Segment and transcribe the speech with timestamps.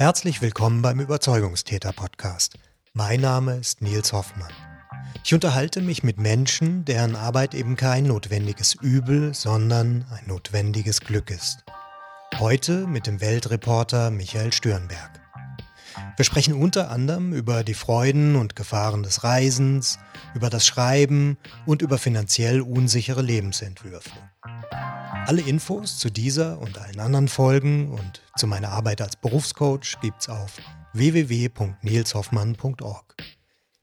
[0.00, 2.54] Herzlich willkommen beim Überzeugungstäter-Podcast.
[2.94, 4.50] Mein Name ist Nils Hoffmann.
[5.22, 11.30] Ich unterhalte mich mit Menschen, deren Arbeit eben kein notwendiges Übel, sondern ein notwendiges Glück
[11.30, 11.66] ist.
[12.38, 15.20] Heute mit dem Weltreporter Michael Stürnberg.
[16.16, 19.98] Wir sprechen unter anderem über die Freuden und Gefahren des Reisens,
[20.34, 21.36] über das Schreiben
[21.66, 24.12] und über finanziell unsichere Lebensentwürfe.
[25.26, 30.28] Alle Infos zu dieser und allen anderen Folgen und zu meiner Arbeit als Berufscoach gibt's
[30.28, 30.56] auf
[30.92, 33.16] www.nilshoffmann.org.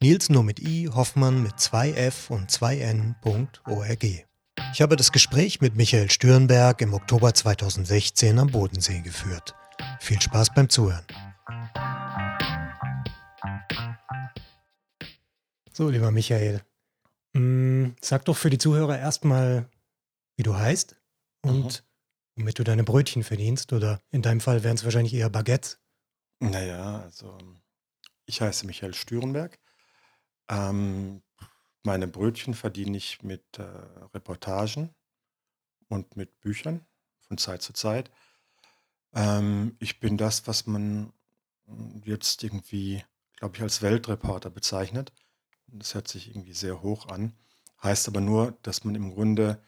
[0.02, 4.26] Nils nur mit i, Hoffmann mit 2f und 2n.org.
[4.74, 9.56] Ich habe das Gespräch mit Michael Stürnberg im Oktober 2016 am Bodensee geführt.
[10.00, 11.06] Viel Spaß beim Zuhören.
[15.72, 16.62] So, lieber Michael,
[17.34, 19.70] mm, sag doch für die Zuhörer erstmal,
[20.36, 20.98] wie du heißt
[21.42, 21.84] und
[22.36, 22.42] mhm.
[22.42, 23.74] womit du deine Brötchen verdienst.
[23.74, 25.80] Oder in deinem Fall wären es wahrscheinlich eher Baguettes.
[26.40, 27.38] Naja, also
[28.26, 29.60] ich heiße Michael Stürenberg.
[30.50, 31.24] Ähm,
[31.84, 33.64] meine Brötchen verdiene ich mit äh,
[34.14, 34.94] Reportagen
[35.90, 36.86] und mit Büchern
[37.20, 38.12] von Zeit zu Zeit.
[39.14, 41.14] Ähm, ich bin das, was man
[42.04, 43.04] jetzt irgendwie,
[43.38, 45.12] glaube ich, als Weltreporter bezeichnet.
[45.68, 47.34] Das hört sich irgendwie sehr hoch an.
[47.84, 49.62] Heißt aber nur, dass man im Grunde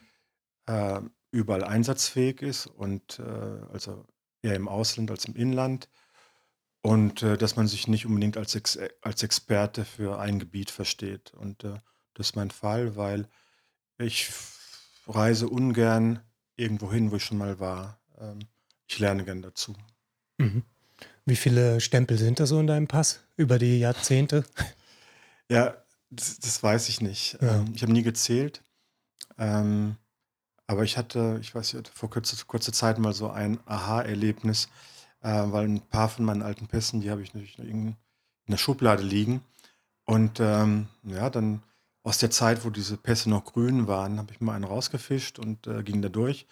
[0.66, 4.06] äh, überall einsatzfähig ist und äh, also
[4.42, 5.90] eher im Ausland als im Inland
[6.82, 11.34] und äh, dass man sich nicht unbedingt als, Ex als Experte für ein Gebiet versteht.
[11.34, 11.78] Und äh,
[12.14, 13.28] das ist mein Fall, weil
[13.98, 14.30] ich
[15.08, 16.22] reise ungern
[16.56, 18.00] irgendwo hin, wo ich schon mal war.
[18.18, 18.40] Ähm,
[18.88, 19.76] ich lerne gern dazu.
[20.38, 20.64] Mhm.
[21.26, 24.44] Wie viele Stempel sind da so in deinem Pass über die Jahrzehnte?
[25.52, 25.76] Ja,
[26.12, 27.40] das, das weiß ich nicht.
[27.42, 27.58] Ja.
[27.58, 28.64] Ähm, ich habe nie gezählt.
[29.40, 29.96] Ähm,
[30.70, 34.70] aber ich hatte, ich weiß nicht, vor kurzer, kurzer Zeit mal so ein Aha-Erlebnis,
[35.24, 37.96] äh, weil ein paar von meinen alten Pässen, die habe ich natürlich noch in
[38.46, 39.42] der Schublade liegen.
[40.06, 41.64] Und ähm, ja, dann
[42.04, 45.66] aus der Zeit, wo diese Pässe noch grün waren, habe ich mal einen rausgefischt und
[45.66, 46.46] äh, ging da durch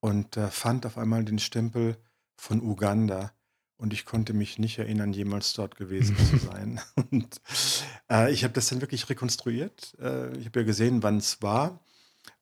[0.00, 1.96] und äh, fand auf einmal den Stempel
[2.34, 3.30] von Uganda.
[3.76, 6.80] Und ich konnte mich nicht erinnern, jemals dort gewesen zu sein.
[6.96, 7.40] Und
[8.10, 9.96] äh, ich habe das dann wirklich rekonstruiert.
[10.00, 11.83] Äh, ich habe ja gesehen, wann es war.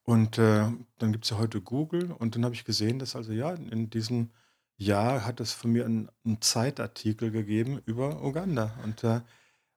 [0.05, 0.67] Und äh,
[0.99, 3.89] dann gibt es ja heute Google und dann habe ich gesehen, dass also ja, in
[3.89, 4.31] diesem
[4.77, 8.79] Jahr hat es von mir einen, einen Zeitartikel gegeben über Uganda.
[8.83, 9.21] Und äh,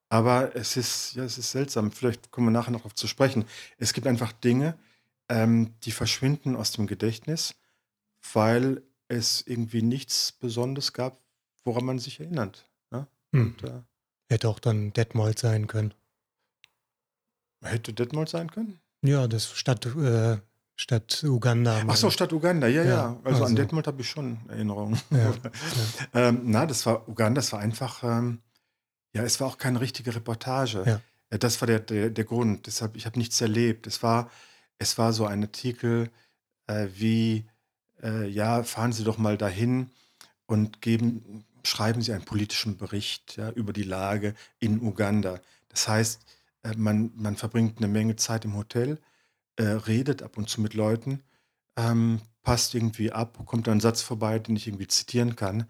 [0.09, 1.91] aber es ist, ja, es ist seltsam.
[1.91, 3.45] Vielleicht kommen wir nachher noch darauf zu sprechen.
[3.77, 4.77] Es gibt einfach Dinge,
[5.29, 7.55] ähm, die verschwinden aus dem Gedächtnis,
[8.33, 11.19] weil es irgendwie nichts Besonderes gab,
[11.63, 12.69] woran man sich erinnert.
[12.91, 13.07] Ne?
[13.31, 13.47] Hm.
[13.47, 13.81] Und, äh,
[14.29, 15.93] hätte auch dann Detmold sein können.
[17.61, 18.79] Hätte Detmold sein können?
[19.07, 20.37] Ja, das Stadt, äh,
[20.75, 21.83] Stadt Uganda.
[21.87, 22.89] Ach so, Stadt Uganda, ja, ja.
[22.89, 23.19] ja.
[23.23, 24.99] Also, also, an Detmold habe ich schon Erinnerungen.
[25.09, 25.33] Ja, ja.
[26.13, 28.41] ähm, na, das war Uganda, das war einfach, ähm,
[29.13, 31.01] ja, es war auch keine richtige Reportage.
[31.29, 32.67] Äh, das war der, der, der Grund.
[32.67, 33.87] Deshalb, ich habe nichts erlebt.
[33.87, 34.29] Es war,
[34.77, 36.09] es war so ein Artikel
[36.67, 37.45] äh, wie,
[38.03, 39.91] äh, ja, fahren Sie doch mal dahin
[40.45, 45.39] und geben, schreiben Sie einen politischen Bericht über die Lage in Uganda.
[45.69, 46.21] Das heißt,
[46.65, 48.99] äh, man, man verbringt eine Menge Zeit im Hotel,
[49.55, 51.23] äh, redet ab und zu mit Leuten,
[51.77, 55.69] ähm, passt irgendwie ab, kommt ein Satz vorbei, den ich irgendwie zitieren kann.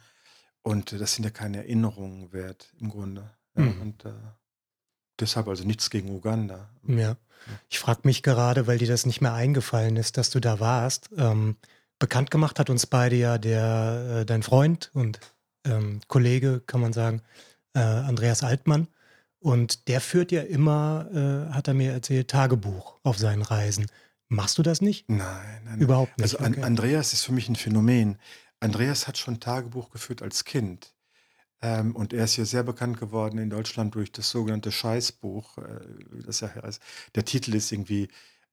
[0.61, 3.31] Und äh, das sind ja keine Erinnerungen wert im Grunde.
[3.55, 3.81] Ja, mhm.
[3.81, 4.13] Und äh,
[5.19, 6.69] deshalb also nichts gegen Uganda.
[6.87, 7.17] Ja.
[7.69, 11.09] Ich frage mich gerade, weil dir das nicht mehr eingefallen ist, dass du da warst.
[11.15, 11.57] Ähm,
[11.99, 15.19] bekannt gemacht hat uns beide ja der, äh, dein Freund und
[15.63, 17.21] ähm, Kollege, kann man sagen,
[17.73, 18.87] äh, Andreas Altmann.
[19.39, 23.85] Und der führt ja immer, äh, hat er mir erzählt, Tagebuch auf seinen Reisen.
[24.27, 25.07] Machst du das nicht?
[25.09, 25.79] Nein, nein.
[25.79, 26.35] Überhaupt nicht.
[26.35, 26.63] Also okay.
[26.63, 28.17] Andreas ist für mich ein Phänomen.
[28.59, 30.95] Andreas hat schon Tagebuch geführt als Kind.
[31.61, 35.57] Ähm, und er ist hier sehr bekannt geworden in Deutschland durch das sogenannte Scheißbuch.
[35.59, 35.63] Äh,
[36.25, 36.81] das ja heißt.
[37.13, 38.09] Der Titel ist irgendwie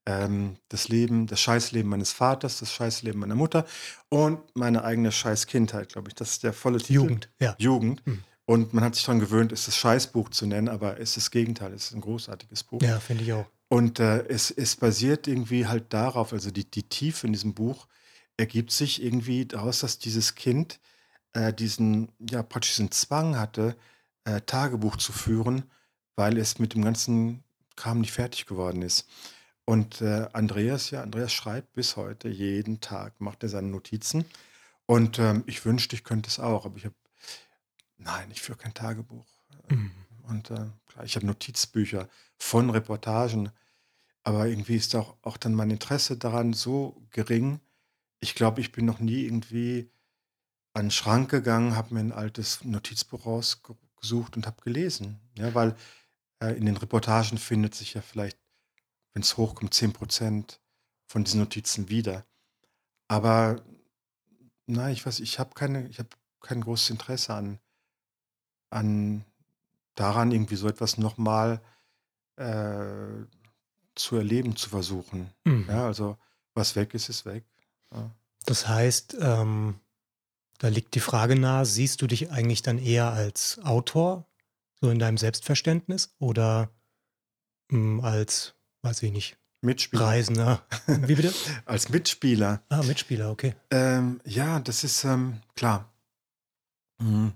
[0.06, 3.64] ähm, das Leben, das Scheißleben meines Vaters, das Scheißleben meiner Mutter
[4.08, 6.14] und meine eigene Scheißkindheit, glaube ich.
[6.14, 6.94] Das ist der volle Titel.
[6.94, 7.54] Jugend, ja.
[7.58, 8.02] Jugend.
[8.04, 8.24] Hm.
[8.44, 11.30] Und man hat sich daran gewöhnt, es das Scheißbuch zu nennen, aber es ist das
[11.30, 12.82] Gegenteil, es ist ein großartiges Buch.
[12.82, 13.46] Ja, finde ich auch.
[13.68, 17.86] Und äh, es, es basiert irgendwie halt darauf, also die, die Tiefe in diesem Buch
[18.36, 20.80] ergibt sich irgendwie daraus, dass dieses Kind
[21.32, 23.76] äh, diesen, ja, praktisch diesen Zwang hatte,
[24.24, 25.64] äh, Tagebuch zu führen,
[26.16, 27.44] weil es mit dem ganzen
[27.76, 29.08] Kram nicht fertig geworden ist.
[29.64, 34.24] Und äh, Andreas, ja, Andreas schreibt bis heute jeden Tag, macht er seine Notizen.
[34.86, 36.94] Und ähm, ich wünschte, ich könnte es auch, aber ich habe
[38.04, 39.26] Nein, ich führe kein Tagebuch.
[39.68, 39.92] Mhm.
[40.24, 42.08] Und äh, klar, ich habe Notizbücher
[42.38, 43.50] von Reportagen,
[44.22, 47.60] aber irgendwie ist auch, auch dann mein Interesse daran so gering.
[48.20, 49.90] Ich glaube, ich bin noch nie irgendwie
[50.74, 55.20] an den Schrank gegangen, habe mir ein altes Notizbuch rausgesucht und habe gelesen.
[55.36, 55.76] Ja, weil
[56.40, 58.38] äh, in den Reportagen findet sich ja vielleicht,
[59.12, 60.60] wenn es hochkommt, 10 Prozent
[61.06, 62.24] von diesen Notizen wieder.
[63.08, 63.62] Aber
[64.66, 66.08] nein, ich weiß, ich habe keine, ich habe
[66.40, 67.58] kein großes Interesse an,
[68.72, 69.24] an
[69.94, 71.60] daran, irgendwie so etwas nochmal
[72.36, 73.26] äh,
[73.94, 75.30] zu erleben, zu versuchen.
[75.44, 75.66] Mhm.
[75.68, 76.16] Ja, also
[76.54, 77.44] was weg ist, ist weg.
[77.92, 78.10] Ja.
[78.46, 79.80] Das heißt, ähm,
[80.58, 84.26] da liegt die Frage nahe, siehst du dich eigentlich dann eher als Autor,
[84.80, 86.70] so in deinem Selbstverständnis, oder
[87.70, 90.06] mh, hm, als, weiß ich nicht, Mitspieler.
[90.06, 90.66] Reisender.
[90.86, 91.32] Wie bitte?
[91.66, 92.62] als Mitspieler.
[92.68, 93.54] Ah, Mitspieler, okay.
[93.70, 95.91] Ähm, ja, das ist ähm, klar.
[96.98, 97.32] Mhm.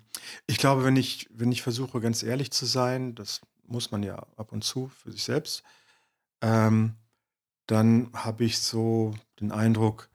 [0.47, 4.17] Ich glaube, wenn ich, wenn ich versuche, ganz ehrlich zu sein, das muss man ja
[4.37, 5.63] ab und zu für sich selbst,
[6.41, 6.95] ähm,
[7.67, 10.09] dann habe ich so den Eindruck,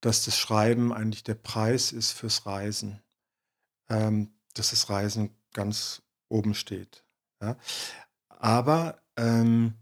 [0.00, 3.00] dass das Schreiben eigentlich der Preis ist fürs Reisen.
[3.88, 7.04] Ähm, dass das Reisen ganz oben steht.
[7.40, 7.56] Ja?
[8.28, 9.74] Aber ähm,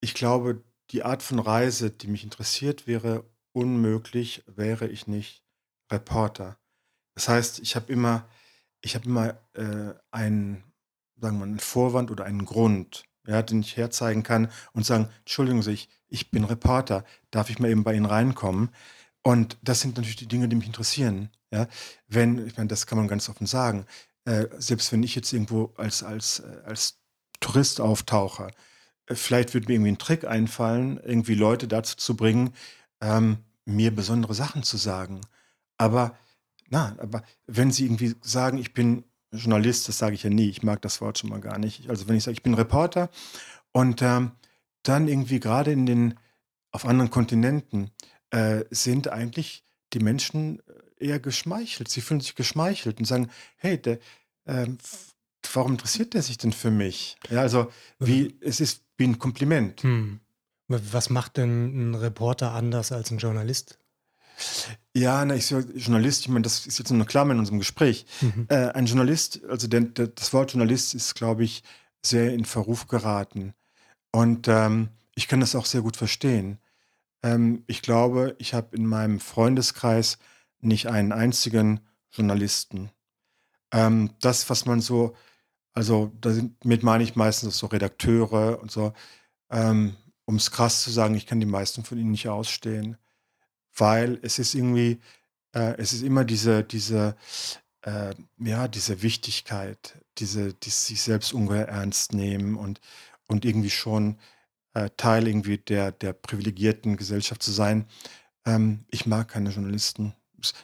[0.00, 5.42] ich glaube, die Art von Reise, die mich interessiert, wäre unmöglich, wäre ich nicht
[5.90, 6.58] Reporter.
[7.16, 8.28] Das heißt, ich habe immer,
[8.82, 10.62] ich habe immer äh, einen,
[11.18, 15.62] sagen wir einen Vorwand oder einen Grund, ja, den ich herzeigen kann und sagen, Entschuldigen
[15.62, 18.68] Sie, ich, ich bin Reporter, darf ich mal eben bei Ihnen reinkommen?
[19.22, 21.30] Und das sind natürlich die Dinge, die mich interessieren.
[21.50, 21.66] Ja,
[22.06, 23.86] wenn, ich meine, das kann man ganz offen sagen,
[24.24, 26.98] äh, selbst wenn ich jetzt irgendwo als, als, äh, als
[27.40, 28.50] Tourist auftauche,
[29.06, 32.52] äh, vielleicht würde mir irgendwie ein Trick einfallen, irgendwie Leute dazu zu bringen,
[33.00, 35.22] ähm, mir besondere Sachen zu sagen.
[35.78, 36.16] Aber
[36.68, 40.62] na, aber wenn Sie irgendwie sagen, ich bin Journalist, das sage ich ja nie, ich
[40.62, 41.88] mag das Wort schon mal gar nicht.
[41.88, 43.10] Also wenn ich sage, ich bin Reporter
[43.72, 44.32] und ähm,
[44.82, 46.14] dann irgendwie gerade in den,
[46.70, 47.90] auf anderen Kontinenten
[48.30, 50.60] äh, sind eigentlich die Menschen
[50.98, 51.88] äh, eher geschmeichelt.
[51.88, 53.98] Sie fühlen sich geschmeichelt und sagen, hey, der,
[54.44, 54.66] äh,
[55.52, 57.16] warum interessiert der sich denn für mich?
[57.30, 59.82] Ja, also wie, es ist wie ein Kompliment.
[59.82, 60.20] Hm.
[60.68, 63.78] Was macht denn ein Reporter anders als ein Journalist?
[64.94, 67.58] Ja, na, ich sage Journalist, ich meine, das ist jetzt nur eine Klammer in unserem
[67.58, 68.06] Gespräch.
[68.20, 68.46] Mhm.
[68.48, 71.62] Äh, ein Journalist, also der, der, das Wort Journalist ist, glaube ich,
[72.04, 73.54] sehr in Verruf geraten.
[74.12, 76.58] Und ähm, ich kann das auch sehr gut verstehen.
[77.22, 80.18] Ähm, ich glaube, ich habe in meinem Freundeskreis
[80.60, 81.80] nicht einen einzigen
[82.10, 82.90] Journalisten.
[83.72, 85.14] Ähm, das, was man so,
[85.72, 88.92] also damit meine ich meistens so Redakteure und so,
[89.50, 92.96] ähm, um es krass zu sagen, ich kann die meisten von ihnen nicht ausstehen
[93.76, 95.00] weil es ist irgendwie,
[95.52, 97.16] äh, es ist immer diese, diese,
[97.82, 102.80] äh, ja, diese Wichtigkeit, diese, die sich selbst ungeheuer ernst nehmen und,
[103.28, 104.18] und irgendwie schon
[104.74, 107.86] äh, Teil irgendwie der, der privilegierten Gesellschaft zu sein.
[108.44, 110.14] Ähm, ich mag keine Journalisten.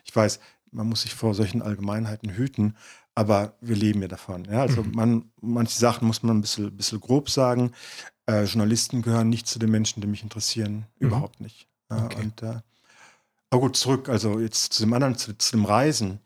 [0.05, 2.77] Ich weiß, man muss sich vor solchen Allgemeinheiten hüten,
[3.15, 4.45] aber wir leben ja davon.
[4.47, 4.63] Ja?
[4.63, 4.93] Also mhm.
[4.93, 7.73] man, manche Sachen muss man ein bisschen, bisschen grob sagen.
[8.27, 10.87] Äh, Journalisten gehören nicht zu den Menschen, die mich interessieren.
[10.99, 11.07] Mhm.
[11.07, 11.69] Überhaupt nicht.
[11.89, 12.23] Okay.
[12.23, 12.61] Und äh,
[13.53, 16.21] aber gut, zurück, also jetzt zu dem anderen, zu, zu dem Reisen.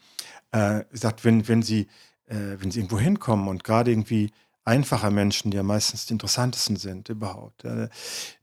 [0.53, 1.89] Äh, sagt, wenn, wenn Sie,
[2.27, 4.31] äh, wenn Sie irgendwo hinkommen und gerade irgendwie
[4.65, 7.89] einfache Menschen, die ja meistens die interessantesten sind überhaupt, äh,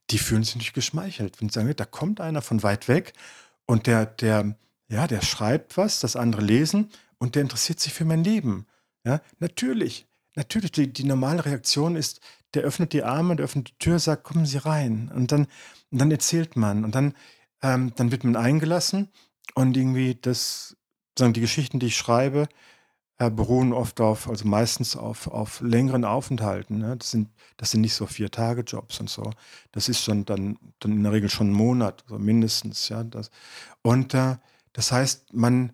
[0.10, 1.40] die fühlen sich nicht geschmeichelt.
[1.40, 3.14] Wenn sie sagen, da kommt einer von weit weg
[3.66, 4.58] und der, der,
[4.90, 8.68] ja, der schreibt was, das andere lesen und der interessiert sich für mein Leben.
[9.06, 12.20] Ja, natürlich, natürlich, die, die normale Reaktion ist,
[12.54, 15.10] der öffnet die Arme, der öffnet die Tür, sagt, kommen Sie rein.
[15.16, 15.48] Und dann,
[15.90, 17.14] und dann erzählt man und dann
[17.64, 19.10] ähm, dann wird man eingelassen
[19.56, 20.76] und irgendwie das,
[21.18, 22.48] sagen die Geschichten, die ich schreibe,
[23.18, 26.80] äh, beruhen oft auf, also meistens auf, auf längeren Aufenthalten.
[26.80, 26.98] Ne?
[26.98, 29.32] Das, sind, das sind nicht so Vier-Tage-Jobs und so.
[29.72, 32.90] Das ist schon dann, dann in der Regel schon ein Monat, so mindestens.
[32.90, 33.04] Ja?
[33.04, 33.32] Das,
[33.82, 34.36] und äh,
[34.74, 35.72] das heißt, man,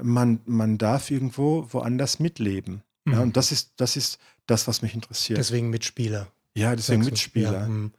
[0.00, 2.82] man, man darf irgendwo woanders mitleben.
[3.04, 3.12] Mhm.
[3.12, 3.20] Ja?
[3.20, 5.38] Und das ist, das ist das, was mich interessiert.
[5.38, 6.28] Deswegen Mitspieler.
[6.54, 7.52] Ja, deswegen Mitspieler.
[7.52, 7.92] Ja, hm.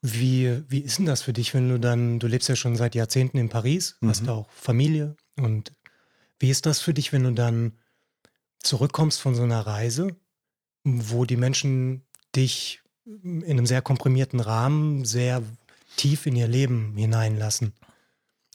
[0.00, 2.94] Wie, wie ist denn das für dich, wenn du dann, du lebst ja schon seit
[2.94, 4.08] Jahrzehnten in Paris, mhm.
[4.08, 5.72] hast auch Familie und
[6.38, 7.72] wie ist das für dich, wenn du dann
[8.60, 10.16] zurückkommst von so einer Reise,
[10.84, 12.02] wo die Menschen
[12.36, 15.42] dich in einem sehr komprimierten Rahmen sehr
[15.96, 17.72] tief in ihr Leben hineinlassen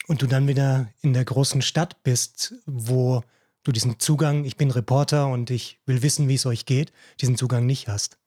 [0.07, 3.23] und du dann wieder in der großen Stadt bist, wo
[3.63, 7.38] du diesen Zugang, ich bin Reporter und ich will wissen, wie es euch geht, diesen
[7.38, 8.17] Zugang nicht hast?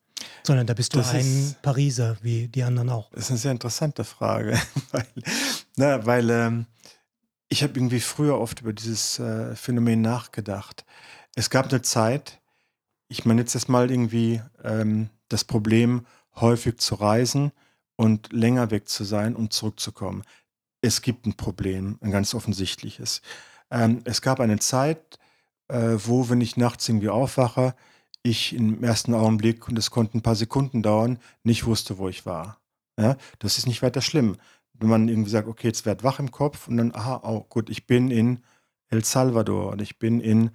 [0.42, 3.10] Sondern da bist du das ein ist, Pariser, wie die anderen auch.
[3.10, 4.60] Das ist eine sehr interessante Frage,
[4.92, 5.06] weil,
[5.76, 6.66] na, weil ähm,
[7.48, 10.84] ich habe irgendwie früher oft über dieses äh, Phänomen nachgedacht.
[11.34, 12.40] Es gab eine Zeit,
[13.08, 17.52] ich meine jetzt erstmal irgendwie ähm, das Problem, häufig zu reisen
[17.96, 20.22] und länger weg zu sein und zurückzukommen.
[20.80, 23.22] Es gibt ein Problem, ein ganz offensichtliches.
[23.70, 25.18] Ähm, es gab eine Zeit,
[25.68, 27.74] äh, wo, wenn ich nachts irgendwie aufwache,
[28.28, 32.26] ich im ersten Augenblick, und es konnten ein paar Sekunden dauern, nicht wusste, wo ich
[32.26, 32.58] war.
[32.98, 34.36] Ja, das ist nicht weiter schlimm.
[34.74, 37.70] Wenn man irgendwie sagt, okay, jetzt werd wach im Kopf und dann, aha, oh, gut,
[37.70, 38.42] ich bin in
[38.88, 40.50] El Salvador und ich bin in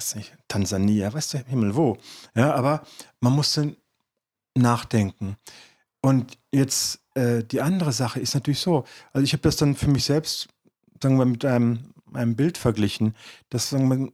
[0.00, 1.98] weiß nicht, Tansania, weißt du, Himmel wo.
[2.34, 2.82] Ja, aber
[3.20, 3.76] man musste
[4.54, 5.36] nachdenken.
[6.00, 9.90] Und jetzt äh, die andere Sache ist natürlich so, also ich habe das dann für
[9.90, 10.48] mich selbst,
[11.02, 13.14] sagen wir, mit einem, einem Bild verglichen,
[13.50, 14.10] dass sagen wir,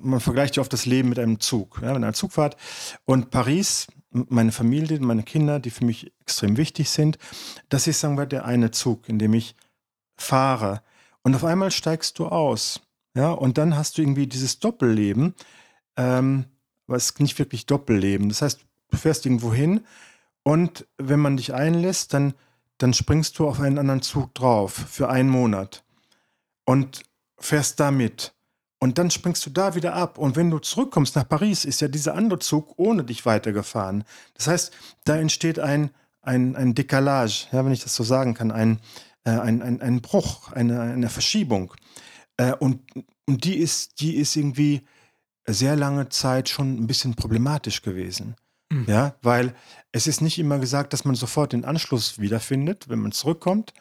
[0.00, 2.56] man vergleicht ja oft das Leben mit einem Zug, ja, mit einer Zugfahrt.
[3.04, 7.18] Und Paris, meine Familie, meine Kinder, die für mich extrem wichtig sind,
[7.68, 9.54] das ist, sagen wir, der eine Zug, in dem ich
[10.16, 10.82] fahre.
[11.22, 12.80] Und auf einmal steigst du aus.
[13.14, 15.34] Ja, und dann hast du irgendwie dieses Doppelleben,
[15.96, 16.44] ähm,
[16.88, 18.28] ist nicht wirklich Doppelleben.
[18.28, 19.84] Das heißt, du fährst irgendwo hin
[20.42, 22.34] und wenn man dich einlässt, dann,
[22.78, 25.84] dann springst du auf einen anderen Zug drauf für einen Monat
[26.64, 27.02] und
[27.38, 28.34] fährst da mit.
[28.80, 30.18] Und dann springst du da wieder ab.
[30.18, 34.04] Und wenn du zurückkommst nach Paris, ist ja dieser andere Zug ohne dich weitergefahren.
[34.34, 34.72] Das heißt,
[35.04, 35.90] da entsteht ein,
[36.22, 38.78] ein, ein Dekalage, ja, wenn ich das so sagen kann, ein,
[39.24, 41.74] äh, ein, ein, ein Bruch, eine, eine Verschiebung.
[42.36, 42.82] Äh, und,
[43.26, 44.86] und die ist, die ist irgendwie
[45.46, 48.36] sehr lange Zeit schon ein bisschen problematisch gewesen.
[48.70, 48.84] Mhm.
[48.86, 49.54] Ja, weil
[49.92, 53.72] es ist nicht immer gesagt, dass man sofort den Anschluss wiederfindet, wenn man zurückkommt.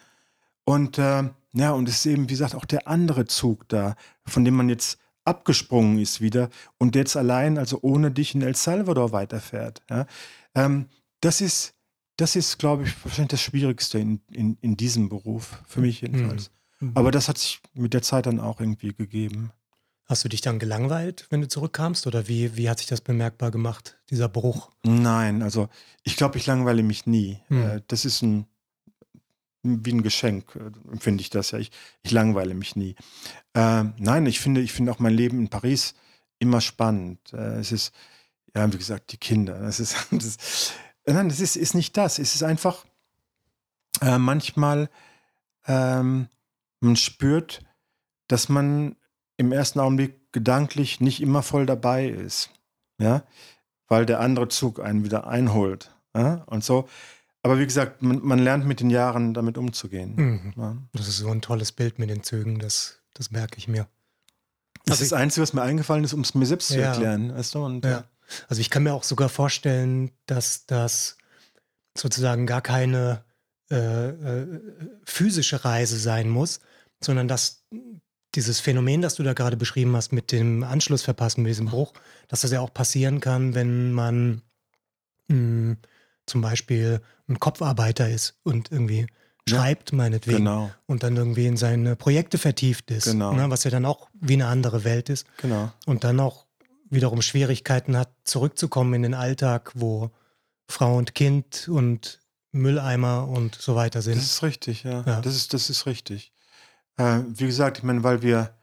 [0.64, 4.46] Und äh, ja, und es ist eben, wie gesagt, auch der andere Zug da, von
[4.46, 9.12] dem man jetzt abgesprungen ist wieder und jetzt allein, also ohne dich in El Salvador
[9.12, 9.82] weiterfährt.
[9.90, 10.08] Ja.
[10.56, 10.88] Ähm,
[11.22, 11.76] das ist,
[12.16, 16.52] das ist, glaube ich, wahrscheinlich das Schwierigste in, in, in diesem Beruf, für mich jedenfalls.
[16.80, 16.92] Mhm.
[16.96, 19.52] Aber das hat sich mit der Zeit dann auch irgendwie gegeben.
[20.06, 22.08] Hast du dich dann gelangweilt, wenn du zurückkamst?
[22.08, 24.72] Oder wie, wie hat sich das bemerkbar gemacht, dieser Bruch?
[24.84, 25.68] Nein, also
[26.04, 27.40] ich glaube, ich langweile mich nie.
[27.50, 27.82] Mhm.
[27.88, 28.48] Das ist ein,
[29.64, 31.60] wie ein Geschenk, äh, empfinde ich das ja.
[31.60, 31.72] Ich,
[32.04, 32.96] ich langweile mich nie.
[33.54, 35.96] Äh, nein, ich finde, ich finde auch mein Leben in Paris
[36.40, 37.34] immer spannend.
[37.34, 37.94] Äh, es ist,
[38.56, 39.60] ja, wie gesagt, die Kinder.
[39.62, 40.72] Das ist, das,
[41.06, 42.20] nein, das ist, ist nicht das.
[42.20, 42.86] Es ist einfach
[44.02, 44.90] äh, manchmal
[45.68, 46.30] ähm,
[46.80, 47.62] man spürt,
[48.28, 48.96] dass man
[49.38, 52.52] im ersten Augenblick gedanklich nicht immer voll dabei ist,
[53.00, 53.24] ja,
[53.88, 56.44] weil der andere Zug einen wieder einholt, ja?
[56.46, 56.88] und so.
[57.44, 60.16] Aber wie gesagt, man, man, lernt mit den Jahren damit umzugehen.
[60.16, 60.54] Mhm.
[60.58, 60.78] Ja.
[60.94, 63.88] Das ist so ein tolles Bild mit den Zügen, das, das merke ich mir.
[64.86, 67.34] Das also ist das Einzige, was mir eingefallen ist, um es mir selbst zu erklären.
[67.36, 67.66] Weißt du?
[67.66, 68.06] Und, ja.
[68.48, 71.18] Also ich kann mir auch sogar vorstellen, dass das
[71.98, 73.24] sozusagen gar keine
[73.70, 74.62] äh, äh,
[75.06, 76.62] physische Reise sein muss,
[77.02, 77.66] sondern dass
[78.36, 81.94] dieses Phänomen, das du da gerade beschrieben hast, mit dem Anschluss verpassen, mit diesem Bruch,
[82.28, 84.42] dass das ja auch passieren kann, wenn man
[85.28, 85.78] mh, hm,
[86.28, 89.08] zum Beispiel ein Kopfarbeiter ist und irgendwie
[89.48, 90.70] schreibt, ja, meinetwegen, genau.
[90.86, 93.34] und dann irgendwie in seine Projekte vertieft ist, genau.
[93.34, 95.26] ne, was ja dann auch wie eine andere Welt ist.
[95.38, 95.72] Genau.
[95.86, 96.46] Und dann auch
[96.90, 100.12] wiederum Schwierigkeiten hat, zurückzukommen in den Alltag, wo
[100.68, 102.20] Frau und Kind und
[102.52, 104.18] Mülleimer und so weiter sind.
[104.18, 105.04] Das ist richtig, ja.
[105.06, 105.22] ja.
[105.22, 106.34] Das, ist, das ist richtig.
[106.98, 108.54] Äh, wie gesagt, ich meine, weil wir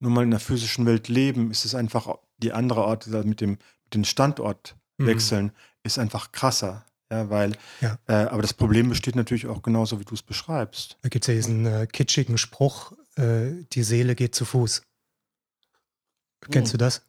[0.00, 3.58] nun mal in der physischen Welt leben, ist es einfach die andere Art mit dem
[3.84, 5.06] mit den Standort mhm.
[5.06, 5.52] wechseln, mhm.
[5.84, 6.84] ist einfach krasser.
[7.14, 7.98] Ja, weil, ja.
[8.08, 10.98] Äh, aber das Problem besteht natürlich auch genauso, wie du es beschreibst.
[11.02, 14.82] Da gibt es ja diesen äh, kitschigen Spruch, äh, die Seele geht zu Fuß.
[16.50, 16.78] Kennst hm.
[16.78, 17.02] du das?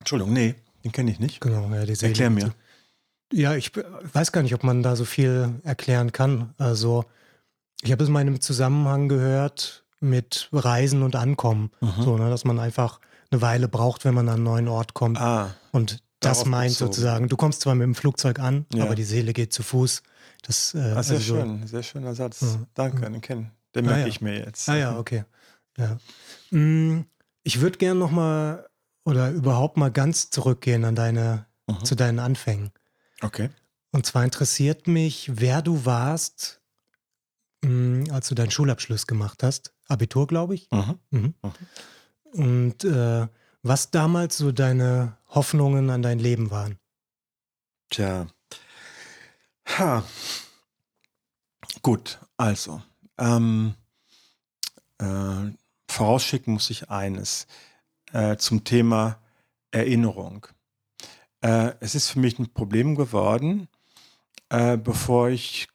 [0.00, 1.40] Entschuldigung, nee, den kenne ich nicht.
[1.40, 2.10] Genau, ja, die Seele.
[2.10, 2.54] Erklär mir.
[3.32, 6.52] Ja, ich weiß gar nicht, ob man da so viel erklären kann.
[6.58, 7.04] Also,
[7.82, 11.70] ich habe es mal in einem Zusammenhang gehört mit Reisen und Ankommen.
[11.80, 12.02] Mhm.
[12.02, 13.00] So, ne, dass man einfach
[13.30, 15.18] eine Weile braucht, wenn man an einen neuen Ort kommt.
[15.18, 16.92] Ah, und das meint bezogen.
[16.92, 18.84] sozusagen, du kommst zwar mit dem Flugzeug an, ja.
[18.84, 20.02] aber die Seele geht zu Fuß.
[20.42, 22.40] Das, äh, ah, sehr also schön, sehr schöner Satz.
[22.40, 22.58] Ja.
[22.74, 23.50] Danke, den kennen.
[23.74, 24.06] Den merke ah, ja.
[24.08, 24.68] ich mir jetzt.
[24.68, 25.24] Ah ja, okay.
[25.78, 25.98] Ja.
[26.50, 27.04] Mm,
[27.42, 28.68] ich würde gerne nochmal
[29.04, 31.84] oder überhaupt mal ganz zurückgehen an deine, mhm.
[31.84, 32.70] zu deinen Anfängen.
[33.20, 33.50] Okay.
[33.90, 36.60] Und zwar interessiert mich, wer du warst,
[37.62, 39.72] mh, hm, als du deinen Schulabschluss gemacht hast.
[39.88, 40.68] Abitur, glaube ich.
[40.70, 40.98] Mhm.
[41.10, 41.34] Mhm.
[41.42, 41.52] mhm.
[42.32, 43.28] Und äh,
[43.62, 46.78] was damals so deine Hoffnungen an dein Leben waren.
[47.90, 48.26] Tja.
[49.78, 50.04] Ha.
[51.82, 52.82] Gut, also.
[53.18, 53.74] Ähm,
[54.98, 55.52] äh,
[55.88, 57.46] vorausschicken muss ich eines
[58.12, 59.20] äh, zum Thema
[59.70, 60.46] Erinnerung.
[61.40, 63.68] Äh, es ist für mich ein Problem geworden,
[64.48, 65.68] äh, bevor ich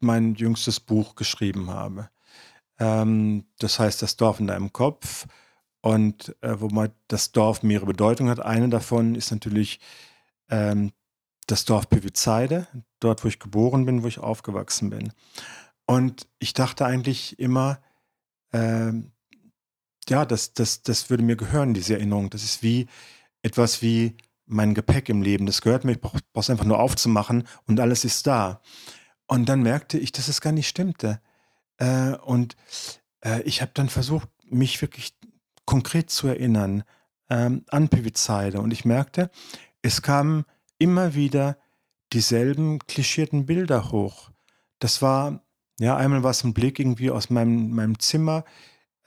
[0.00, 2.10] mein jüngstes Buch geschrieben habe.
[2.78, 5.26] Ähm, das heißt, das Dorf in deinem Kopf.
[5.82, 8.40] Und äh, wobei das Dorf mehrere Bedeutungen hat.
[8.40, 9.80] Eine davon ist natürlich
[10.48, 10.92] ähm,
[11.46, 12.68] das Dorf Pivizheide,
[13.00, 15.12] dort, wo ich geboren bin, wo ich aufgewachsen bin.
[15.84, 17.80] Und ich dachte eigentlich immer,
[18.52, 18.92] äh,
[20.08, 22.30] ja, das, das, das würde mir gehören, diese Erinnerung.
[22.30, 22.86] Das ist wie
[23.42, 25.46] etwas wie mein Gepäck im Leben.
[25.46, 28.62] Das gehört mir, ich brauche es einfach nur aufzumachen und alles ist da.
[29.26, 31.20] Und dann merkte ich, dass es gar nicht stimmte.
[31.78, 32.56] Äh, und
[33.24, 35.14] äh, ich habe dann versucht, mich wirklich
[35.72, 36.84] konkret zu erinnern
[37.30, 38.60] ähm, an Pivizide.
[38.60, 39.30] Und ich merkte,
[39.80, 40.44] es kamen
[40.76, 41.56] immer wieder
[42.12, 44.30] dieselben klischierten Bilder hoch.
[44.80, 45.42] Das war,
[45.80, 48.44] ja, einmal war es ein Blick irgendwie aus meinem, meinem Zimmer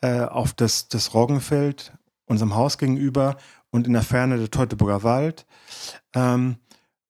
[0.02, 1.94] äh, auf das, das Roggenfeld,
[2.26, 3.38] unserem Haus gegenüber
[3.70, 5.46] und in der Ferne der Teutoburger Wald.
[6.16, 6.58] Ähm,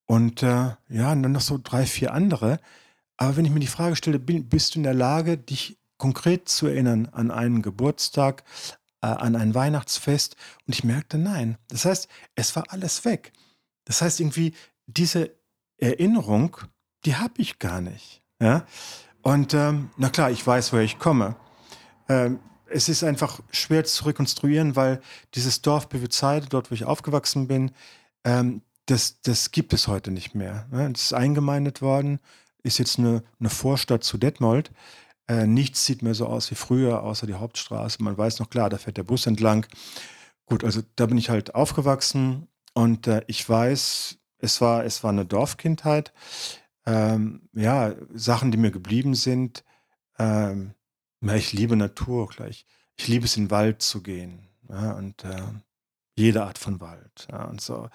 [0.06, 2.60] und äh, ja, und dann noch so drei, vier andere.
[3.16, 6.68] Aber wenn ich mir die Frage stelle, bist du in der Lage, dich konkret zu
[6.68, 8.44] erinnern an einen Geburtstag,
[9.06, 10.36] äh, an ein Weihnachtsfest?
[10.66, 11.58] Und ich merkte, nein.
[11.70, 13.32] Das heißt, es war alles weg.
[13.86, 14.54] Das heißt irgendwie,
[14.88, 15.32] diese
[15.78, 16.58] Erinnerung,
[17.06, 18.22] die habe ich gar nicht.
[18.42, 18.66] Ja?
[19.22, 21.36] Und ähm, na klar, ich weiß, woher ich komme.
[22.10, 25.02] Ähm, es ist einfach schwer zu rekonstruieren, weil
[25.34, 27.72] dieses Dorf Bewitzheide, dort wo ich aufgewachsen bin,
[28.24, 30.68] ähm, das, das gibt es heute nicht mehr.
[30.72, 30.92] Ne?
[30.94, 32.20] Es ist eingemeindet worden,
[32.64, 34.72] ist jetzt eine, eine Vorstadt zu Detmold.
[35.28, 38.04] Äh, nichts sieht mehr so aus wie früher, außer die Hauptstraße.
[38.04, 39.66] Man weiß noch klar, da fährt der Bus entlang.
[40.46, 45.10] Gut, also da bin ich halt aufgewachsen und äh, ich weiß, es war, es war
[45.12, 46.14] eine Dorfkindheit.
[46.86, 49.64] Ähm, ja, Sachen, die mir geblieben sind.
[50.20, 50.76] Ähm,
[51.22, 52.66] ja, ich liebe Natur gleich.
[52.98, 54.48] Ich liebe es, in den Wald zu gehen.
[54.70, 55.42] Ja, und äh,
[56.16, 57.28] jede Art von Wald.
[57.32, 57.90] Ja, und so.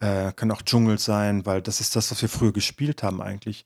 [0.00, 3.64] Äh, kann auch Dschungel sein, weil das ist das, was wir früher gespielt haben eigentlich.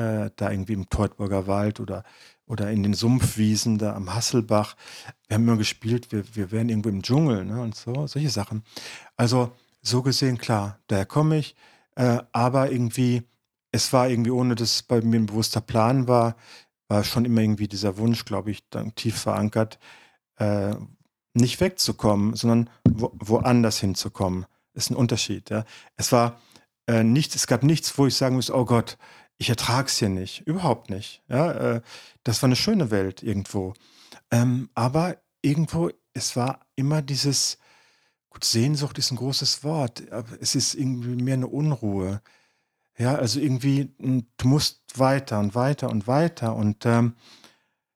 [0.00, 2.04] Äh, da irgendwie im Teutburger Wald oder,
[2.46, 4.74] oder in den Sumpfwiesen da am Hasselbach.
[5.28, 8.62] Wir haben immer gespielt, wir, wir wären irgendwo im Dschungel ne, und so, solche Sachen.
[9.18, 9.52] Also
[9.82, 11.54] so gesehen, klar, daher komme ich.
[11.96, 13.24] Äh, aber irgendwie,
[13.72, 16.34] es war irgendwie, ohne dass es bei mir ein bewusster Plan war,
[16.88, 19.78] war schon immer irgendwie dieser Wunsch, glaube ich, dann tief verankert,
[20.36, 20.76] äh,
[21.34, 24.46] nicht wegzukommen, sondern wo, woanders hinzukommen.
[24.72, 25.50] Ist ein Unterschied.
[25.50, 25.64] Ja.
[25.96, 26.40] Es war
[26.86, 28.96] äh, nichts, es gab nichts, wo ich sagen muss, oh Gott,
[29.40, 30.46] ich ertrage es hier nicht.
[30.46, 31.22] Überhaupt nicht.
[31.28, 31.80] Ja, äh,
[32.24, 33.72] das war eine schöne Welt irgendwo.
[34.30, 37.56] Ähm, aber irgendwo, es war immer dieses,
[38.28, 42.20] gut, Sehnsucht ist ein großes Wort, aber es ist irgendwie mehr eine Unruhe.
[42.98, 47.14] Ja, also irgendwie, du musst weiter und weiter und weiter und ähm,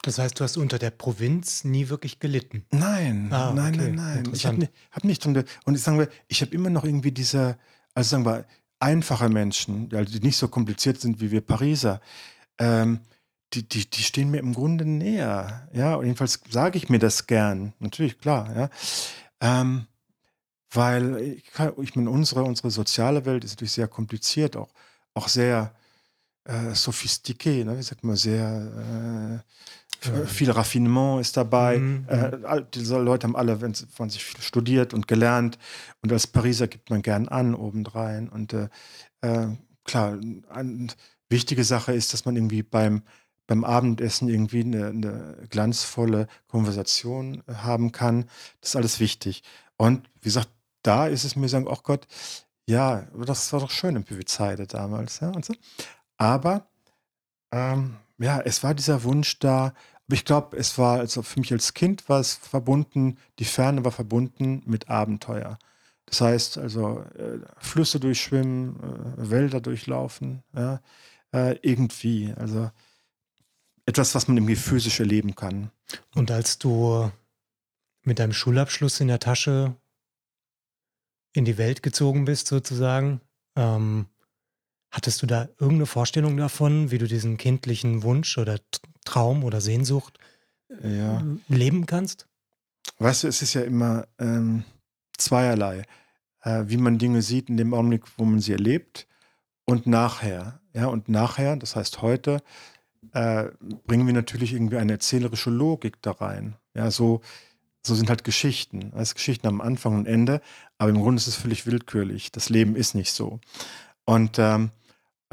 [0.03, 2.65] Das heißt, du hast unter der Provinz nie wirklich gelitten?
[2.71, 4.33] nein, Ah, nein, okay, nein, nein.
[4.33, 7.59] Ich habe nicht, hab nicht und ich sagen wir, ich habe immer noch irgendwie diese,
[7.93, 8.47] also sagen wir,
[8.85, 12.01] einfache Menschen, die nicht so kompliziert sind wie wir Pariser,
[12.59, 13.01] ähm,
[13.53, 15.69] die, die, die stehen mir im Grunde näher.
[15.73, 17.73] Ja, und jedenfalls sage ich mir das gern.
[17.79, 18.71] Natürlich, klar, ja.
[19.41, 19.87] Ähm,
[20.71, 21.45] weil ich,
[21.83, 24.71] ich meine, unsere, unsere soziale Welt ist natürlich sehr kompliziert auch
[25.15, 25.73] auch sehr
[26.45, 27.79] äh, sophistiqué, ne?
[27.79, 29.84] wie sagt man, sehr äh,
[30.27, 31.79] viel Raffinement ist dabei.
[31.79, 32.07] Mhm.
[32.09, 35.59] Äh, diese Leute haben alle, wenn von sich viel studiert und gelernt
[36.03, 38.29] und als Pariser gibt man gern an obendrein.
[38.29, 38.69] Und äh,
[39.23, 39.49] äh,
[39.85, 40.19] klar,
[40.51, 40.89] eine
[41.29, 43.03] wichtige Sache ist, dass man irgendwie beim
[43.47, 48.25] beim Abendessen irgendwie eine, eine, glanzvolle Konversation haben kann.
[48.61, 49.43] Das ist alles wichtig.
[49.77, 50.49] Und wie gesagt,
[50.83, 52.07] da ist es mir sagen, oh Gott,
[52.67, 55.55] ja, das war doch schön in Püvitzheide damals, ja, und so.
[56.17, 56.67] Aber,
[57.53, 59.75] ähm, ja, es war dieser Wunsch da,
[60.07, 63.85] aber ich glaube, es war, also für mich als Kind war es verbunden, die Ferne
[63.85, 65.59] war verbunden mit Abenteuer.
[66.07, 70.81] Das heißt also, äh, Flüsse durchschwimmen, äh, Wälder durchlaufen, ja,
[71.33, 72.71] äh, irgendwie, also
[73.87, 75.71] etwas, was man irgendwie physisch erleben kann.
[76.15, 77.11] Und als du
[78.03, 79.75] mit deinem Schulabschluss in der Tasche
[81.33, 83.21] in die Welt gezogen bist, sozusagen.
[83.57, 84.07] Ähm,
[84.95, 88.61] hattest du da irgendeine Vorstellung davon, wie du diesen kindlichen Wunsch oder
[89.05, 90.19] Traum oder Sehnsucht
[90.83, 91.23] ja.
[91.49, 92.29] leben kannst?
[92.99, 94.63] Weißt du, es ist ja immer ähm,
[95.19, 95.83] zweierlei,
[96.43, 99.09] äh, wie man Dinge sieht in dem Augenblick, wo man sie erlebt
[99.65, 100.61] und nachher.
[100.73, 102.41] Ja, und nachher, das heißt heute,
[103.13, 103.47] äh,
[103.87, 106.55] bringen wir natürlich irgendwie eine erzählerische Logik da rein.
[106.75, 107.21] Ja, so
[107.87, 108.93] so sind halt Geschichten.
[108.97, 110.41] Es Geschichten am Anfang und Ende,
[110.79, 112.33] aber im Grunde ist es völlig willkürlich.
[112.33, 113.41] Das Leben ist nicht so.
[114.07, 114.71] Und ähm,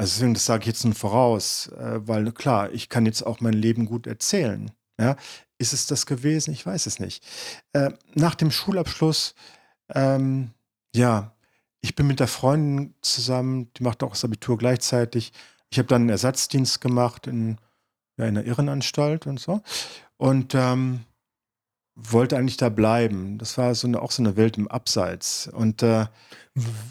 [0.02, 3.38] also deswegen, das sage ich jetzt nun voraus, äh, weil klar, ich kann jetzt auch
[3.38, 4.72] mein Leben gut erzählen.
[4.98, 5.14] Ja?
[5.58, 6.52] Ist es das gewesen?
[6.52, 7.24] Ich weiß es nicht.
[7.72, 9.36] Äh, nach dem Schulabschluss,
[9.94, 10.50] ähm,
[10.92, 11.36] ja,
[11.82, 15.32] ich bin mit der Freundin zusammen, die macht auch das Abitur gleichzeitig.
[15.70, 17.58] Ich habe dann einen Ersatzdienst gemacht in,
[18.16, 19.62] in einer Irrenanstalt und so.
[20.16, 21.04] Und ähm,
[21.94, 23.38] wollte eigentlich da bleiben.
[23.38, 25.48] Das war so eine, auch so eine Welt im Abseits.
[25.48, 26.06] Und äh,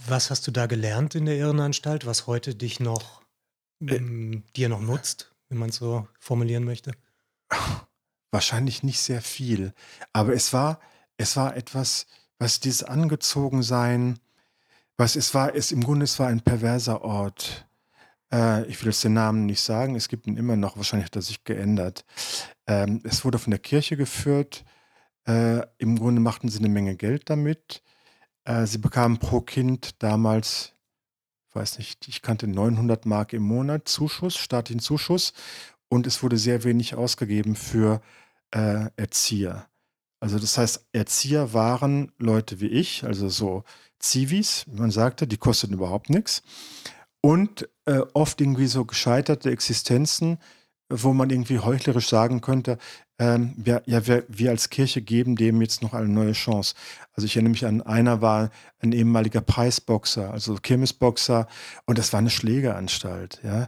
[0.07, 3.21] was hast du da gelernt in der Irrenanstalt, was heute dich noch
[3.85, 3.99] äh,
[4.55, 6.91] dir noch nutzt, wenn man es so formulieren möchte?
[8.31, 9.73] wahrscheinlich nicht sehr viel.
[10.13, 10.79] Aber es war,
[11.17, 12.07] es war etwas,
[12.39, 14.19] was dieses Angezogensein,
[14.97, 17.67] was es war, es im Grunde, es war ein perverser Ort.
[18.33, 21.15] Äh, ich will jetzt den Namen nicht sagen, es gibt ihn immer noch, wahrscheinlich hat
[21.15, 22.05] er sich geändert.
[22.67, 24.63] Ähm, es wurde von der Kirche geführt.
[25.27, 27.84] Äh, Im Grunde machten sie eine Menge Geld damit.
[28.45, 30.73] Äh, sie bekamen pro Kind damals,
[31.53, 35.34] weiß nicht, ich kannte 900 Mark im Monat Zuschuss, staatlichen Zuschuss.
[35.89, 38.01] Und es wurde sehr wenig ausgegeben für
[38.51, 39.67] äh, Erzieher.
[40.21, 43.63] Also das heißt, Erzieher waren Leute wie ich, also so
[43.99, 46.43] Zivis, wie man sagte, die kosteten überhaupt nichts.
[47.21, 50.38] Und äh, oft irgendwie so gescheiterte Existenzen,
[50.91, 52.77] wo man irgendwie heuchlerisch sagen könnte,
[53.17, 56.75] ähm, wir, ja, wir, wir als Kirche geben dem jetzt noch eine neue Chance.
[57.13, 58.49] Also ich erinnere mich an, einer war
[58.80, 61.47] ein ehemaliger Preisboxer, also Kirmesboxer,
[61.86, 63.67] und das war eine Schlägeranstalt, ja.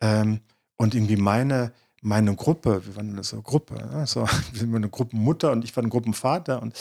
[0.00, 0.40] Ähm,
[0.76, 5.52] und irgendwie meine, meine Gruppe, wir waren so eine Gruppe, also wir sind eine Gruppenmutter
[5.52, 6.74] und ich war ein Gruppenvater und,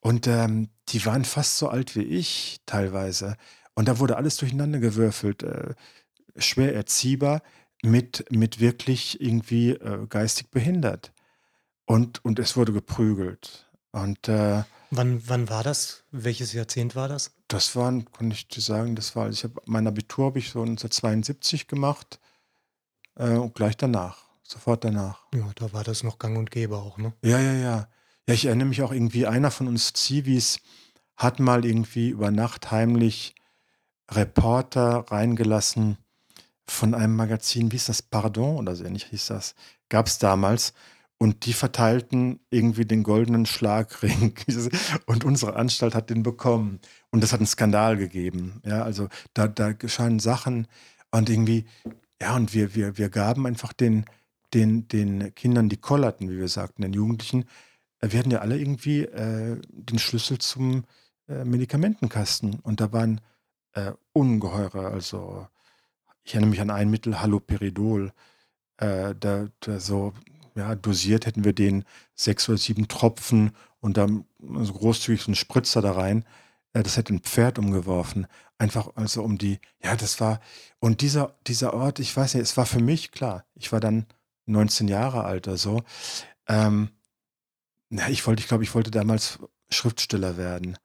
[0.00, 3.36] und ähm, die waren fast so alt wie ich teilweise.
[3.74, 5.74] Und da wurde alles durcheinander gewürfelt, äh,
[6.38, 7.42] schwer erziehbar,
[7.82, 11.12] mit, mit wirklich irgendwie äh, geistig behindert.
[11.84, 13.70] Und, und es wurde geprügelt.
[13.92, 16.04] Und äh, wann, wann war das?
[16.10, 17.32] Welches Jahrzehnt war das?
[17.48, 20.60] Das war, kann ich dir sagen, das war, ich habe mein Abitur habe ich so
[20.60, 22.18] 1972 gemacht
[23.14, 25.26] äh, und gleich danach, sofort danach.
[25.32, 27.14] Ja, da war das noch gang und gäbe auch, ne?
[27.22, 27.88] Ja, ja, ja.
[28.28, 30.58] Ja, ich erinnere mich auch irgendwie, einer von uns Zivis
[31.16, 33.36] hat mal irgendwie über Nacht heimlich
[34.10, 35.98] Reporter reingelassen
[36.68, 39.54] von einem Magazin, wie ist das, Pardon oder so ähnlich hieß das,
[39.88, 40.72] gab es damals.
[41.18, 44.34] Und die verteilten irgendwie den goldenen Schlagring.
[45.06, 46.78] Und unsere Anstalt hat den bekommen.
[47.10, 48.60] Und das hat einen Skandal gegeben.
[48.66, 50.66] Ja, also da, da geschahen Sachen
[51.10, 51.64] und irgendwie,
[52.20, 54.04] ja, und wir, wir, wir gaben einfach den,
[54.52, 57.44] den, den Kindern, die kollerten, wie wir sagten, den Jugendlichen,
[58.00, 60.84] äh, wir hatten ja alle irgendwie äh, den Schlüssel zum
[61.28, 62.60] äh, Medikamentenkasten.
[62.60, 63.20] Und da waren
[63.72, 65.46] äh, ungeheure, also
[66.26, 68.12] ich erinnere mich an ein Mittel, Haloperidol,
[68.78, 70.12] äh, da, da, so
[70.56, 71.84] ja, dosiert hätten wir den
[72.14, 76.24] sechs oder sieben Tropfen und dann so großzügig so einen Spritzer da rein.
[76.72, 78.26] Äh, das hätte ein Pferd umgeworfen.
[78.58, 80.40] Einfach also um die, ja, das war,
[80.80, 84.06] und dieser, dieser Ort, ich weiß nicht, es war für mich klar, ich war dann
[84.46, 85.82] 19 Jahre alt oder so.
[86.48, 86.90] Ähm,
[87.88, 89.38] na, ich wollte, ich glaube, ich wollte damals
[89.70, 90.76] Schriftsteller werden.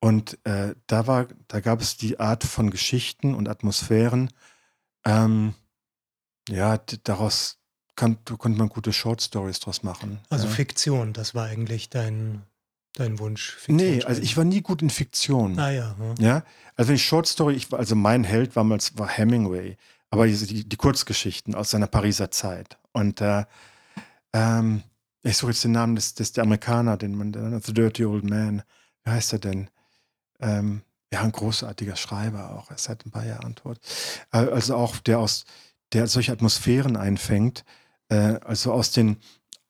[0.00, 4.30] Und äh, da war, da gab es die Art von Geschichten und Atmosphären.
[5.04, 5.54] Ähm,
[6.48, 7.58] ja, daraus
[7.96, 10.20] kann, konnte man gute Short Stories draus machen.
[10.30, 10.52] Also ja.
[10.52, 12.42] Fiktion, das war eigentlich dein,
[12.94, 13.54] dein Wunsch.
[13.56, 15.58] Fiktion nee, also ich war nie gut in Fiktion.
[15.58, 15.96] Ah ja.
[15.98, 16.44] Ja, ja?
[16.76, 19.76] also wenn ich Short Story, ich, also mein Held war, mal, war Hemingway,
[20.10, 22.78] aber die, die, Kurzgeschichten aus seiner Pariser Zeit.
[22.92, 23.44] Und äh,
[24.32, 24.82] ähm,
[25.22, 28.62] ich suche jetzt den Namen des, des der Amerikaner, den man, The Dirty Old Man.
[29.04, 29.70] Wie heißt er denn?
[30.40, 32.70] Ähm, ja, ein großartiger Schreiber auch.
[32.70, 33.78] Er ist seit ein paar Jahren tot.
[34.32, 35.44] Äh, also auch der aus,
[35.92, 37.64] der solche Atmosphären einfängt,
[38.08, 39.16] äh, also aus den,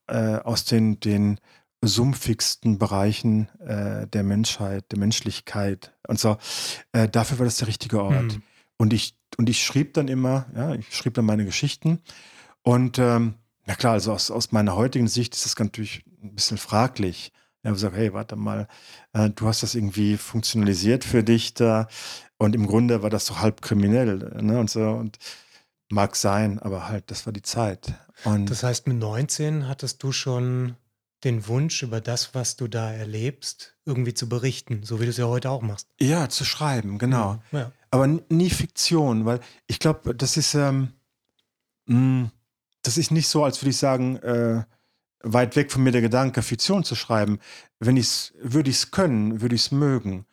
[0.07, 1.41] äh, aus den, den
[1.83, 6.37] sumpfigsten Bereichen äh, der Menschheit, der Menschlichkeit und so.
[6.93, 8.33] Äh, dafür war das der richtige Ort.
[8.33, 8.43] Hm.
[8.77, 12.01] Und ich, und ich schrieb dann immer, ja, ich schrieb dann meine Geschichten.
[12.63, 13.35] Und ähm,
[13.67, 17.33] na klar, also aus, aus meiner heutigen Sicht ist das natürlich ein bisschen fraglich.
[17.63, 18.69] Ja, gesagt, hey, warte mal,
[19.13, 21.89] äh, du hast das irgendwie funktionalisiert für dich da
[22.39, 24.59] und im Grunde war das doch halb kriminell, ne?
[24.59, 25.19] Und so und
[25.91, 27.93] mag sein, aber halt, das war die Zeit.
[28.25, 30.77] Und das heißt, mit 19 hattest du schon
[31.25, 35.19] den Wunsch, über das, was du da erlebst, irgendwie zu berichten, so wie du es
[35.19, 35.89] ja heute auch machst.
[36.01, 37.43] Ja, zu schreiben, genau.
[37.53, 37.73] Ja.
[37.91, 40.93] Aber nie Fiktion, weil ich glaube, das ist, ähm,
[41.87, 42.31] mh, mm,
[42.83, 44.63] das ist nicht so, als würde ich sagen, äh,
[45.23, 47.39] weit weg von mir der Gedanke, Fiktion zu schreiben.
[47.79, 50.27] Wenn ich es, würde ich es können, würde ich es mögen.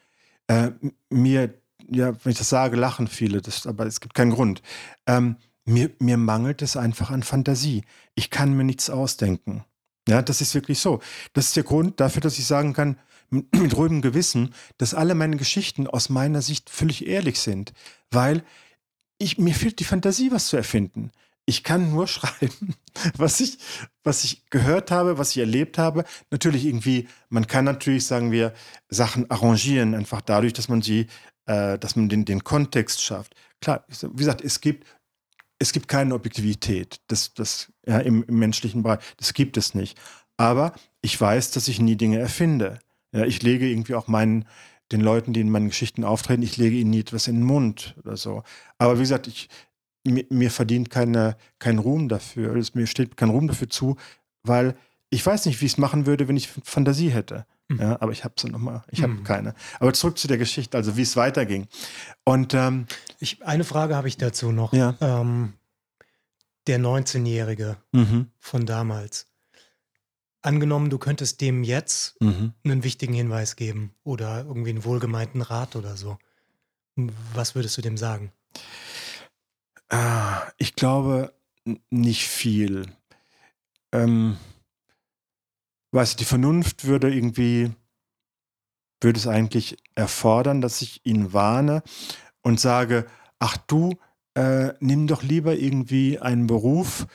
[0.47, 0.71] Äh,
[1.09, 1.53] mir,
[1.89, 4.61] ja, wenn ich das sage, lachen viele, das, aber es gibt keinen Grund.
[5.05, 7.83] Ähm, mir, mir mangelt es einfach an Fantasie.
[8.15, 9.65] Ich kann mir nichts ausdenken.
[10.07, 11.01] Ja, das ist wirklich so.
[11.33, 12.97] Das ist der Grund dafür, dass ich sagen kann,
[13.29, 17.73] mit, mit ruhigem Gewissen, dass alle meine Geschichten aus meiner Sicht völlig ehrlich sind,
[18.09, 18.43] weil
[19.19, 21.11] ich, mir fehlt die Fantasie, was zu erfinden.
[21.49, 22.75] Ich kann nur schreiben,
[23.15, 23.57] was ich,
[24.03, 26.03] was ich gehört habe, was ich erlebt habe.
[26.29, 28.53] Natürlich irgendwie, man kann natürlich, sagen wir,
[28.89, 31.07] Sachen arrangieren, einfach dadurch, dass man sie,
[31.45, 33.33] äh, dass man den, den Kontext schafft.
[33.61, 34.85] Klar, wie gesagt, es gibt,
[35.57, 38.99] es gibt keine Objektivität das, das, ja, im, im menschlichen Bereich.
[39.17, 39.97] Das gibt es nicht.
[40.35, 42.79] Aber ich weiß, dass ich nie Dinge erfinde.
[43.11, 44.45] Ja, ich lege irgendwie auch meinen,
[44.91, 47.95] den Leuten, die in meinen Geschichten auftreten, ich lege ihnen nie etwas in den Mund
[48.03, 48.43] oder so.
[48.77, 49.49] Aber wie gesagt, ich,
[50.11, 53.97] mir, mir verdient keine, kein Ruhm dafür, es, mir steht kein Ruhm dafür zu,
[54.43, 54.75] weil
[55.09, 57.45] ich weiß nicht, wie ich es machen würde, wenn ich Fantasie hätte.
[57.69, 57.81] Mhm.
[57.81, 59.23] Ja, aber ich habe sie nochmal, ich habe mhm.
[59.23, 59.53] keine.
[59.79, 61.67] Aber zurück zu der Geschichte, also wie es weiterging.
[62.23, 62.87] Und ähm,
[63.19, 64.73] ich, eine Frage habe ich dazu noch.
[64.73, 64.95] Ja.
[65.01, 65.53] Ähm,
[66.67, 68.27] der 19-Jährige mhm.
[68.39, 69.27] von damals.
[70.41, 72.53] Angenommen, du könntest dem jetzt mhm.
[72.63, 76.17] einen wichtigen Hinweis geben oder irgendwie einen wohlgemeinten Rat oder so.
[77.33, 78.31] Was würdest du dem sagen?
[79.89, 81.33] Ah, ich glaube
[81.89, 82.87] nicht viel.
[83.91, 84.37] Ähm,
[85.91, 87.71] weißt du, die Vernunft würde irgendwie,
[89.01, 91.83] würde es eigentlich erfordern, dass ich ihn warne
[92.41, 93.05] und sage,
[93.39, 93.95] ach du,
[94.35, 97.07] äh, nimm doch lieber irgendwie einen Beruf,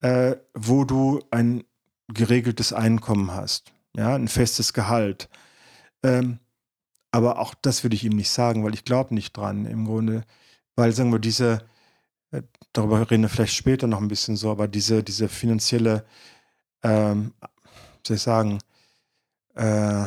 [0.00, 1.64] äh, wo du ein
[2.08, 5.28] geregeltes Einkommen hast, ja, ein festes Gehalt.
[6.02, 6.38] Ähm,
[7.12, 10.24] aber auch das würde ich ihm nicht sagen, weil ich glaube nicht dran im Grunde,
[10.76, 11.66] weil sagen wir diese,
[12.76, 16.04] darüber reden wir vielleicht später noch ein bisschen so, aber diese, diese finanzielle
[16.82, 17.34] ähm,
[18.06, 18.58] soll ich sagen,
[19.54, 20.04] äh,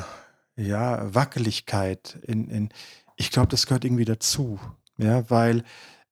[0.55, 2.69] ja, Wackeligkeit in, in
[3.15, 4.59] ich glaube, das gehört irgendwie dazu.
[4.97, 5.63] Ja, weil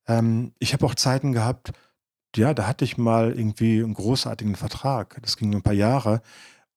[0.06, 1.72] ähm, ich habe auch Zeiten gehabt,
[2.36, 5.18] ja, da hatte ich mal irgendwie einen großartigen Vertrag.
[5.22, 6.22] Das ging ein paar Jahre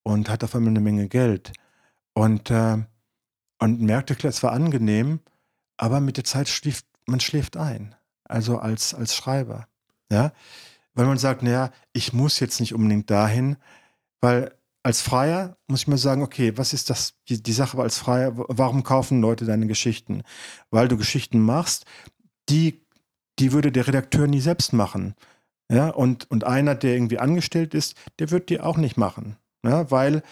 [0.02, 1.52] und hatte auf einmal eine Menge Geld.
[2.14, 2.78] Und, äh,
[3.58, 5.20] und merkte, klar, es war angenehm,
[5.76, 7.94] aber mit der Zeit schläft man schläft ein.
[8.24, 9.68] Also als, als Schreiber.
[10.12, 10.32] Ja,
[10.94, 13.56] weil man sagt, naja, ich muss jetzt nicht unbedingt dahin,
[14.20, 17.96] weil als Freier muss ich mir sagen, okay, was ist das, die, die Sache als
[17.96, 20.22] Freier, warum kaufen Leute deine Geschichten?
[20.70, 21.86] Weil du Geschichten machst,
[22.50, 22.84] die,
[23.38, 25.14] die würde der Redakteur nie selbst machen.
[25.70, 29.36] Ja, und, und einer, der irgendwie angestellt ist, der wird die auch nicht machen.
[29.64, 30.22] Ja, weil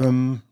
[0.00, 0.42] ähm,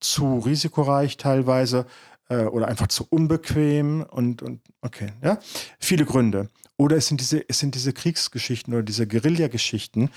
[0.00, 1.86] zu risikoreich teilweise
[2.28, 5.38] äh, oder einfach zu unbequem und, und okay, ja.
[5.78, 6.50] Viele Gründe.
[6.76, 10.10] Oder es sind diese, es sind diese Kriegsgeschichten oder diese Guerilla-Geschichten,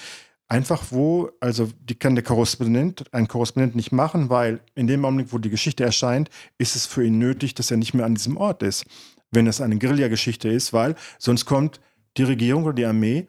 [0.51, 5.31] Einfach wo, also die kann der Korrespondent, ein Korrespondent nicht machen, weil in dem Augenblick,
[5.31, 8.35] wo die Geschichte erscheint, ist es für ihn nötig, dass er nicht mehr an diesem
[8.35, 8.83] Ort ist.
[9.29, 11.79] Wenn es eine Guerilla-Geschichte ist, weil sonst kommt
[12.17, 13.27] die Regierung oder die Armee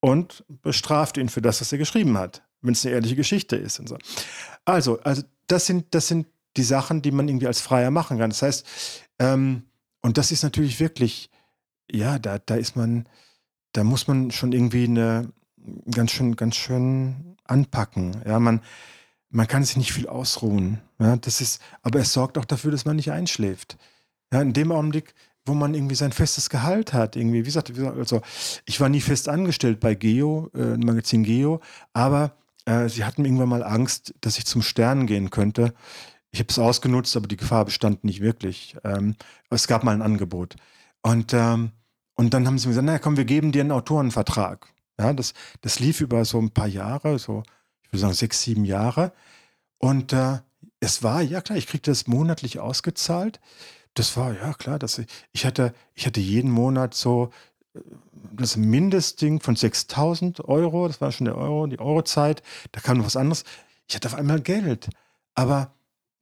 [0.00, 3.78] und bestraft ihn für das, was er geschrieben hat, wenn es eine ehrliche Geschichte ist.
[3.78, 3.98] Und so.
[4.64, 8.30] Also, also das sind, das sind die Sachen, die man irgendwie als Freier machen kann.
[8.30, 8.66] Das heißt,
[9.18, 9.64] ähm,
[10.00, 11.28] und das ist natürlich wirklich,
[11.92, 13.06] ja, da, da ist man,
[13.72, 15.32] da muss man schon irgendwie eine,
[15.90, 18.22] ganz schön, ganz schön anpacken.
[18.26, 18.60] Ja, man,
[19.30, 20.80] man kann sich nicht viel ausruhen.
[20.98, 23.76] Ja, das ist, aber es sorgt auch dafür, dass man nicht einschläft.
[24.32, 28.22] Ja, in dem Augenblick, wo man irgendwie sein festes Gehalt hat, irgendwie, wie gesagt, also
[28.64, 31.60] ich war nie fest angestellt bei Geo, äh, Magazin Geo,
[31.92, 35.74] aber äh, sie hatten irgendwann mal Angst, dass ich zum Stern gehen könnte.
[36.30, 38.76] Ich habe es ausgenutzt, aber die Gefahr bestand nicht wirklich.
[38.84, 39.16] Ähm,
[39.50, 40.56] es gab mal ein Angebot.
[41.02, 41.72] Und, ähm,
[42.22, 44.68] und dann haben sie mir gesagt, naja, komm, wir geben dir einen Autorenvertrag.
[44.96, 47.42] Ja, das, das lief über so ein paar Jahre, so,
[47.82, 49.12] ich würde sagen, sechs, sieben Jahre.
[49.78, 50.38] Und äh,
[50.78, 53.40] es war, ja klar, ich kriegte das monatlich ausgezahlt.
[53.94, 57.30] Das war, ja klar, das, ich, hatte, ich hatte jeden Monat so
[57.74, 57.80] äh,
[58.34, 63.06] das Mindestding von 6000 Euro, das war schon der Euro, die Eurozeit, da kam noch
[63.06, 63.42] was anderes.
[63.88, 64.90] Ich hatte auf einmal Geld,
[65.34, 65.74] aber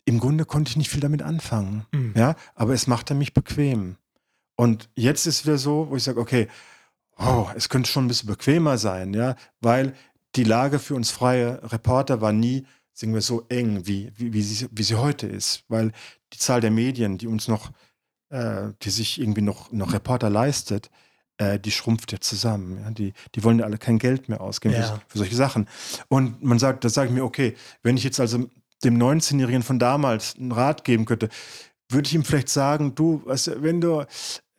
[0.07, 1.85] im Grunde konnte ich nicht viel damit anfangen.
[1.93, 2.15] Mhm.
[2.17, 3.97] Ja, aber es machte mich bequem.
[4.61, 6.47] Und jetzt ist wieder so, wo ich sage, okay,
[7.17, 9.95] oh, es könnte schon ein bisschen bequemer sein, ja, weil
[10.37, 14.43] die Lage für uns freie Reporter war nie, sagen wir, so eng, wie, wie, wie,
[14.43, 15.93] sie, wie sie heute ist, weil
[16.35, 17.71] die Zahl der Medien, die uns noch,
[18.29, 20.91] äh, die sich irgendwie noch, noch Reporter leistet,
[21.39, 22.83] äh, die schrumpft ja zusammen.
[22.85, 22.91] Ja?
[22.91, 24.83] Die, die wollen ja alle kein Geld mehr ausgeben ja.
[24.83, 25.69] für, für, solche Sachen.
[26.09, 28.51] Und man sagt, da sage ich mir, okay, wenn ich jetzt also
[28.85, 31.31] dem 19-Jährigen von damals einen Rat geben könnte,
[31.89, 34.05] würde ich ihm vielleicht sagen, du, weißt, wenn du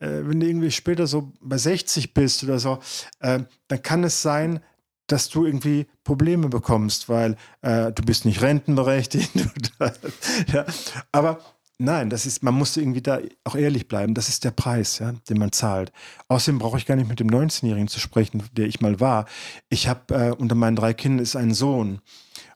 [0.05, 2.79] wenn du irgendwie später so bei 60 bist oder so,
[3.19, 4.59] äh, dann kann es sein,
[5.07, 9.31] dass du irgendwie Probleme bekommst, weil äh, du bist nicht rentenberechtigt.
[10.47, 10.65] ja.
[11.11, 11.39] Aber
[11.77, 14.13] nein, das ist, man muss irgendwie da auch ehrlich bleiben.
[14.13, 15.91] Das ist der Preis, ja, den man zahlt.
[16.29, 19.25] Außerdem brauche ich gar nicht mit dem 19-Jährigen zu sprechen, der ich mal war.
[19.69, 21.99] Ich habe äh, unter meinen drei Kindern ist ein Sohn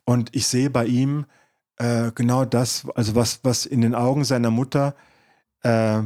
[0.05, 1.25] und ich sehe bei ihm
[1.77, 4.95] äh, genau das, also was, was in den Augen seiner Mutter
[5.63, 6.03] äh,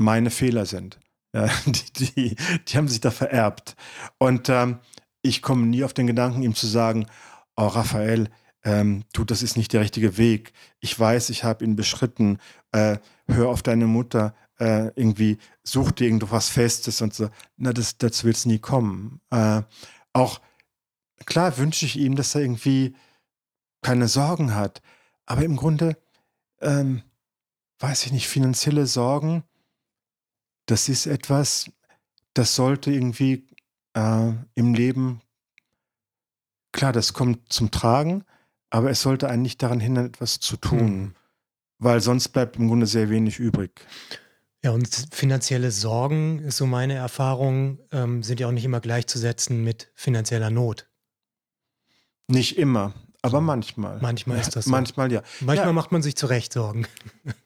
[0.00, 0.98] meine Fehler sind.
[1.32, 2.36] Ja, die, die,
[2.66, 3.76] die, haben sich da vererbt.
[4.18, 4.80] Und ähm,
[5.22, 7.06] ich komme nie auf den Gedanken, ihm zu sagen,
[7.56, 8.28] oh Raphael,
[8.64, 10.52] ähm, du, das ist nicht der richtige Weg.
[10.80, 12.38] Ich weiß, ich habe ihn beschritten.
[12.72, 14.34] Äh, hör auf deine Mutter.
[14.58, 17.30] Äh, irgendwie such dir irgendwas Festes und so.
[17.56, 19.20] Na, das, dazu wird es nie kommen.
[19.30, 19.62] Äh,
[20.12, 20.40] auch
[21.24, 22.94] klar wünsche ich ihm, dass er irgendwie
[23.82, 24.82] keine Sorgen hat.
[25.24, 25.96] Aber im Grunde,
[26.60, 27.02] ähm,
[27.78, 29.44] weiß ich nicht, finanzielle Sorgen
[30.70, 31.70] das ist etwas,
[32.34, 33.46] das sollte irgendwie
[33.94, 35.20] äh, im Leben,
[36.72, 38.24] klar, das kommt zum Tragen,
[38.70, 41.14] aber es sollte einen nicht daran hindern, etwas zu tun, hm.
[41.78, 43.84] weil sonst bleibt im Grunde sehr wenig übrig.
[44.62, 49.64] Ja, und finanzielle Sorgen, ist so meine Erfahrung, ähm, sind ja auch nicht immer gleichzusetzen
[49.64, 50.88] mit finanzieller Not.
[52.28, 53.98] Nicht immer, aber manchmal.
[54.00, 54.70] Manchmal ist das so.
[54.70, 55.22] Manchmal ja.
[55.40, 55.72] Manchmal ja.
[55.72, 56.86] macht man sich zurecht Sorgen.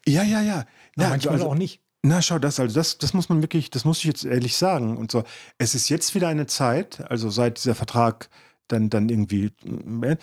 [0.07, 0.67] Ja, ja, ja.
[0.97, 1.84] ja manchmal also, auch nicht.
[2.07, 4.99] Na, schau, das, also das, das muss man wirklich, das muss ich jetzt ehrlich sagen.
[4.99, 5.25] Und so,
[5.57, 8.29] es ist jetzt wieder eine Zeit, also seit dieser Vertrag
[8.69, 9.53] dann, dann irgendwie,
[10.03, 10.17] äh,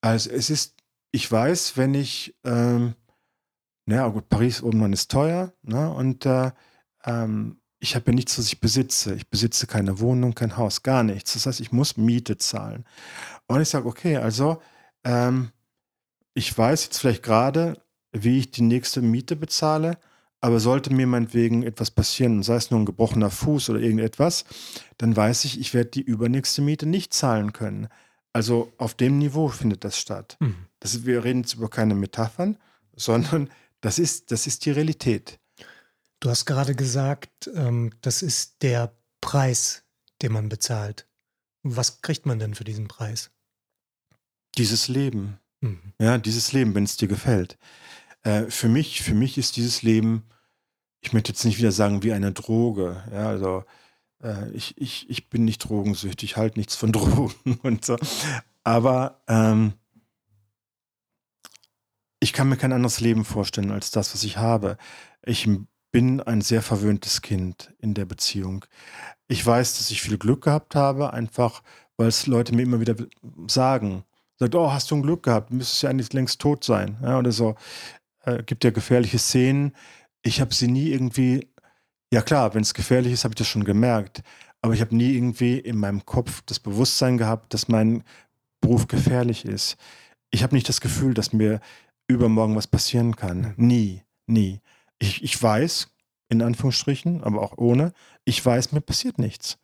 [0.00, 0.74] also es ist,
[1.12, 2.94] ich weiß, wenn ich, ähm,
[3.86, 5.92] naja, gut, Paris oben ist teuer, ne?
[5.94, 6.50] Und äh,
[7.04, 9.14] ähm, ich habe ja nichts, was ich besitze.
[9.14, 11.34] Ich besitze keine Wohnung, kein Haus, gar nichts.
[11.34, 12.84] Das heißt, ich muss Miete zahlen.
[13.46, 14.60] Und ich sage, okay, also
[15.04, 15.52] ähm,
[16.34, 19.96] ich weiß jetzt vielleicht gerade, wie ich die nächste Miete bezahle,
[20.40, 24.44] aber sollte mir meinetwegen etwas passieren, sei es nur ein gebrochener Fuß oder irgendetwas,
[24.98, 27.88] dann weiß ich, ich werde die übernächste Miete nicht zahlen können.
[28.32, 30.36] Also auf dem Niveau findet das statt.
[30.40, 30.66] Mhm.
[30.78, 32.56] Das, wir reden jetzt über keine Metaphern,
[32.96, 33.50] sondern
[33.80, 35.38] das ist, das ist die Realität.
[36.20, 39.84] Du hast gerade gesagt, ähm, das ist der Preis,
[40.22, 41.06] den man bezahlt.
[41.62, 43.30] Was kriegt man denn für diesen Preis?
[44.56, 45.38] Dieses Leben.
[45.60, 45.92] Mhm.
[45.98, 47.58] Ja, dieses Leben, wenn es dir gefällt.
[48.22, 50.24] Äh, für mich, für mich ist dieses Leben,
[51.00, 53.02] ich möchte jetzt nicht wieder sagen, wie eine Droge.
[53.12, 53.64] Ja, also
[54.22, 57.96] äh, ich, ich, ich bin nicht drogensüchtig, halte nichts von Drogen und so.
[58.64, 59.74] Aber ähm,
[62.20, 64.76] ich kann mir kein anderes Leben vorstellen als das, was ich habe.
[65.24, 65.48] Ich
[65.90, 68.64] bin ein sehr verwöhntes Kind in der Beziehung.
[69.26, 71.62] Ich weiß, dass ich viel Glück gehabt habe, einfach
[72.00, 72.94] weil es Leute mir immer wieder
[73.46, 74.04] sagen.
[74.38, 76.96] Sagt, oh, hast du ein Glück gehabt, müsstest ja eigentlich längst tot sein.
[77.02, 77.56] Ja, oder so.
[78.24, 79.74] Äh, gibt ja gefährliche Szenen.
[80.22, 81.48] Ich habe sie nie irgendwie,
[82.12, 84.22] ja klar, wenn es gefährlich ist, habe ich das schon gemerkt.
[84.62, 88.04] Aber ich habe nie irgendwie in meinem Kopf das Bewusstsein gehabt, dass mein
[88.60, 89.76] Beruf gefährlich ist.
[90.30, 91.60] Ich habe nicht das Gefühl, dass mir
[92.08, 93.54] übermorgen was passieren kann.
[93.56, 94.60] Nie, nie.
[94.98, 95.88] Ich, ich weiß,
[96.28, 97.92] in Anführungsstrichen, aber auch ohne,
[98.24, 99.58] ich weiß, mir passiert nichts.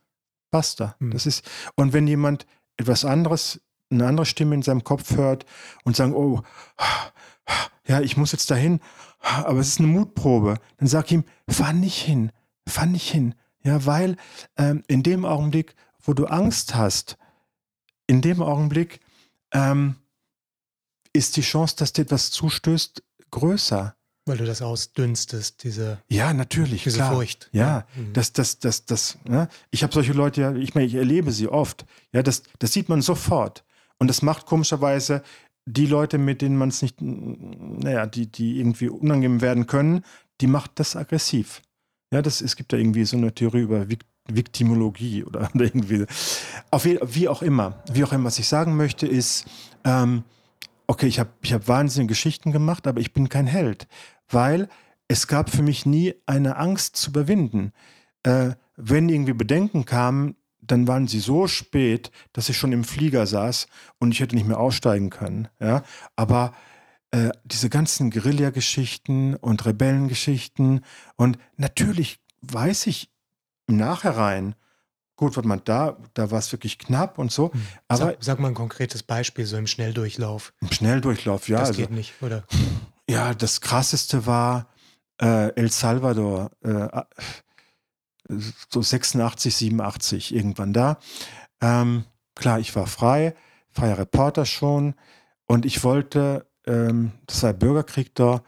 [0.51, 0.97] Basta.
[0.99, 1.11] Mhm.
[1.11, 5.45] Das ist, und wenn jemand etwas anderes, eine andere Stimme in seinem Kopf hört
[5.85, 6.43] und sagt, oh,
[7.87, 8.81] ja, ich muss jetzt dahin,
[9.21, 12.33] aber es ist eine Mutprobe, dann sag ihm, fahr nicht hin,
[12.67, 13.35] fahr nicht hin.
[13.63, 14.17] Ja, weil
[14.57, 17.17] ähm, in dem Augenblick, wo du Angst hast,
[18.07, 19.01] in dem Augenblick
[19.53, 19.97] ähm,
[21.13, 23.97] ist die Chance, dass dir etwas zustößt, größer.
[24.25, 27.13] Weil du das ausdünstest, diese, ja, natürlich, diese klar.
[27.13, 27.49] Furcht.
[27.53, 27.87] Ja, ja.
[27.97, 28.13] Mhm.
[28.13, 29.49] das, das, das, das, ne?
[29.71, 31.87] ich habe solche Leute ja, ich meine, ich erlebe sie oft.
[32.13, 33.65] Ja, das, das sieht man sofort.
[33.99, 35.23] Und das macht komischerweise
[35.67, 40.03] die Leute, mit denen man es nicht, naja, die, die irgendwie unangenehm werden können,
[40.41, 41.61] die macht das aggressiv.
[42.13, 43.87] Ja, das, es gibt da irgendwie so eine Theorie über
[44.29, 46.07] Viktimologie oder irgendwie.
[46.71, 47.83] Auf wie, auch immer.
[47.93, 48.25] Wie auch immer.
[48.25, 49.47] Was ich sagen möchte ist,
[49.85, 50.23] ähm,
[50.87, 53.89] okay, ich habe ich hab wahnsinnige Geschichten gemacht, aber ich bin kein Held,
[54.29, 54.69] weil
[55.09, 57.73] es gab für mich nie eine Angst zu überwinden.
[58.23, 63.27] Äh, wenn irgendwie Bedenken kamen, dann waren sie so spät, dass ich schon im Flieger
[63.27, 63.67] saß
[63.99, 65.49] und ich hätte nicht mehr aussteigen können.
[65.61, 65.83] Ja?
[66.17, 66.53] Aber
[67.11, 70.85] äh, diese ganzen Guerilla-Geschichten und Rebellengeschichten
[71.17, 73.11] und natürlich weiß ich
[73.67, 74.55] im Nachhinein,
[75.19, 77.51] Gut, warte mal, da, da war es wirklich knapp und so.
[77.51, 77.63] Hm.
[77.89, 80.53] Aber sag, sag, mal ein konkretes Beispiel, so im Schnelldurchlauf.
[80.61, 81.61] Im Schnelldurchlauf, ja.
[81.61, 82.45] Das also, geht nicht, oder?
[83.09, 84.67] Ja, das krasseste war
[85.21, 86.89] äh, El Salvador, äh,
[88.29, 90.99] so 86, 87, irgendwann da.
[91.61, 93.35] Ähm, klar, ich war frei,
[93.71, 94.95] freier Reporter schon
[95.47, 98.43] und ich wollte, ähm, das war Bürgerkrieg da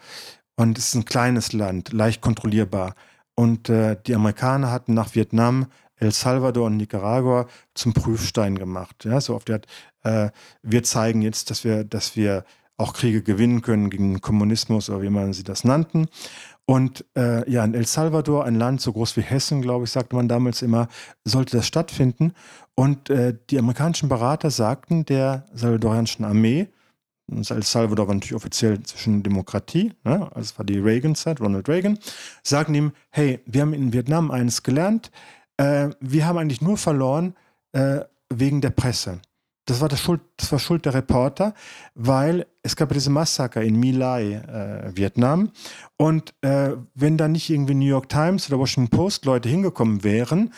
[0.57, 2.95] und es ist ein kleines Land, leicht kontrollierbar.
[3.35, 9.05] Und äh, die Amerikaner hatten nach Vietnam El Salvador und Nicaragua zum Prüfstein gemacht.
[9.05, 9.67] Ja, so auf der Art,
[10.03, 10.31] äh,
[10.63, 12.45] wir zeigen jetzt, dass wir, dass wir
[12.79, 16.07] auch Kriege gewinnen können gegen den Kommunismus oder wie man sie das nannten.
[16.65, 20.15] Und äh, ja, in El Salvador, ein Land so groß wie Hessen, glaube ich, sagte
[20.15, 20.89] man damals immer,
[21.25, 22.33] sollte das stattfinden.
[22.75, 26.69] Und äh, die amerikanischen Berater sagten der salvadorianischen Armee,
[27.31, 30.31] El Salvador war natürlich offiziell zwischen Demokratie, ne?
[30.35, 31.99] also es war die Reagan-Zeit, Ronald Reagan,
[32.43, 35.11] sagten ihm, hey, wir haben in Vietnam eines gelernt,
[35.59, 37.35] äh, wir haben eigentlich nur verloren
[37.73, 38.01] äh,
[38.33, 39.21] wegen der Presse.
[39.69, 41.53] Das war, das, Schuld, das war Schuld der Reporter,
[41.95, 45.51] weil es gab diese Massaker in My Lai, äh, Vietnam.
[45.99, 50.55] Und äh, wenn da nicht irgendwie New York Times oder Washington Post Leute hingekommen wären,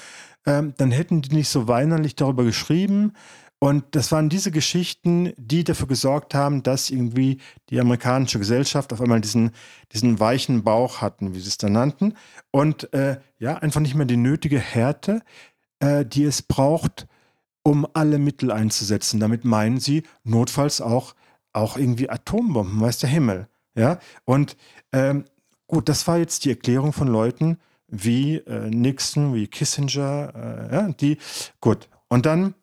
[0.46, 3.14] ähm, dann hätten die nicht so weinerlich darüber geschrieben.
[3.58, 7.38] Und das waren diese Geschichten, die dafür gesorgt haben, dass irgendwie
[7.68, 9.50] die amerikanische Gesellschaft auf einmal diesen,
[9.92, 12.14] diesen weichen Bauch hatten, wie sie es dann nannten.
[12.52, 15.22] Und äh, ja, einfach nicht mehr die nötige Härte,
[15.80, 17.08] äh, die es braucht,
[17.62, 19.20] um alle Mittel einzusetzen.
[19.20, 21.14] Damit meinen sie notfalls auch
[21.52, 23.48] auch irgendwie Atombomben, weiß der Himmel.
[23.74, 24.56] Ja, und
[24.92, 25.24] ähm,
[25.66, 27.58] gut, das war jetzt die Erklärung von Leuten
[27.88, 31.18] wie äh, Nixon, wie Kissinger, äh, ja, die,
[31.60, 31.88] gut.
[32.08, 32.54] Und dann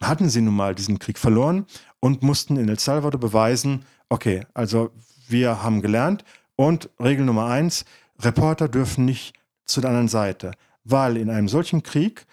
[0.00, 1.66] hatten sie nun mal diesen Krieg verloren
[2.00, 4.90] und mussten in El Salvador beweisen, okay, also
[5.28, 6.24] wir haben gelernt
[6.56, 7.84] und Regel Nummer eins,
[8.20, 10.52] Reporter dürfen nicht zu der anderen Seite,
[10.84, 12.26] weil in einem solchen Krieg,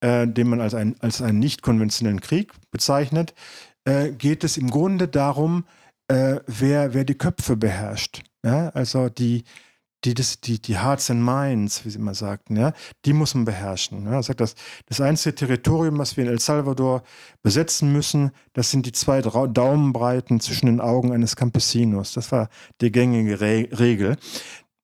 [0.00, 3.34] äh, den man als, ein, als einen nicht konventionellen Krieg bezeichnet,
[3.84, 5.64] äh, geht es im Grunde darum,
[6.08, 8.22] äh, wer, wer die Köpfe beherrscht.
[8.44, 8.68] Ja?
[8.70, 9.44] Also die,
[10.04, 12.72] die, das, die, die Hearts and Minds, wie sie immer sagten, ja,
[13.04, 14.04] die muss man beherrschen.
[14.04, 14.22] Ja.
[14.22, 14.54] Sagt, das,
[14.86, 17.02] das einzige Territorium, was wir in El Salvador
[17.42, 22.12] besetzen müssen, das sind die zwei Daumenbreiten zwischen den Augen eines Campesinos.
[22.12, 22.48] Das war
[22.80, 24.16] die gängige Re Regel.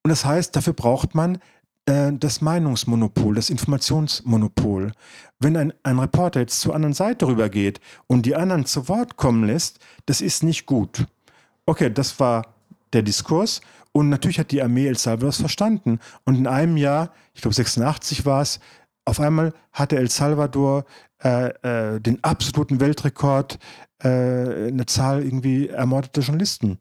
[0.04, 1.38] Und das heißt, dafür braucht man
[1.84, 4.92] das Meinungsmonopol, das Informationsmonopol.
[5.40, 9.44] Wenn ein, ein Reporter jetzt zur anderen Seite rübergeht und die anderen zu Wort kommen
[9.44, 11.06] lässt, das ist nicht gut.
[11.66, 12.54] Okay, das war
[12.92, 13.60] der Diskurs.
[13.92, 15.98] Und natürlich hat die Armee El Salvador verstanden.
[16.24, 18.58] Und in einem Jahr, ich glaube 86 war es,
[19.04, 20.84] auf einmal hatte El Salvador
[21.22, 21.48] äh,
[21.94, 23.58] äh, den absoluten Weltrekord,
[24.02, 26.78] äh, eine Zahl irgendwie ermordeter Journalisten.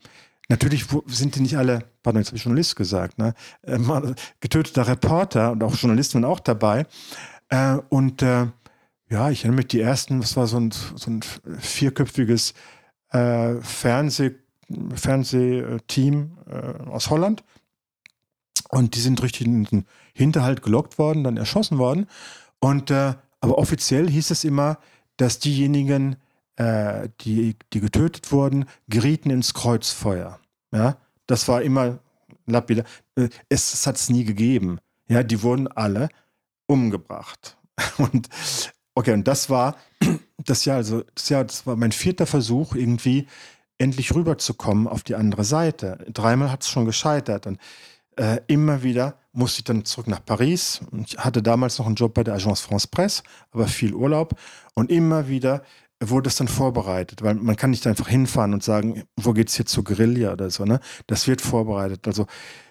[0.52, 3.34] Natürlich sind die nicht alle, pardon, jetzt habe ich Journalist gesagt, ne?
[3.62, 3.80] Äh,
[4.41, 6.86] getöteter Reporter und auch Journalisten waren auch dabei.
[7.47, 8.47] Äh, und äh,
[9.10, 11.22] ja, ich erinnere mich, die ersten, das war so ein, so ein
[11.58, 12.54] vierköpfiges
[13.14, 14.36] Fernseh-
[14.93, 17.45] Fernsehteam äh, aus Holland.
[18.70, 22.08] Und die sind richtig in den Hinterhalt gelockt worden, dann erschossen worden.
[22.60, 24.80] Und äh, aber offiziell hieß es immer,
[25.16, 26.18] dass diejenigen,
[26.58, 30.39] äh, die, die getötet wurden, gerieten ins Kreuzfeuer.
[30.72, 30.98] Ja,
[31.28, 32.00] das war immer
[32.46, 32.86] lapidar.
[33.16, 34.80] Äh, es, es hat es nie gegeben.
[35.08, 36.10] Ja, die wurden alle
[36.68, 37.58] umgebracht.
[37.98, 38.30] Und
[38.96, 39.76] okay, und das war
[40.38, 43.28] das Jahr, also das Jahr, das war mein vierter Versuch, irgendwie
[43.78, 46.06] endlich rüberzukommen auf die andere Seite.
[46.14, 47.60] Dreimal hat es schon gescheitert und
[48.18, 50.82] äh, immer wieder musste ich dann zurück nach Paris.
[51.06, 54.36] Ich hatte damals noch einen Job bei der Agence France Presse, aber viel Urlaub
[54.76, 55.64] und immer wieder
[56.02, 59.56] wurde es dann vorbereitet, weil man kann nicht einfach hinfahren und sagen, wo geht es
[59.56, 60.80] hier zur Guerilla oder so, ne?
[61.08, 62.08] Das wird vorbereitet.
[62.08, 62.26] Also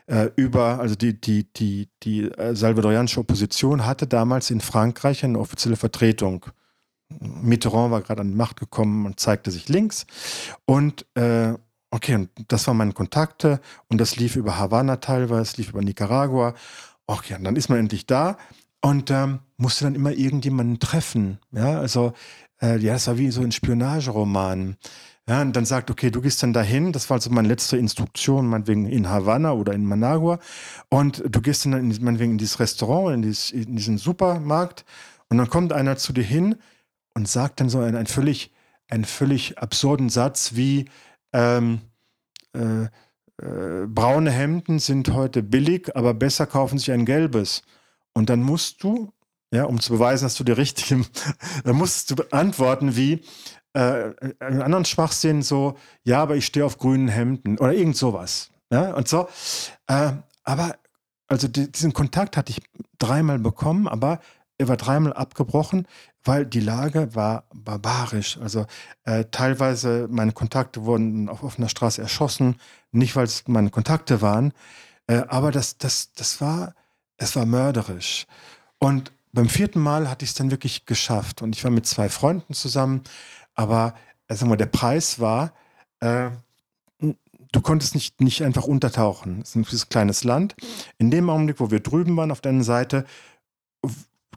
[0.07, 5.39] äh, über, also die, die, die, die äh, salvadorianische Opposition hatte damals in Frankreich eine
[5.39, 6.47] offizielle Vertretung
[7.19, 10.07] Mitterrand war gerade an die Macht gekommen und zeigte sich links.
[10.65, 11.55] Und äh,
[11.91, 16.55] okay, und das waren meine Kontakte und das lief über Havanna teilweise, lief über Nicaragua.
[17.07, 18.39] Okay, und dann ist man endlich da
[18.81, 21.39] und ähm, musste dann immer irgendjemanden treffen.
[21.51, 22.13] Ja, also
[22.63, 24.77] äh, ja, das war wie so ein Spionageroman.
[25.29, 28.47] Ja, und dann sagt, okay, du gehst dann dahin, das war also meine letzte Instruktion,
[28.49, 30.41] meinetwegen in Havanna oder in Managua,
[30.89, 34.85] und du gehst dann in, meinetwegen in dieses Restaurant, in, dieses, in diesen Supermarkt,
[35.29, 36.57] und dann kommt einer zu dir hin,
[37.15, 38.53] und sagt dann so einen, einen völlig,
[38.89, 40.87] einen völlig absurden Satz wie
[41.33, 41.81] ähm,
[42.55, 47.63] äh, äh, braune Hemden sind heute billig, aber besser kaufen sich ein gelbes.
[48.13, 49.13] Und dann musst du,
[49.53, 51.07] ja, um zu beweisen, dass du die richtigen,
[51.65, 53.23] dann musst du antworten wie
[53.73, 58.51] äh, einen anderen Schwachsinn so, ja, aber ich stehe auf grünen Hemden oder irgend sowas.
[58.73, 59.29] Ja, und so.
[59.87, 60.13] Äh,
[60.45, 60.77] aber
[61.29, 62.61] also die, diesen Kontakt hatte ich
[62.99, 64.21] dreimal bekommen, aber
[64.59, 65.87] er war dreimal abgebrochen,
[66.23, 68.39] weil die Lage war barbarisch.
[68.39, 68.67] Also
[69.05, 72.57] äh, teilweise meine Kontakte wurden auf offener Straße erschossen,
[72.93, 74.53] nicht weil es meine Kontakte waren,
[75.07, 76.75] äh, aber das, das, das war,
[77.17, 78.27] es war mörderisch.
[78.79, 81.43] Und beim vierten Mal hatte ich es dann wirklich geschafft.
[81.43, 83.03] Und ich war mit zwei Freunden zusammen,
[83.55, 83.95] aber
[84.29, 85.53] sagen wir, der Preis war,
[86.01, 86.31] äh,
[87.53, 89.41] du konntest nicht, nicht einfach untertauchen.
[89.43, 90.55] Es ist ein kleines Land.
[90.99, 93.07] In dem Augenblick, wo wir drüben waren auf der einen Seite,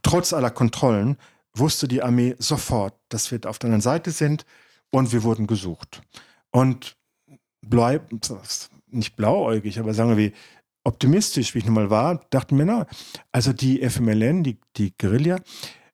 [0.01, 1.17] trotz aller Kontrollen
[1.55, 4.45] wusste die Armee sofort, dass wir auf der anderen Seite sind
[4.89, 6.01] und wir wurden gesucht.
[6.51, 6.97] Und
[7.61, 8.11] bleib,
[8.87, 10.31] nicht blauäugig, aber sagen wir
[10.84, 12.88] optimistisch, wie ich nun mal war, dachten wir, na,
[13.31, 15.39] also die FMLN, die, die Guerilla,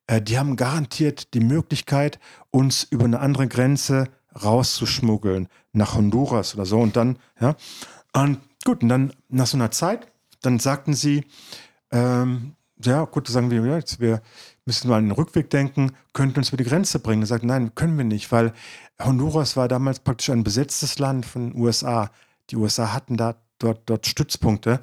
[0.06, 2.18] äh, die haben garantiert die Möglichkeit,
[2.50, 4.08] uns über eine andere Grenze
[4.42, 6.80] rauszuschmuggeln, nach Honduras oder so.
[6.80, 7.56] Und dann, ja,
[8.12, 10.06] und gut, und dann nach so einer Zeit,
[10.42, 11.24] dann sagten sie,
[11.90, 14.22] ähm, ja, gut, sagen wir, ja, jetzt, wir
[14.64, 17.22] müssen mal den Rückweg denken, könnten uns über die Grenze bringen.
[17.22, 18.52] Er sagt, nein, können wir nicht, weil
[19.02, 22.10] Honduras war damals praktisch ein besetztes Land von den USA.
[22.50, 24.80] Die USA hatten da dort, dort Stützpunkte.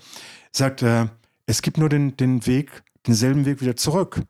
[0.52, 1.08] Sagt, äh,
[1.46, 4.22] es gibt nur den, den Weg, denselben Weg wieder zurück.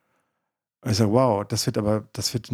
[0.85, 2.49] Ich sage, wow, das wird aber, das wird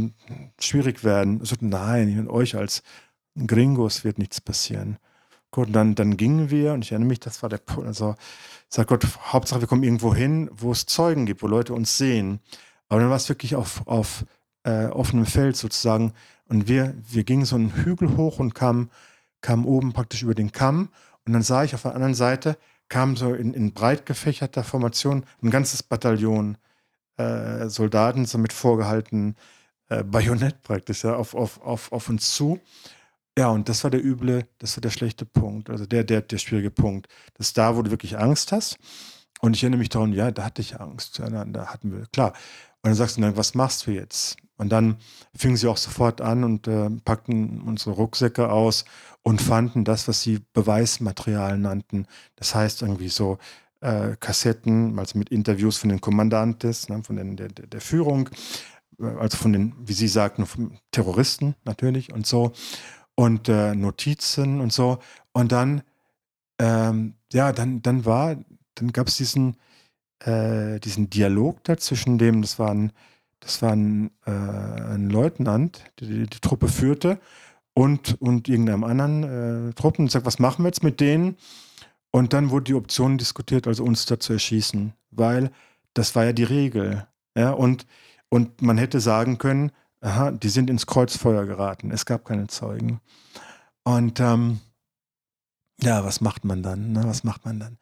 [0.59, 1.39] schwierig werden.
[1.39, 2.83] Er sagt, nein, mit euch als
[3.35, 4.97] Gringos wird nichts passieren.
[5.51, 8.15] Gut, und dann, dann gingen wir, und ich erinnere mich, das war der Punkt, also
[8.69, 12.39] sagt Gott, Hauptsache wir kommen irgendwo hin, wo es Zeugen gibt, wo Leute uns sehen.
[12.89, 14.25] Aber dann war es wirklich auf, auf
[14.63, 16.13] äh, offenem Feld sozusagen,
[16.47, 18.89] Und wir, wir gingen so einen Hügel hoch und kamen,
[19.41, 20.89] kamen oben praktisch über den Kamm.
[21.25, 22.57] Und dann sah ich auf der anderen Seite,
[22.89, 26.57] kam so in, in breit gefächerter Formation ein ganzes Bataillon
[27.17, 29.35] äh, Soldaten so mit vorgehaltenem
[29.89, 32.59] äh, Bajonett praktisch ja, auf, auf, auf, auf uns zu.
[33.37, 36.37] Ja, und das war der üble, das war der schlechte Punkt, also der, der, der
[36.37, 37.07] schwierige Punkt.
[37.35, 38.77] Das ist da, wo du wirklich Angst hast.
[39.43, 41.17] Und ich erinnere mich daran, ja, da hatte ich Angst.
[41.17, 42.29] Ja, da hatten wir, klar.
[42.81, 44.37] Und dann sagst du dann, was machst du jetzt?
[44.55, 44.95] Und dann
[45.35, 48.85] fingen sie auch sofort an und äh, packten unsere Rucksäcke aus
[49.21, 52.07] und fanden das, was sie Beweismaterial nannten.
[52.37, 53.37] Das heißt irgendwie so
[53.81, 58.29] äh, Kassetten, also mit Interviews von den Kommandantes, ne, von den, der, der Führung,
[58.97, 60.47] also von den, wie sie sagten,
[60.91, 62.53] Terroristen natürlich und so
[63.15, 64.99] und äh, Notizen und so.
[65.33, 65.83] Und dann,
[66.59, 68.37] ähm, ja, dann, dann war,
[68.75, 69.57] dann gab es diesen,
[70.19, 72.91] äh, diesen Dialog da zwischen dem, das war ein,
[73.39, 77.19] das war ein, äh, ein Leutnant, der die, die, Truppe führte,
[77.73, 81.37] und, und irgendeinem anderen äh, Truppen und sagt, was machen wir jetzt mit denen?
[82.11, 85.51] Und dann wurde die Option diskutiert, also uns da zu erschießen, weil
[85.95, 87.07] das war ja die Regel.
[87.35, 87.87] Ja, und,
[88.29, 89.71] und man hätte sagen können,
[90.01, 91.89] aha, die sind ins Kreuzfeuer geraten.
[91.89, 92.99] Es gab keine Zeugen.
[93.83, 94.59] Und ähm,
[95.81, 96.91] ja, was macht man dann?
[96.91, 97.03] Ne?
[97.05, 97.77] Was macht man dann?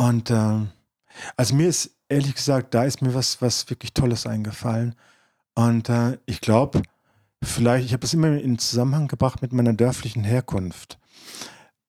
[0.00, 0.70] Und ähm,
[1.36, 4.94] also mir ist ehrlich gesagt, da ist mir was, was wirklich Tolles eingefallen.
[5.54, 6.80] Und äh, ich glaube,
[7.44, 10.98] vielleicht, ich habe das immer in Zusammenhang gebracht mit meiner dörflichen Herkunft.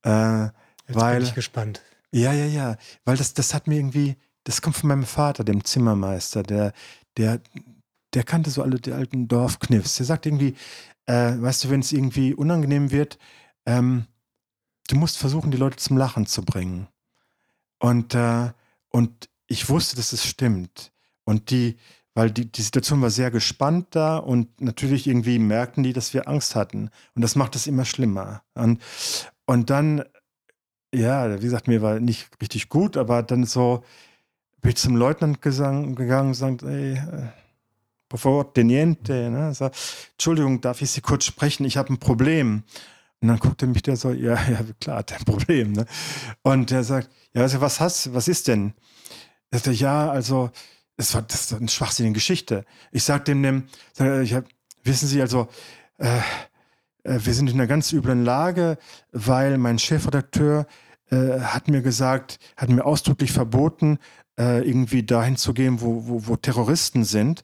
[0.03, 0.51] Äh, Jetzt
[0.89, 1.83] weil, bin ich gespannt.
[2.11, 2.75] Ja, ja, ja.
[3.05, 6.73] Weil das, das hat mir irgendwie, das kommt von meinem Vater, dem Zimmermeister, der,
[7.15, 7.39] der,
[8.13, 9.95] der kannte so alle die alten Dorfkniffs.
[9.95, 10.55] Der sagt irgendwie,
[11.05, 13.17] äh, weißt du, wenn es irgendwie unangenehm wird,
[13.65, 14.05] ähm,
[14.89, 16.89] du musst versuchen, die Leute zum Lachen zu bringen.
[17.81, 18.51] Und, äh,
[18.89, 20.91] und ich wusste, dass es stimmt.
[21.23, 21.77] Und die,
[22.13, 26.27] weil die, die Situation war sehr gespannt da und natürlich irgendwie merkten die, dass wir
[26.27, 26.91] Angst hatten.
[27.15, 28.43] Und das macht es immer schlimmer.
[28.53, 28.81] Und,
[29.45, 30.03] und dann,
[30.93, 33.83] ja, wie gesagt, mir war nicht richtig gut, aber dann so
[34.61, 37.29] bin ich zum Leutnant gegangen und gesagt, ey, äh,
[38.09, 39.55] por favor, teniente, ne?
[39.55, 39.71] So,
[40.11, 41.65] Entschuldigung, darf ich Sie kurz sprechen?
[41.65, 42.63] Ich habe ein Problem.
[43.21, 45.73] Und dann guckte mich der so, ja, ja, klar, hat ein Problem.
[45.73, 45.85] Ne?
[46.41, 48.73] Und der sagt, ja, also was hast, was ist denn?
[49.51, 50.49] Er sagte, ja, also,
[50.97, 52.65] das war, das ist eine schwachsinnige Geschichte.
[52.91, 53.43] Ich sagte dem,
[53.99, 54.45] dem ich hab,
[54.83, 55.47] wissen Sie, also,
[55.97, 56.19] äh,
[57.03, 58.77] äh, wir sind in einer ganz üblen Lage,
[59.11, 60.65] weil mein Chefredakteur
[61.11, 63.99] äh, hat mir gesagt, hat mir ausdrücklich verboten,
[64.39, 67.43] äh, irgendwie dahin zu gehen, wo, wo, wo Terroristen sind.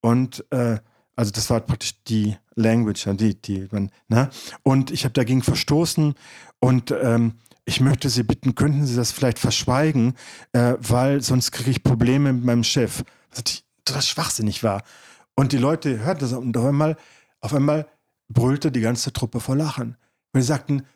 [0.00, 0.78] Und äh,
[1.16, 4.30] also das war praktisch die Language, die, die man, ne?
[4.62, 6.14] Und ich habe dagegen verstoßen
[6.60, 7.34] und ähm,
[7.64, 10.14] ich möchte Sie bitten, könnten Sie das vielleicht verschweigen,
[10.52, 13.02] äh, weil sonst kriege ich Probleme mit meinem Chef.
[13.30, 14.82] Was total schwachsinnig war.
[15.34, 16.96] Und die Leute hörten das und auf einmal,
[17.40, 17.88] auf einmal
[18.28, 19.96] brüllte die ganze Truppe vor Lachen.
[20.32, 20.86] Weil sie sagten,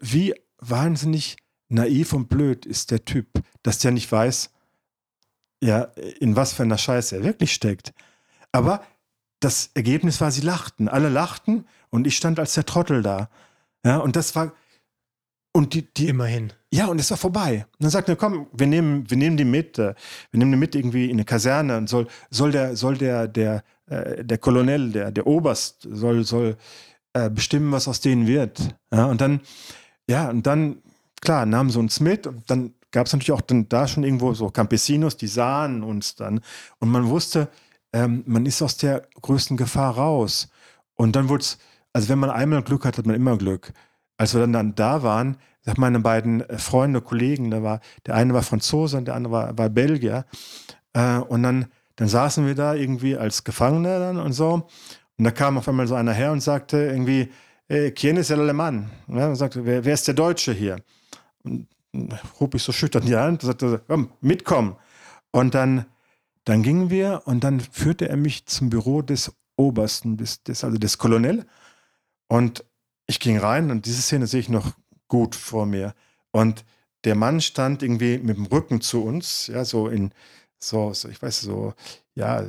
[0.00, 1.36] wie wahnsinnig
[1.68, 4.50] naiv und blöd ist der Typ, dass der nicht weiß,
[5.62, 5.82] ja,
[6.20, 7.92] in was für einer Scheiße er wirklich steckt.
[8.52, 8.82] Aber
[9.40, 10.88] das Ergebnis war, sie lachten.
[10.88, 13.28] Alle lachten und ich stand als der Trottel da.
[13.84, 14.52] Ja, und das war.
[15.52, 16.52] Und die, die Immerhin.
[16.72, 17.66] Ja, und es war vorbei.
[17.72, 19.94] Und dann sagten wir, komm, wir nehmen, wir nehmen die mit, äh,
[20.30, 23.64] wir nehmen die mit irgendwie in eine Kaserne und soll, soll der, soll der, der,
[23.86, 26.56] äh, der Kolonel, der, der Oberst, soll, soll
[27.14, 28.76] äh, bestimmen, was aus denen wird.
[28.92, 29.40] Ja, und dann,
[30.08, 30.82] ja, und dann,
[31.20, 34.34] klar, nahmen sie uns mit und dann gab es natürlich auch dann da schon irgendwo
[34.34, 36.40] so Campesinos, die sahen uns dann.
[36.78, 37.48] Und man wusste,
[37.92, 40.48] ähm, man ist aus der größten Gefahr raus.
[40.94, 41.58] Und dann wurde es,
[41.92, 43.72] also wenn man einmal Glück hat, hat man immer Glück.
[44.16, 48.14] Als wir dann, dann da waren, sag meine beiden äh, Freunde, Kollegen, da war, der
[48.14, 50.24] eine war Franzose und der andere war, war Belgier.
[50.92, 51.66] Äh, und dann,
[51.96, 54.68] dann saßen wir da irgendwie als Gefangene dann und so.
[55.18, 57.30] Und da kam auf einmal so einer her und sagte irgendwie,
[57.68, 58.90] äh, ¿Quién es el alemán?
[59.08, 60.78] Ja, und sagte, wer, wer ist der Deutsche hier?
[61.44, 61.68] Und
[62.38, 64.76] hob ich so schüchtern die Hand und sagte, komm, mitkommen.
[65.30, 65.86] Und dann
[66.44, 70.78] dann gingen wir und dann führte er mich zum Büro des Obersten, des, des, also
[70.78, 71.46] des Kolonel.
[72.28, 72.64] Und
[73.06, 74.72] ich ging rein und diese Szene sehe ich noch
[75.08, 75.94] gut vor mir.
[76.30, 76.64] Und
[77.04, 80.12] der Mann stand irgendwie mit dem Rücken zu uns, ja, so in,
[80.58, 81.74] so, so ich weiß, so,
[82.14, 82.44] ja,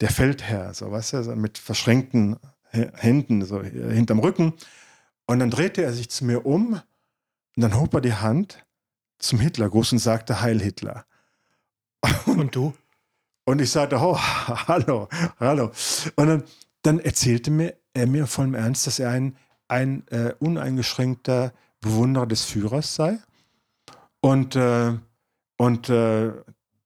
[0.00, 2.36] der Feldherr, so, weißt du, so mit verschränkten
[2.70, 4.54] Händen, so hinterm Rücken.
[5.26, 6.74] Und dann drehte er sich zu mir um
[7.56, 8.64] und dann hob er die Hand
[9.18, 11.04] zum Hitlergruß und sagte Heil Hitler.
[12.26, 12.72] Und, und du?
[13.48, 14.18] Und ich sagte, oh,
[14.68, 15.08] hallo,
[15.40, 15.70] hallo.
[16.16, 16.44] Und dann,
[16.82, 19.38] dann erzählte mir, er mir vollem Ernst, dass er ein,
[19.68, 23.18] ein äh, uneingeschränkter Bewunderer des Führers sei.
[24.20, 24.98] Und, äh,
[25.56, 26.32] und äh,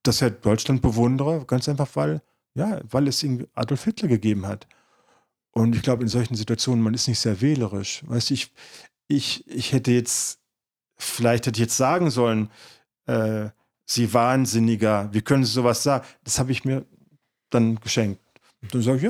[0.03, 2.21] dass er Deutschland bewundere, ganz einfach, weil,
[2.53, 4.65] ja, weil es irgendwie Adolf Hitler gegeben hat.
[5.51, 8.03] Und ich glaube, in solchen Situationen, man ist nicht sehr wählerisch.
[8.07, 8.53] Weißt ich,
[9.09, 10.39] ich, ich hätte jetzt,
[10.95, 12.49] vielleicht hätte ich jetzt sagen sollen,
[13.05, 13.49] äh,
[13.93, 16.05] Sie Wahnsinniger, wie können Sie sowas sagen?
[16.23, 16.85] Das habe ich mir
[17.49, 18.21] dann geschenkt.
[18.61, 19.03] Und dann sage ich,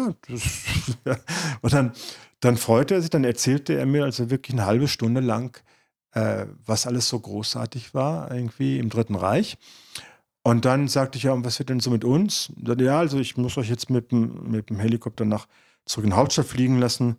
[1.06, 1.18] ja,
[1.62, 1.94] Und dann,
[2.40, 5.62] dann freute er sich, dann erzählte er mir also wirklich eine halbe Stunde lang,
[6.12, 9.58] äh, was alles so großartig war, irgendwie im Dritten Reich.
[10.44, 12.52] Und dann sagte ich, ja, und was wird denn so mit uns?
[12.62, 15.48] Sagte, ja, also ich muss euch jetzt mit dem, mit dem Helikopter nach
[15.86, 17.18] zurück in die Hauptstadt fliegen lassen.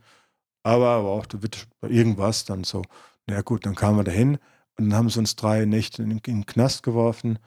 [0.62, 2.82] Aber, aber auch, da wird irgendwas dann so.
[3.26, 4.38] Na ja, gut, dann kamen wir dahin
[4.78, 7.38] und dann haben sie uns drei Nächte in, in den Knast geworfen.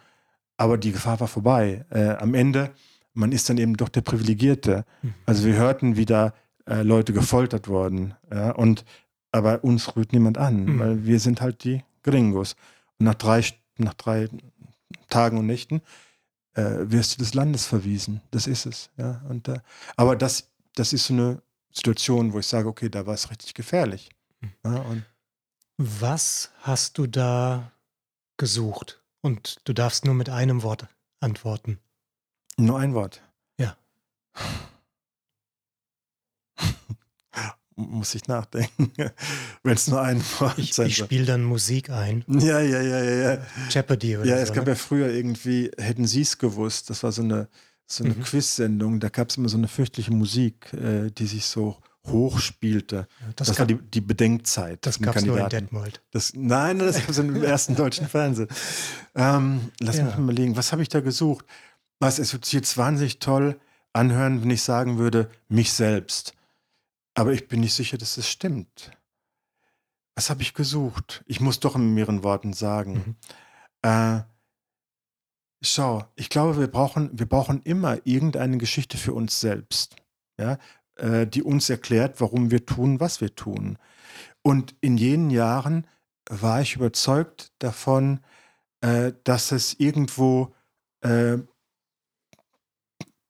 [0.58, 1.86] Aber die Gefahr war vorbei.
[1.90, 2.72] Äh, am Ende,
[3.14, 4.86] man ist dann eben doch der Privilegierte.
[5.02, 5.14] Mhm.
[5.26, 6.34] Also wir hörten, wie da
[6.66, 8.14] äh, Leute gefoltert wurden.
[8.32, 8.86] Ja, und,
[9.32, 10.80] aber uns rührt niemand an, mhm.
[10.80, 12.56] weil wir sind halt die Gringos.
[12.98, 13.44] Und nach drei,
[13.78, 14.30] nach drei
[15.10, 15.82] Tagen und Nächten
[16.54, 18.22] äh, wirst du des Landes verwiesen.
[18.32, 18.90] Das ist es.
[18.98, 19.22] Ja?
[19.30, 19.60] Und, äh,
[19.96, 23.54] aber das, das ist so eine Situation, wo ich sage, okay, da war es richtig
[23.54, 24.10] gefährlich.
[24.42, 24.52] Mhm.
[24.66, 24.86] Ja,
[25.78, 27.72] Was hast du da
[28.38, 29.02] gesucht?
[29.22, 30.88] Und du darfst nur mit einem Wort
[31.20, 31.80] antworten.
[32.58, 33.22] Nur ein Wort.
[33.60, 33.78] Ja.
[37.76, 38.92] Muss ich nachdenken.
[39.64, 42.26] Wenn es nur ein Wort Ich, ich spiele dann Musik ein.
[42.28, 43.46] Ja, ja, ja, ja, ja.
[43.70, 44.44] Jeopardy oder Ja, so.
[44.44, 44.72] es gab ne?
[44.72, 47.50] ja früher irgendwie, hätten Sie es gewusst, das war so eine,
[47.86, 48.24] so eine Mhm.
[48.24, 53.08] Quiz-Sendung, da gab es immer so eine fürchtliche Musik, äh, die sich so hochspielte.
[53.22, 54.86] Ja, Das, das war gab, die, die Bedenkzeit.
[54.86, 55.50] das von gab's nur in.
[55.50, 56.02] Detmold.
[56.12, 58.48] Das, nein, das gab es im ersten deutschen Fernsehen.
[59.16, 60.06] Ähm, lass Ja.
[60.06, 61.46] mich mal überlegen, was habe ich da gesucht?
[62.00, 63.60] Was, es wird sich jetzt wahnsinnig toll
[63.94, 66.34] anhören, wenn ich sagen würde, mich selbst.
[67.16, 68.92] Aber ich bin nicht sicher, dass es stimmt.
[70.16, 71.24] Was habe ich gesucht?
[71.26, 73.16] Ich muss doch in mehreren Worten sagen.
[73.84, 73.90] Mhm.
[73.90, 74.22] Äh,
[75.62, 79.96] schau, ich glaube, wir brauchen, wir brauchen immer irgendeine Geschichte für uns selbst,
[80.40, 80.58] ja,
[80.98, 83.78] äh, die uns erklärt, warum wir tun, was wir tun.
[84.42, 85.88] Und in jenen Jahren
[86.30, 88.20] war ich überzeugt davon,
[88.82, 90.54] äh, dass es irgendwo
[91.02, 91.38] äh,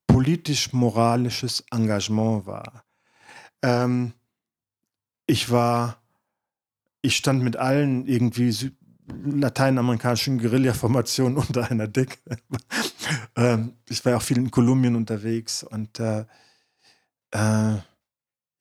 [0.07, 2.83] politisch-moralisches Engagement war.
[3.61, 4.13] Ähm,
[5.27, 6.01] ich war,
[7.01, 8.71] ich stand mit allen irgendwie Sü
[9.23, 12.17] lateinamerikanischen Guerilla-Formationen unter einer Decke.
[13.37, 16.25] ähm, ich war auch viel in Kolumbien unterwegs und äh,
[17.31, 17.77] äh,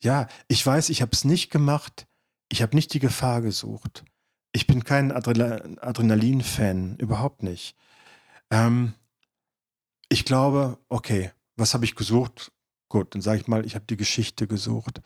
[0.02, 2.06] ja, ich weiß, ich habe es nicht gemacht.
[2.48, 4.04] Ich habe nicht die Gefahr gesucht.
[4.52, 7.76] Ich bin kein Adrenalin-Fan, überhaupt nicht.
[8.50, 8.94] Ähm,
[10.08, 12.52] ich glaube, okay, was habe ich gesucht?
[12.88, 15.00] Gut, dann sage ich mal, ich habe die Geschichte gesucht.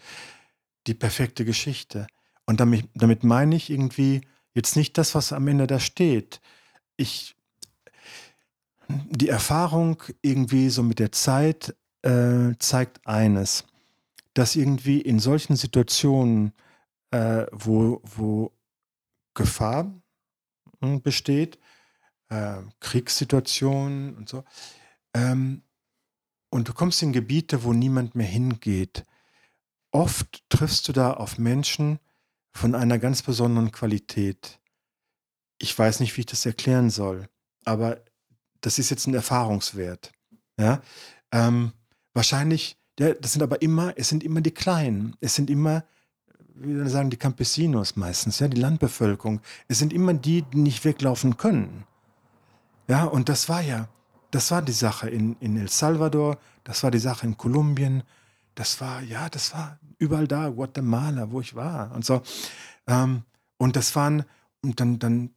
[0.86, 2.06] Die perfekte Geschichte.
[2.46, 4.20] Und damit, damit meine ich irgendwie
[4.54, 6.40] jetzt nicht das, was am Ende da steht.
[6.96, 7.36] Ich,
[8.88, 13.64] die Erfahrung irgendwie so mit der Zeit äh, zeigt eines,
[14.34, 16.52] dass irgendwie in solchen Situationen,
[17.10, 18.52] äh, wo, wo
[19.34, 19.92] Gefahr
[20.80, 21.58] mh, besteht,
[22.28, 24.44] äh, Kriegssituationen und so,
[25.14, 25.62] ähm,
[26.50, 29.06] und du kommst in Gebiete, wo niemand mehr hingeht.
[29.92, 32.00] Oft triffst du da auf Menschen
[32.52, 34.60] von einer ganz besonderen Qualität.
[35.58, 37.28] Ich weiß nicht, wie ich das erklären soll,
[37.64, 38.04] aber
[38.60, 40.12] das ist jetzt ein Erfahrungswert.
[40.58, 40.82] Ja?
[41.32, 41.72] Ähm,
[42.14, 45.84] wahrscheinlich, ja, das sind aber immer, es sind immer die Kleinen, es sind immer,
[46.54, 49.40] wie soll ich sagen, die Campesinos meistens, ja, die Landbevölkerung.
[49.68, 51.84] Es sind immer die, die nicht weglaufen können.
[52.88, 53.88] Ja, und das war ja,
[54.30, 58.02] das war die Sache in, in El Salvador, das war die Sache in Kolumbien,
[58.54, 62.22] das war, ja, das war überall da, Guatemala, wo ich war und so.
[62.86, 63.22] Ähm,
[63.58, 64.24] und das waren,
[64.62, 65.30] und dann, dann,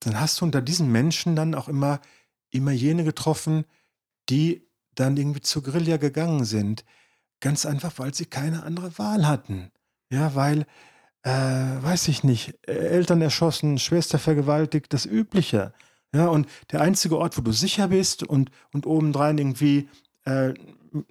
[0.00, 2.00] dann hast du unter diesen Menschen dann auch immer,
[2.50, 3.64] immer jene getroffen,
[4.28, 4.65] die
[4.96, 6.84] dann irgendwie zur Guerilla gegangen sind.
[7.40, 9.70] Ganz einfach, weil sie keine andere Wahl hatten.
[10.10, 10.66] Ja, weil,
[11.22, 15.72] äh, weiß ich nicht, Eltern erschossen, Schwester vergewaltigt, das Übliche.
[16.14, 19.88] Ja, und der einzige Ort, wo du sicher bist und, und obendrein irgendwie
[20.24, 20.54] äh,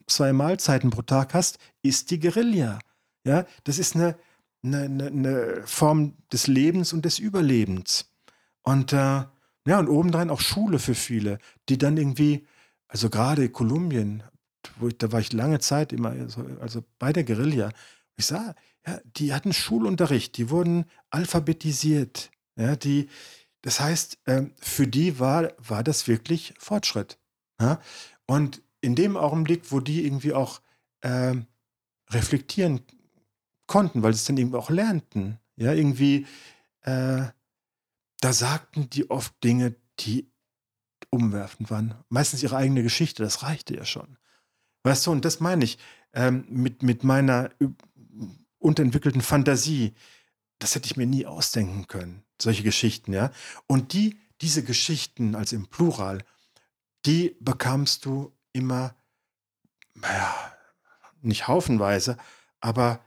[0.07, 2.79] zwei Mahlzeiten pro Tag hast, ist die Guerilla.
[3.25, 4.15] Ja, das ist eine,
[4.63, 8.09] eine, eine, Form des Lebens und des Überlebens.
[8.63, 9.25] Und äh,
[9.67, 12.45] ja, und obendrein auch Schule für viele, die dann irgendwie,
[12.87, 14.23] also gerade Kolumbien,
[14.77, 17.71] wo ich, da war ich lange Zeit immer, also, also bei der Guerilla,
[18.17, 18.55] ich sah,
[18.85, 22.31] ja, die hatten Schulunterricht, die wurden alphabetisiert.
[22.57, 23.09] Ja, die,
[23.61, 27.17] das heißt, ähm, für die war, war das wirklich Fortschritt.
[27.59, 27.81] Ja?
[28.25, 30.61] Und in dem Augenblick, wo die irgendwie auch
[31.01, 31.47] ähm,
[32.11, 32.81] reflektieren
[33.67, 36.27] konnten, weil sie es dann irgendwie auch lernten, ja, irgendwie,
[36.81, 37.23] äh,
[38.21, 40.31] da sagten die oft Dinge, die
[41.15, 41.95] umwerfend waren.
[42.09, 44.17] Meistens ihre eigene Geschichte, das reichte ja schon.
[44.83, 45.77] Weißt du, und das meine ich.
[46.15, 47.51] ähm, mit, mit meiner
[48.57, 49.93] unterentwickelten Fantasie,
[50.59, 52.23] das hätte ich mir nie ausdenken können.
[52.41, 53.31] Solche Geschichten, ja.
[53.67, 56.23] Und die, diese Geschichten, also im Plural,
[57.05, 58.95] die bekamst du immer,
[59.93, 60.33] naja,
[61.21, 62.17] nicht haufenweise,
[62.61, 63.01] aber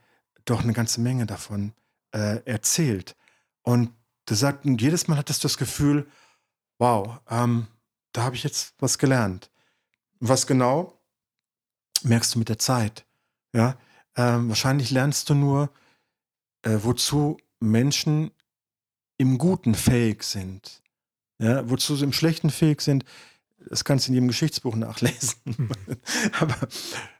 [0.45, 1.73] doch eine ganze Menge davon
[2.13, 3.17] äh, erzählt.
[3.63, 3.93] Und
[4.27, 6.07] du sagst, jedes Mal hattest du das Gefühl,
[6.79, 7.67] wow, ähm,
[8.13, 9.51] da habe ich jetzt was gelernt.
[10.21, 10.99] Was genau,
[12.03, 13.07] merkst du mit der Zeit.
[13.53, 13.79] Ja,
[14.17, 15.71] ähm, wahrscheinlich lernst du nur,
[16.63, 18.31] äh, wozu Menschen
[19.17, 20.83] im Guten fähig sind.
[21.41, 23.05] Ja, wozu sie im Schlechten fähig sind,
[23.69, 25.39] das kannst du in jedem Geschichtsbuch nachlesen.
[25.45, 25.71] Mhm.
[26.41, 26.57] aber,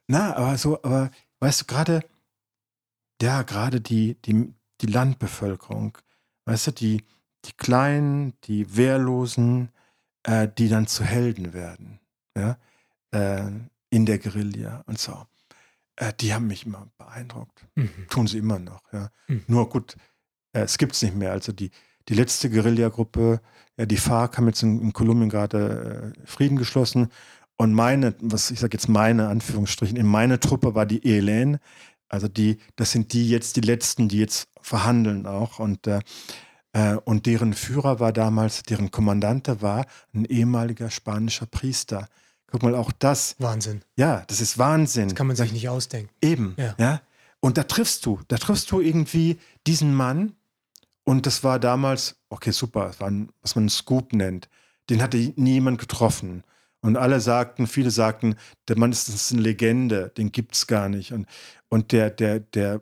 [0.07, 1.11] na, aber so, aber
[1.41, 2.01] weißt du, gerade,
[3.21, 5.99] ja, gerade die, die, die Landbevölkerung,
[6.47, 7.05] weißt du, die,
[7.45, 9.71] die Kleinen, die Wehrlosen,
[10.29, 12.01] äh, die dann zu Helden werden,
[12.37, 12.59] ja,
[13.13, 13.51] äh,
[13.91, 15.27] in der Guerilla und so.
[15.97, 17.67] Äh, die haben mich immer beeindruckt.
[17.75, 17.91] Mhm.
[18.11, 19.11] Tun sie immer noch, ja.
[19.27, 19.45] Mhm.
[19.47, 19.97] Nur gut,
[20.53, 21.33] äh, es gibt es nicht mehr.
[21.33, 21.71] Also die,
[22.09, 23.41] die letzte Guerillagruppe,
[23.79, 27.09] ja, die FARC, haben jetzt in, in Kolumbien gerade äh, Frieden geschlossen.
[27.57, 31.59] Und meine, was ich sage jetzt meine, Anführungsstrichen, in meine Truppe war die ELN.
[32.11, 35.59] Also die, das sind die jetzt, die letzten, die jetzt verhandeln auch.
[35.59, 36.01] Und, äh, äh,
[37.05, 42.09] und deren Führer war damals, deren Kommandante war ein ehemaliger spanischer Priester.
[42.51, 43.37] Guck mal, auch das.
[43.39, 43.83] Wahnsinn.
[43.97, 45.09] Ja, das ist Wahnsinn.
[45.09, 46.11] Das kann man sich nicht ausdenken.
[46.23, 46.55] Eben.
[46.57, 46.75] Ja.
[46.79, 47.01] ja.
[47.41, 50.35] Und da triffst du, da triffst du irgendwie diesen Mann,
[51.09, 54.51] und das war damals, okay, super, das war ein, was man einen Scoop nennt.
[54.91, 56.45] Den hatte niemand getroffen.
[56.83, 58.37] Und alle sagten, viele sagten,
[58.69, 61.15] der Mann ist, ist eine Legende, den gibt es gar nicht.
[61.15, 61.27] Und,
[61.71, 62.81] und der, der, der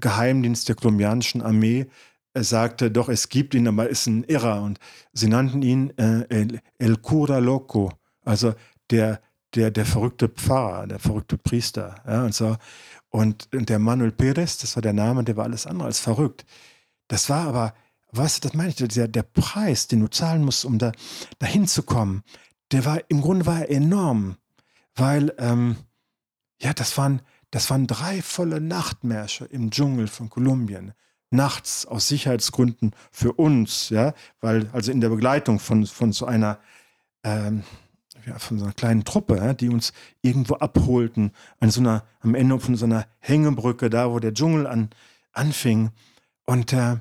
[0.00, 1.86] Geheimdienst der kolumbianischen Armee
[2.32, 4.62] er sagte, doch, es gibt ihn, aber er ist ein Irrer.
[4.62, 4.78] Und
[5.12, 7.92] sie nannten ihn äh, El, El Cura Loco,
[8.24, 8.54] also
[8.90, 9.20] der,
[9.54, 11.96] der, der verrückte Pfarrer, der verrückte Priester.
[12.06, 12.56] Ja, und, so.
[13.08, 16.44] und, und der Manuel Perez, das war der Name, der war alles andere als verrückt.
[17.08, 17.74] Das war aber,
[18.12, 20.92] was, das meine ich, der, der Preis, den du zahlen musst, um da
[21.38, 22.22] dahin zu kommen,
[22.72, 24.36] der war, im Grunde war er enorm,
[24.94, 25.76] weil, ähm,
[26.60, 30.92] ja, das waren, das waren drei volle Nachtmärsche im Dschungel von Kolumbien.
[31.30, 36.58] Nachts aus Sicherheitsgründen für uns, ja, weil also in der Begleitung von, von so einer,
[37.22, 37.62] ähm,
[38.26, 42.34] ja, von so einer kleinen Truppe, ja, die uns irgendwo abholten, an so einer, am
[42.34, 44.90] Ende von so einer Hängebrücke, da wo der Dschungel an,
[45.32, 45.90] anfing.
[46.46, 46.96] Und äh,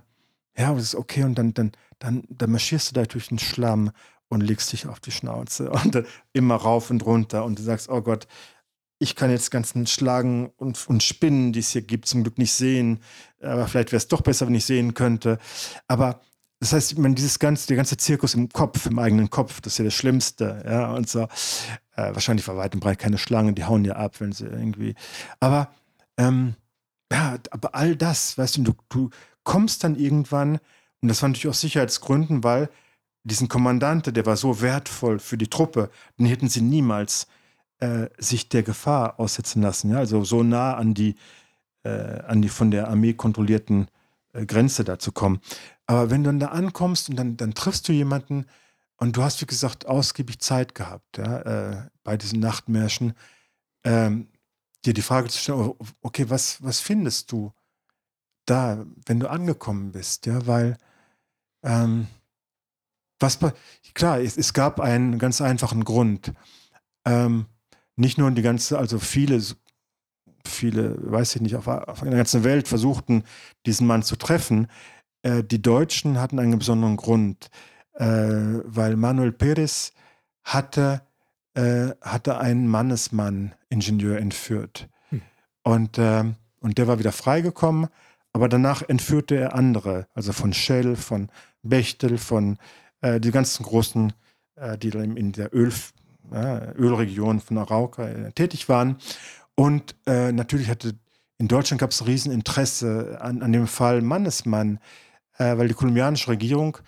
[0.58, 1.24] ja, das ist okay.
[1.24, 3.92] Und dann, dann, dann, dann marschierst du da durch den Schlamm
[4.28, 6.04] und legst dich auf die Schnauze und äh,
[6.34, 7.46] immer rauf und runter.
[7.46, 8.28] Und du sagst, oh Gott,
[9.00, 12.54] ich kann jetzt ganzen Schlagen und, und Spinnen, die es hier gibt, zum Glück nicht
[12.54, 13.00] sehen.
[13.42, 15.40] Aber vielleicht wäre es doch besser, wenn ich sehen könnte.
[15.88, 16.20] Aber
[16.60, 19.80] das heißt, man, dieses ganze, der ganze Zirkus im Kopf, im eigenen Kopf, das ist
[19.80, 21.22] ja das Schlimmste, ja, und so.
[21.96, 24.96] Äh, wahrscheinlich war weit und breit keine Schlangen, die hauen ja ab, wenn sie irgendwie.
[25.40, 25.74] Aber
[26.18, 26.56] ähm,
[27.12, 29.10] ja, aber all das, weißt du, du, du
[29.44, 30.60] kommst dann irgendwann,
[31.02, 32.70] und das war natürlich aus Sicherheitsgründen, weil
[33.24, 37.28] diesen Kommandante, der war so wertvoll für die Truppe, den hätten sie niemals
[37.80, 39.92] äh, sich der Gefahr aussetzen lassen.
[39.92, 39.98] Ja?
[39.98, 41.16] Also so nah an die,
[41.84, 43.88] äh, an die von der Armee kontrollierten
[44.34, 45.42] äh, Grenze da zu kommen.
[45.86, 48.46] Aber wenn du dann da ankommst und dann, dann triffst du jemanden
[48.98, 53.14] und du hast, wie gesagt, ausgiebig Zeit gehabt ja, äh, bei diesen Nachtmärschen,
[53.84, 54.28] ähm,
[54.86, 57.54] dir die Frage zu stellen, okay, was, was findest du
[58.46, 60.26] da, wenn du angekommen bist?
[60.26, 60.78] Ja, weil
[61.64, 62.08] ähm,
[63.20, 63.40] was
[63.94, 66.34] klar, es, es, gab einen ganz einfachen Grund.
[67.06, 67.48] Ähm,
[68.00, 69.42] nicht nur die ganze, also viele,
[70.46, 73.24] viele, weiß ich nicht, auf, auf der ganzen Welt versuchten,
[73.66, 74.68] diesen Mann zu treffen.
[75.22, 77.50] Äh, die Deutschen hatten einen besonderen Grund,
[77.94, 79.94] äh, weil Manuel Perez
[80.44, 81.02] hatte
[81.56, 84.88] äh, hatte einen Mannesmann-Ingenieur entführt.
[85.10, 85.22] Hm.
[85.64, 86.24] Und, äh,
[86.60, 87.88] und der war wieder freigekommen,
[88.34, 91.30] aber danach entführte er andere, also von Shell, von
[91.64, 92.58] Bechtel, von
[93.02, 94.14] äh, die ganzen großen,
[94.56, 95.74] äh, die in der Öl,
[96.32, 98.98] Ölregion von Arauca äh, tätig waren.
[99.56, 100.96] Und äh, natürlich hatte
[101.38, 104.80] in Deutschland gab es Rieseninteresse an, an dem Fall Mannesmann,
[105.38, 106.80] weil die kolumbianische Regierung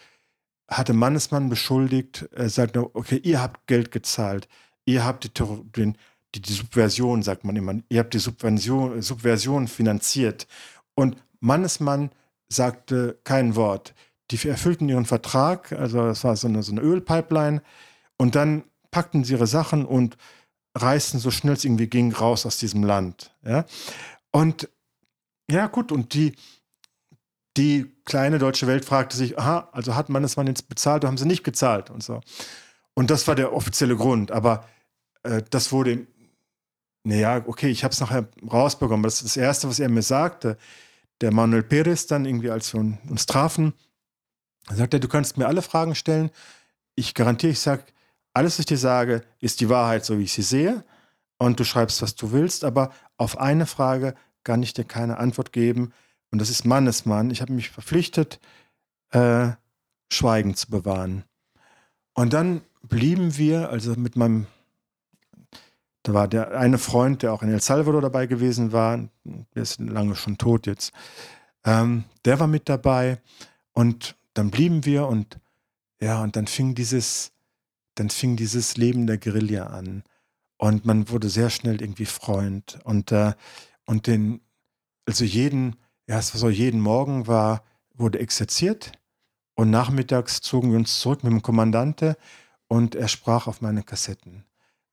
[0.71, 4.47] hatte Mannesmann beschuldigt, er sagte, okay, ihr habt Geld gezahlt,
[4.85, 5.43] ihr habt die,
[5.75, 5.97] den,
[6.33, 10.47] die, die Subversion, sagt man immer, ihr habt die Subversion, Subversion finanziert.
[10.95, 12.11] Und Mannesmann
[12.47, 13.93] sagte kein Wort.
[14.31, 17.61] Die erfüllten ihren Vertrag, also das war so eine, so eine Ölpipeline,
[18.17, 20.17] und dann packten sie ihre Sachen und
[20.75, 23.35] reisten so schnell es irgendwie ging raus aus diesem Land.
[23.43, 23.65] Ja?
[24.31, 24.69] Und
[25.49, 26.35] ja, gut, und die,
[27.57, 31.09] die kleine deutsche Welt fragte sich, aha, also hat man es mal jetzt bezahlt oder
[31.09, 32.21] haben sie nicht gezahlt und so.
[32.93, 34.31] Und das war der offizielle Grund.
[34.31, 34.65] Aber
[35.23, 36.07] äh, das wurde
[37.03, 39.03] naja, okay, ich habe es nachher rausbekommen.
[39.03, 40.57] Das ist das Erste, was er mir sagte.
[41.21, 43.73] Der Manuel Perez dann irgendwie, als wir uns trafen,
[44.69, 46.29] sagt er, du kannst mir alle Fragen stellen.
[46.95, 47.83] Ich garantiere, ich sage,
[48.33, 50.83] alles, was ich dir sage, ist die Wahrheit, so wie ich sie sehe.
[51.37, 52.63] Und du schreibst, was du willst.
[52.63, 55.93] Aber auf eine Frage kann ich dir keine Antwort geben.
[56.31, 57.31] Und das ist Mannesmann.
[57.31, 58.39] Ich habe mich verpflichtet,
[59.11, 59.49] äh,
[60.11, 61.23] Schweigen zu bewahren.
[62.13, 64.47] Und dann blieben wir, also mit meinem
[66.03, 69.79] da war der eine Freund, der auch in El Salvador dabei gewesen war, der ist
[69.79, 70.93] lange schon tot jetzt.
[71.63, 73.19] Ähm, der war mit dabei
[73.73, 75.39] und dann blieben wir und
[75.99, 77.31] ja, und dann fing dieses,
[77.95, 80.03] dann fing dieses Leben der Guerilla an.
[80.57, 82.79] Und man wurde sehr schnell irgendwie Freund.
[82.83, 83.33] Und, äh,
[83.85, 84.41] und den,
[85.05, 85.75] also jeden,
[86.07, 87.63] ja, so, jeden Morgen war,
[87.93, 88.91] wurde exerziert
[89.55, 92.17] und nachmittags zogen wir uns zurück mit dem Kommandante
[92.67, 94.45] und er sprach auf meine Kassetten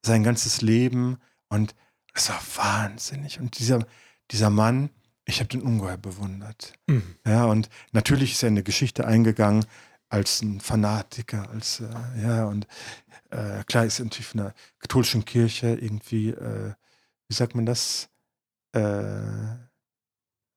[0.05, 1.17] sein ganzes Leben
[1.49, 1.75] und
[2.13, 3.39] es war wahnsinnig.
[3.39, 3.85] Und dieser,
[4.31, 4.89] dieser Mann,
[5.25, 6.73] ich habe den ungeheuer bewundert.
[6.87, 7.15] Mhm.
[7.25, 9.65] Ja, und natürlich ist er in eine Geschichte eingegangen
[10.09, 12.67] als ein Fanatiker, als, äh, ja, und
[13.29, 16.73] äh, klar ist natürlich von der katholischen Kirche irgendwie, äh,
[17.27, 18.09] wie sagt man das?
[18.73, 18.79] Äh,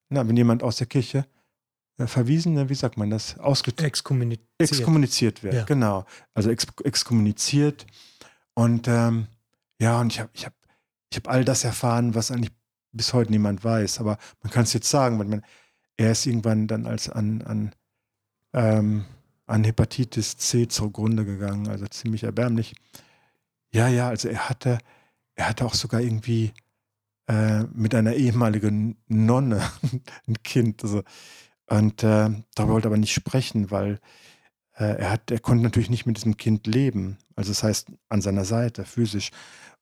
[0.09, 1.27] na, wenn jemand aus der Kirche
[1.99, 3.39] äh, verwiesen, ne, wie sagt man das?
[3.39, 4.49] Ausget exkommuniziert.
[4.59, 5.65] exkommuniziert wird, ja.
[5.65, 6.07] genau.
[6.35, 7.87] Also ex exkommuniziert
[8.55, 9.27] und ähm,
[9.81, 10.55] ja, und ich habe ich hab,
[11.11, 12.53] ich hab all das erfahren, was eigentlich
[12.93, 14.01] bis heute niemand weiß.
[14.01, 15.43] Aber man kann es jetzt sagen, weil man,
[15.97, 17.75] er ist irgendwann dann als an, an,
[18.53, 19.05] ähm,
[19.47, 22.75] an Hepatitis C zugrunde gegangen, also ziemlich erbärmlich.
[23.73, 24.79] Ja, ja, also er hatte,
[25.35, 26.53] er hatte auch sogar irgendwie
[27.29, 29.63] äh, mit einer ehemaligen Nonne
[30.27, 30.83] ein Kind.
[30.85, 31.03] Also,
[31.67, 34.01] und äh, darüber wollte er aber nicht sprechen, weil
[34.75, 37.19] äh, er, hat, er konnte natürlich nicht mit diesem Kind leben.
[37.37, 39.31] Also das heißt an seiner Seite, physisch.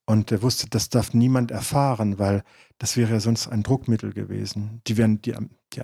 [0.07, 2.43] Und er wusste, das darf niemand erfahren, weil
[2.79, 4.81] das wäre ja sonst ein Druckmittel gewesen.
[4.87, 5.35] Die, wären, die,
[5.73, 5.83] die,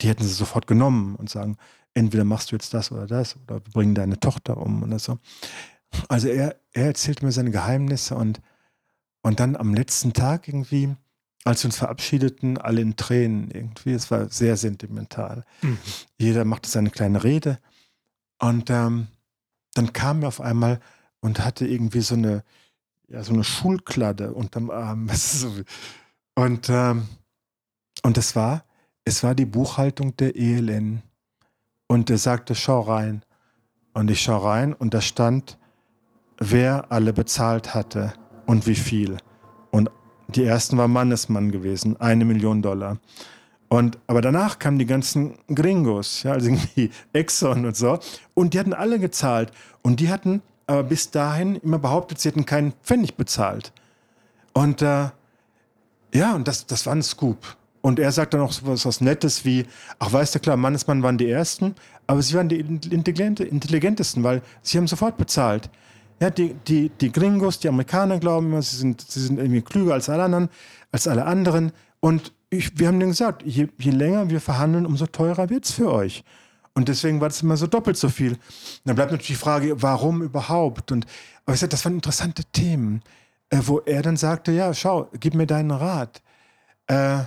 [0.00, 1.56] die hätten sie sofort genommen und sagen,
[1.94, 5.18] entweder machst du jetzt das oder das oder wir bringen deine Tochter um oder so.
[6.08, 8.40] Also er, er erzählte mir seine Geheimnisse und,
[9.22, 10.94] und dann am letzten Tag irgendwie,
[11.44, 13.92] als wir uns verabschiedeten, alle in Tränen irgendwie.
[13.92, 15.44] Es war sehr sentimental.
[15.62, 15.78] Mhm.
[16.18, 17.58] Jeder machte seine kleine Rede
[18.38, 19.06] und ähm,
[19.74, 20.80] dann kam er auf einmal
[21.20, 22.44] und hatte irgendwie so eine,
[23.08, 25.08] ja, so eine Schulkladde unterm Arm.
[26.36, 27.06] Und, ähm,
[28.02, 28.64] und das war,
[29.04, 31.00] es war die Buchhaltung der ELN.
[31.94, 33.22] Und er sagte, schau rein.
[33.92, 35.58] Und ich schau rein und da stand,
[36.38, 38.14] wer alle bezahlt hatte
[38.46, 39.18] und wie viel.
[39.70, 39.92] Und
[40.26, 42.98] die ersten war Mannesmann gewesen, eine Million Dollar.
[43.68, 48.00] Und, aber danach kamen die ganzen Gringos, ja, also irgendwie Exxon und so.
[48.34, 49.52] Und die hatten alle gezahlt.
[49.82, 53.72] Und die hatten aber bis dahin immer behauptet, sie hätten keinen Pfennig bezahlt.
[54.52, 55.10] Und äh,
[56.12, 57.56] ja, und das, das war ein Scoop.
[57.84, 59.66] Und er sagt dann auch was, was Nettes wie,
[59.98, 61.74] ach weißt du klar, Mannesmann waren die Ersten,
[62.06, 65.68] aber sie waren die intelligentesten, weil sie haben sofort bezahlt.
[66.18, 69.92] Ja, die, die, die Gringos, die Amerikaner glauben immer, sie sind, sie sind irgendwie klüger
[69.92, 70.48] als alle anderen,
[70.92, 71.72] als alle anderen.
[72.00, 75.72] Und ich, wir haben denen gesagt, je, je länger wir verhandeln, umso teurer wird es
[75.72, 76.24] für euch.
[76.72, 78.32] Und deswegen war das immer so doppelt so viel.
[78.32, 78.40] Und
[78.86, 80.90] dann bleibt natürlich die Frage, warum überhaupt?
[80.90, 81.04] Und
[81.44, 83.02] aber ich sag, das waren interessante Themen,
[83.50, 86.22] äh, wo er dann sagte, ja, schau, gib mir deinen Rat.
[86.86, 87.24] Äh,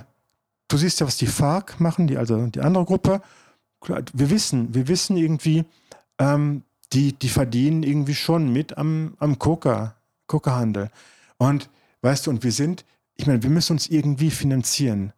[0.68, 3.20] du siehst ja, was die FARC machen, die, also die andere Gruppe.
[4.12, 5.64] Wir wissen, wir wissen irgendwie,
[6.18, 6.62] ähm,
[6.92, 9.94] die, die verdienen irgendwie schon mit am, am Coca,
[10.26, 10.90] Coca-Handel.
[11.36, 11.70] Und
[12.02, 12.84] weißt du, und wir sind,
[13.16, 15.12] ich meine, wir müssen uns irgendwie finanzieren.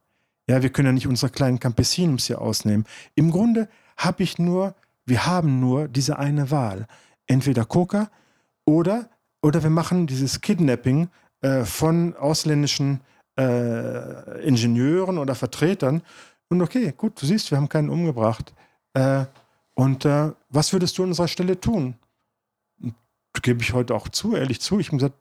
[0.48, 2.84] Ja, wir können ja nicht unsere kleinen Campesinos hier ausnehmen.
[3.14, 4.74] Im Grunde habe ich nur,
[5.07, 6.86] wir haben nur diese eine Wahl.
[7.26, 8.11] Entweder Coca
[8.64, 9.09] oder,
[9.42, 11.09] oder wir machen dieses Kidnapping
[11.42, 13.01] äh, von ausländischen
[13.41, 16.03] äh, Ingenieuren oder Vertretern.
[16.49, 18.53] Und okay, gut, du siehst, wir haben keinen umgebracht.
[18.95, 19.24] Äh,
[19.74, 21.95] und äh, was würdest du an unserer Stelle tun?
[23.43, 24.80] Gebe ich heute auch zu, ehrlich zu.
[24.80, 25.14] Ich habe gesagt,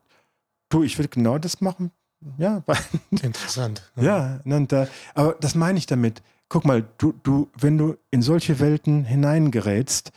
[0.68, 1.92] du, ich will genau das machen,
[2.36, 2.62] ja,
[3.10, 3.90] interessant.
[3.96, 6.22] Ja, ja und, äh, aber das meine ich damit.
[6.48, 10.10] Guck mal, du, du, wenn du in solche Welten hineingerätst,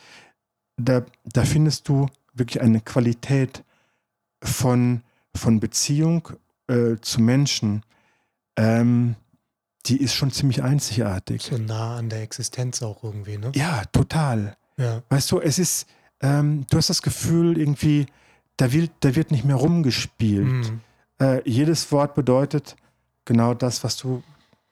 [0.76, 3.62] da, da findest du wirklich eine Qualität
[4.42, 5.02] von,
[5.34, 6.28] von Beziehung
[6.66, 7.84] äh, zu Menschen,
[8.56, 9.16] ähm,
[9.86, 11.42] die ist schon ziemlich einzigartig.
[11.42, 13.52] So nah an der Existenz auch irgendwie, ne?
[13.54, 14.56] Ja, total.
[14.76, 15.02] Ja.
[15.08, 15.86] Weißt du, es ist,
[16.20, 18.06] ähm, du hast das Gefühl irgendwie,
[18.56, 20.46] da wird, da wird nicht mehr rumgespielt.
[20.46, 20.80] Mhm
[21.20, 22.76] äh, jedes Wort bedeutet
[23.24, 24.22] genau das, was du,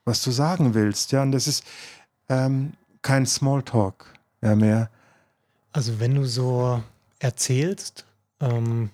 [0.05, 1.13] was du sagen willst.
[1.13, 1.65] Ja, und das ist
[2.29, 4.07] ähm, kein Smalltalk
[4.43, 4.91] ja, mehr.
[5.73, 6.83] Also wenn du so
[7.19, 8.05] erzählst,
[8.41, 8.91] ähm,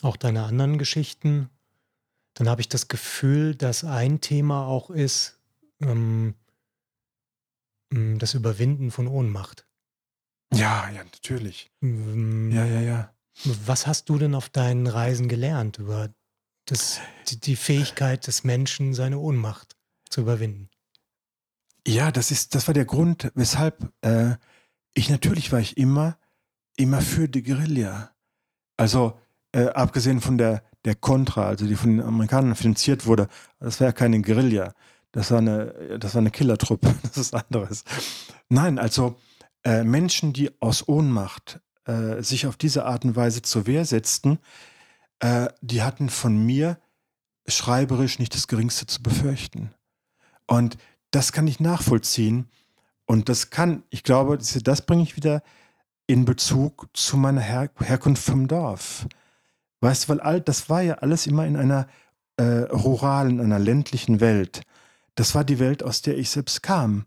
[0.00, 1.48] auch deine anderen Geschichten,
[2.34, 5.38] dann habe ich das Gefühl, dass ein Thema auch ist,
[5.80, 6.34] ähm,
[7.90, 9.66] mm, das Überwinden von Ohnmacht.
[10.52, 11.70] Ja, ja, natürlich.
[11.82, 13.14] Ähm, Ja, ja, ja.
[13.64, 16.10] Was hast du denn auf deinen Reisen gelernt über
[16.66, 19.76] das, die, die Fähigkeit des Menschen, seine Ohnmacht
[20.10, 20.68] zu überwinden?
[21.86, 24.36] Ja, das ist, das war der Grund, weshalb äh,
[24.94, 26.18] ich natürlich war ich immer,
[26.76, 28.14] immer für die Guerilla.
[28.76, 29.18] Also
[29.52, 33.28] äh, abgesehen von der, der Contra, also die von den Amerikanern finanziert wurde,
[33.60, 34.74] das war ja keine Guerilla.
[35.12, 37.84] Das war eine, das war eine Killertruppe, das ist anderes.
[38.48, 39.16] Nein, also
[39.64, 44.38] äh, Menschen, die aus Ohnmacht äh, sich auf diese Art und Weise zur Wehr setzten,
[45.20, 46.78] äh, die hatten von mir
[47.46, 49.70] schreiberisch nicht das Geringste zu befürchten.
[50.46, 50.78] Und
[51.10, 52.48] das kann ich nachvollziehen.
[53.06, 55.42] Und das kann, ich glaube, das, bringe ich wieder
[56.06, 59.06] in Bezug zu meiner Her Herkunft vom Dorf.
[59.82, 61.88] Weißt du, weil all, das war ja alles immer in einer
[62.36, 64.62] äh, ruralen, einer ländlichen Welt.
[65.16, 67.04] Das war die Welt, aus der ich selbst kam.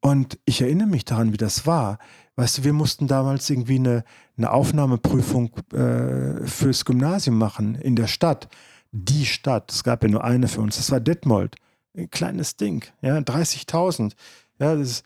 [0.00, 1.98] Und ich erinnere mich daran, wie das war.
[2.36, 4.04] Weißt du, wir mussten damals irgendwie eine,
[4.36, 8.48] eine Aufnahmeprüfung äh, fürs Gymnasium machen in der Stadt.
[8.92, 11.56] Die Stadt, es gab ja nur eine für uns, das war Detmold.
[11.96, 14.12] Ein kleines Ding, ja, 30.000.
[14.60, 15.04] Ja, das ist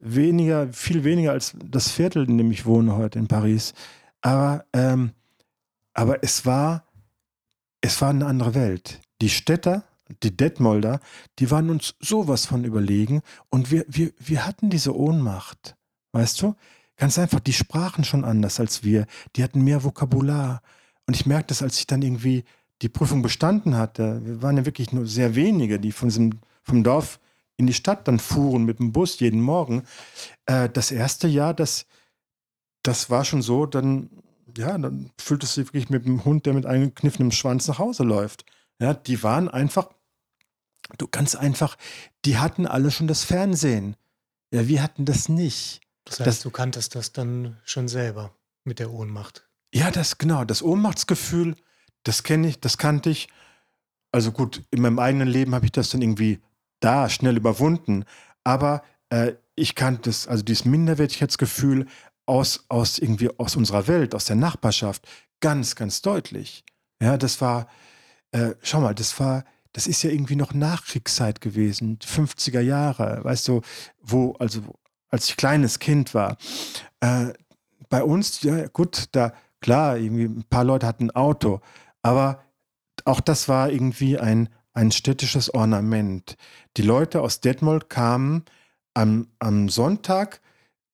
[0.00, 3.72] weniger, viel weniger als das Viertel, in dem ich wohne heute in Paris.
[4.20, 5.12] Aber, ähm,
[5.98, 6.84] aber es war,
[7.80, 9.00] es war eine andere Welt.
[9.20, 9.82] Die Städter,
[10.22, 11.00] die Detmolder,
[11.40, 13.20] die waren uns sowas von überlegen
[13.50, 15.74] und wir, wir, wir hatten diese Ohnmacht.
[16.12, 16.54] Weißt du?
[16.96, 19.06] Ganz einfach, die sprachen schon anders als wir.
[19.34, 20.62] Die hatten mehr Vokabular.
[21.08, 22.44] Und ich merkte das, als ich dann irgendwie
[22.80, 24.24] die Prüfung bestanden hatte.
[24.24, 27.18] Wir waren ja wirklich nur sehr wenige, die von diesem, vom Dorf
[27.56, 29.82] in die Stadt dann fuhren mit dem Bus jeden Morgen.
[30.46, 31.86] Äh, das erste Jahr, das,
[32.84, 34.10] das war schon so, dann,
[34.58, 38.02] ja, dann fühlt es sich wirklich mit dem Hund, der mit eingekniffenem Schwanz nach Hause
[38.02, 38.44] läuft.
[38.80, 39.88] Ja, die waren einfach,
[40.98, 41.76] du ganz einfach,
[42.24, 43.96] die hatten alle schon das Fernsehen.
[44.52, 45.80] Ja, wir hatten das nicht.
[46.04, 48.34] Das heißt, Das- du kanntest das dann schon selber
[48.64, 49.46] mit der Ohnmacht.
[49.74, 51.54] Ja, das genau, das Ohnmachtsgefühl,
[52.04, 53.28] das kenne ich, das kannte ich.
[54.12, 56.40] Also gut, in meinem eigenen Leben habe ich das dann irgendwie
[56.80, 58.04] da schnell überwunden.
[58.44, 61.86] Aber äh, ich kannte das, also dieses Minderwertigkeitsgefühl
[62.28, 65.06] aus, aus irgendwie aus unserer Welt, aus der Nachbarschaft,
[65.40, 66.64] ganz, ganz deutlich.
[67.00, 67.68] Ja, das war,
[68.32, 73.48] äh, schau mal, das war, das ist ja irgendwie noch Nachkriegszeit gewesen, 50er Jahre, weißt
[73.48, 73.62] du,
[74.00, 74.62] wo, also
[75.08, 76.36] als ich kleines Kind war.
[77.00, 77.32] Äh,
[77.88, 81.60] bei uns, ja gut, da, klar, irgendwie ein paar Leute hatten ein Auto,
[82.02, 82.44] aber
[83.04, 86.36] auch das war irgendwie ein, ein städtisches Ornament.
[86.76, 88.44] Die Leute aus Detmold kamen
[88.92, 90.42] am, am Sonntag,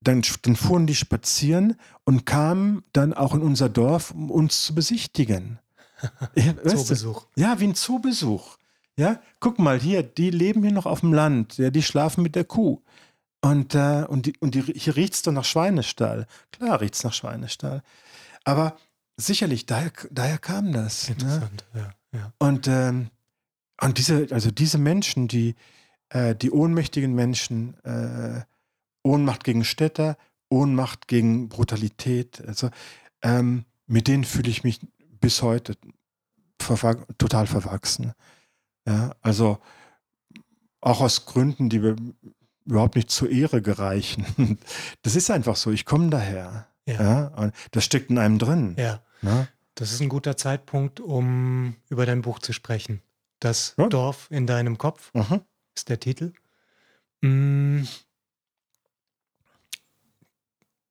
[0.05, 4.75] dann, dann fuhren die spazieren und kamen dann auch in unser Dorf, um uns zu
[4.75, 5.59] besichtigen.
[6.35, 6.69] Ja, du?
[6.69, 7.27] Zoobesuch.
[7.35, 8.59] Ja, wie ein Zoobesuch.
[8.97, 12.35] Ja, guck mal hier, die leben hier noch auf dem Land, ja, die schlafen mit
[12.35, 12.83] der Kuh.
[13.41, 16.27] Und, äh, und, die, und die, hier riecht es doch nach Schweinestall.
[16.53, 17.83] Klar riecht es nach Schweinestall.
[18.45, 18.77] Aber
[19.17, 21.09] sicherlich, daher, daher kam das.
[21.09, 21.15] Ne?
[21.15, 21.91] Interessant, ja.
[22.13, 22.33] ja.
[22.39, 23.11] Und, ähm,
[23.81, 25.57] und diese, also diese Menschen, die,
[26.11, 28.43] äh, die ohnmächtigen Menschen, äh,
[29.05, 30.17] Ohnmacht gegen Städter,
[30.49, 32.71] Ohnmacht gegen Brutalität, also
[33.23, 34.81] ähm, mit denen fühle ich mich
[35.21, 35.77] bis heute
[36.61, 38.13] verwa total verwachsen.
[38.87, 39.59] Ja, also
[40.81, 41.97] auch aus Gründen, die wir
[42.67, 44.27] überhaupt nicht zur Ehre gereichen.
[45.03, 46.67] Das ist einfach so, ich komme daher.
[46.87, 47.03] Ja.
[47.03, 47.27] Ja.
[47.37, 48.75] und das steckt in einem drin.
[48.79, 49.01] ja.
[49.23, 49.49] Ne?
[49.75, 53.03] Das ist ein guter Zeitpunkt, um über dein Buch zu sprechen.
[53.41, 53.89] Das Ja.
[53.89, 55.41] Dorf in deinem Kopf Mhm.
[55.75, 56.33] ist der Titel.
[57.23, 57.83] Mm.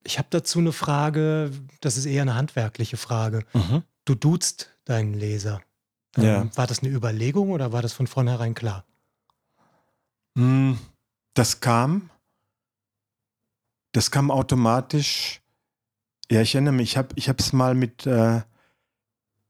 [0.04, 1.52] Ich habe dazu eine Frage,
[1.82, 3.46] das ist eher eine handwerkliche Frage.
[3.54, 3.84] Mhm.
[4.06, 5.62] Du duzt deinen Leser.
[6.18, 6.58] Ähm, Ja.
[6.58, 8.86] War das eine Überlegung oder war das von vornherein klar?
[10.36, 10.74] Mm,
[11.36, 12.10] Das kam,
[13.94, 15.42] das kam automatisch.
[16.30, 18.42] Ja, ich erinnere mich, ich habe es mal mit äh,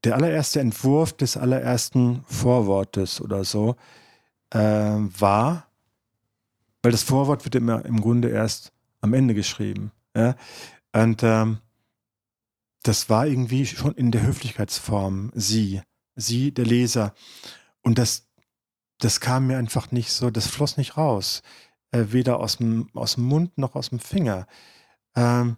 [0.04, 3.76] der allererste Entwurf des allerersten Vorwortes oder so
[4.52, 5.68] äh, war,
[6.82, 9.92] weil das Vorwort wird immer im Grunde erst am Ende geschrieben.
[10.16, 10.36] Ja?
[10.94, 11.60] Und ähm,
[12.84, 15.82] das war irgendwie schon in der Höflichkeitsform sie,
[16.16, 17.14] sie, der Leser.
[17.82, 18.28] Und das,
[19.00, 21.42] das kam mir einfach nicht so, das floss nicht raus.
[21.94, 24.48] Äh, weder aus dem, aus dem Mund noch aus dem Finger.
[25.16, 25.58] Ähm,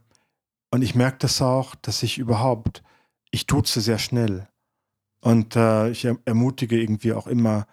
[0.69, 2.83] und ich merke das auch, dass ich überhaupt,
[3.31, 4.47] ich tutze sehr schnell.
[5.21, 7.67] Und äh, ich er, ermutige irgendwie auch immer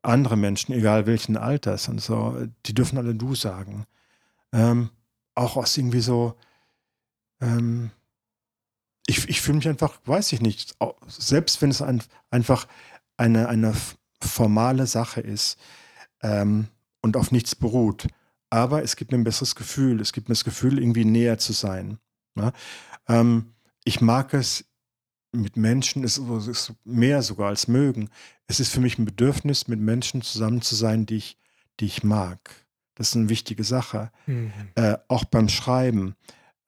[0.00, 3.86] andere Menschen, egal welchen Alters und so, die dürfen alle du sagen.
[4.52, 4.90] Ähm,
[5.34, 6.36] auch aus irgendwie so,
[7.40, 7.90] ähm,
[9.06, 10.76] ich, ich fühle mich einfach, weiß ich nicht,
[11.06, 12.66] selbst wenn es ein, einfach
[13.16, 13.74] eine, eine
[14.22, 15.58] formale Sache ist
[16.22, 16.68] ähm,
[17.00, 18.06] und auf nichts beruht.
[18.50, 20.00] Aber es gibt mir ein besseres Gefühl.
[20.00, 21.98] Es gibt mir das Gefühl, irgendwie näher zu sein.
[22.36, 22.52] Ja?
[23.08, 23.54] Ähm,
[23.84, 24.64] ich mag es
[25.32, 28.10] mit Menschen, es ist mehr sogar als mögen.
[28.46, 31.38] Es ist für mich ein Bedürfnis, mit Menschen zusammen zu sein, die ich,
[31.80, 32.61] die ich mag.
[32.94, 34.10] Das ist eine wichtige Sache.
[34.26, 34.52] Mhm.
[34.74, 36.14] Äh, auch beim Schreiben.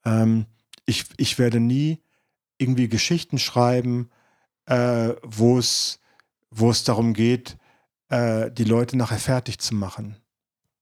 [0.04, 0.46] Ähm,
[0.86, 2.00] ich, ich werde nie
[2.58, 4.10] irgendwie Geschichten schreiben,
[4.66, 5.98] äh, wo es
[6.84, 7.56] darum geht,
[8.08, 10.16] äh, die Leute nachher fertig zu machen.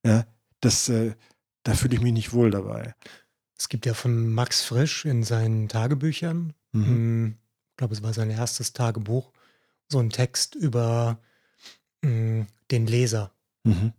[0.05, 0.26] Ja,
[0.61, 1.14] das, äh,
[1.62, 2.95] da fühle ich mich nicht wohl dabei.
[3.57, 6.86] Es gibt ja von Max Frisch in seinen Tagebüchern, mhm.
[6.86, 7.38] Hm,
[7.70, 9.32] ich glaube, es war sein erstes Tagebuch,
[9.88, 11.18] so einen Text über
[12.03, 13.32] mh, hm, den Leser.
[13.64, 13.93] Mhm.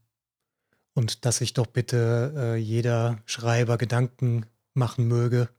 [0.93, 5.49] Und dass sich doch bitte äh, jeder Schreiber Gedanken machen möge,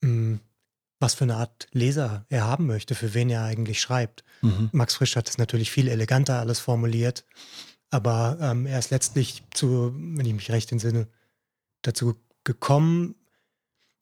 [0.00, 0.40] mh, hm,
[1.00, 4.24] was für eine Art Leser er haben möchte, für wen er eigentlich schreibt.
[4.42, 4.70] Mhm.
[4.72, 7.24] Max Frisch hat es natürlich viel eleganter alles formuliert,
[7.90, 11.08] aber ähm, er ist letztlich zu, wenn ich mich recht entsinne,
[11.82, 13.14] dazu gekommen,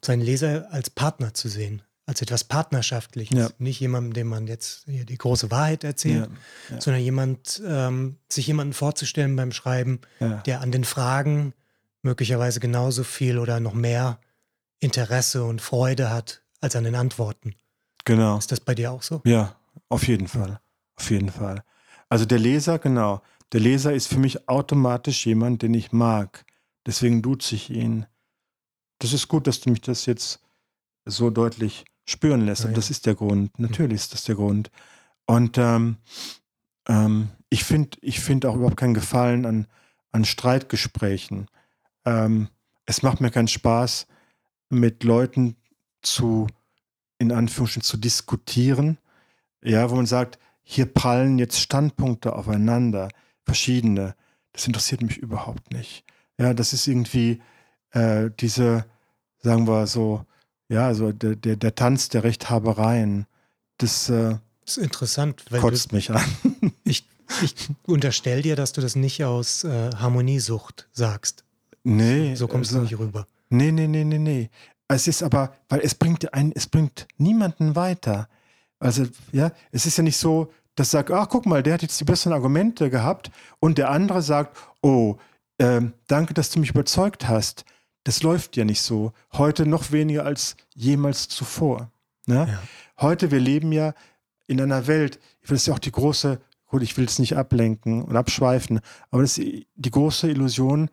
[0.02, 3.36] seinen Leser als Partner zu sehen, als etwas Partnerschaftliches.
[3.36, 3.50] Ja.
[3.58, 6.30] Nicht jemandem, dem man jetzt hier die große Wahrheit erzählt,
[6.70, 6.74] ja.
[6.74, 6.80] Ja.
[6.80, 11.52] sondern jemand, ähm, sich jemanden vorzustellen beim Schreiben, der an den Fragen
[12.02, 14.20] möglicherweise genauso viel oder noch mehr
[14.78, 17.54] Interesse und Freude hat als an den Antworten.
[18.04, 18.38] Genau.
[18.38, 19.20] Ist das bei dir auch so?
[19.24, 19.56] Ja,
[19.88, 20.60] auf jeden Fall.
[20.94, 21.64] Auf jeden Fall.
[22.08, 23.20] Also der Leser, genau.
[23.52, 26.44] Der Leser ist für mich automatisch jemand, den ich mag.
[26.86, 28.06] Deswegen duze ich ihn.
[28.98, 30.40] Das ist gut, dass du mich das jetzt
[31.04, 32.64] so deutlich spüren lässt.
[32.64, 32.74] Ja, ja.
[32.74, 33.58] Das ist der Grund.
[33.58, 34.70] Natürlich ist das der Grund.
[35.26, 35.96] Und ähm,
[36.88, 39.66] ähm, ich finde ich find auch überhaupt keinen Gefallen an,
[40.12, 41.48] an Streitgesprächen.
[42.04, 42.48] Ähm,
[42.86, 44.06] es macht mir keinen Spaß,
[44.68, 45.56] mit Leuten
[46.02, 46.46] zu,
[47.18, 48.98] in Anführungsstrichen, zu diskutieren,
[49.62, 53.08] ja, wo man sagt, hier prallen jetzt Standpunkte aufeinander,
[53.44, 54.14] verschiedene.
[54.52, 56.04] Das interessiert mich überhaupt nicht.
[56.38, 57.40] Ja, das ist irgendwie
[57.90, 58.86] äh, diese,
[59.38, 60.24] sagen wir so,
[60.68, 63.26] ja, so der, der, der Tanz der Rechthabereien.
[63.78, 66.24] Das, äh, das ist interessant, weil kotzt mich an.
[66.84, 67.04] ich,
[67.42, 67.54] ich
[67.86, 71.44] unterstelle dir, dass du das nicht aus äh, Harmoniesucht sagst.
[71.84, 72.34] Nee.
[72.34, 73.26] So kommst also, du nicht rüber.
[73.48, 74.50] Nee, nee, nee, nee, nee.
[74.88, 78.28] Es ist aber, weil es bringt einen, es bringt niemanden weiter.
[78.78, 81.98] Also, ja, es ist ja nicht so, dass sagt, ach, guck mal, der hat jetzt
[82.00, 85.16] die besseren Argumente gehabt und der andere sagt, oh,
[85.58, 87.64] äh, danke, dass du mich überzeugt hast.
[88.06, 89.12] Das läuft ja nicht so.
[89.32, 91.90] Heute noch weniger als jemals zuvor.
[92.26, 92.46] Ne?
[92.48, 92.62] Ja.
[93.00, 93.94] Heute, wir leben ja
[94.46, 98.04] in einer Welt, das ist ja auch die große, gut, ich will es nicht ablenken
[98.04, 98.78] und abschweifen,
[99.10, 100.88] aber das ist die große Illusion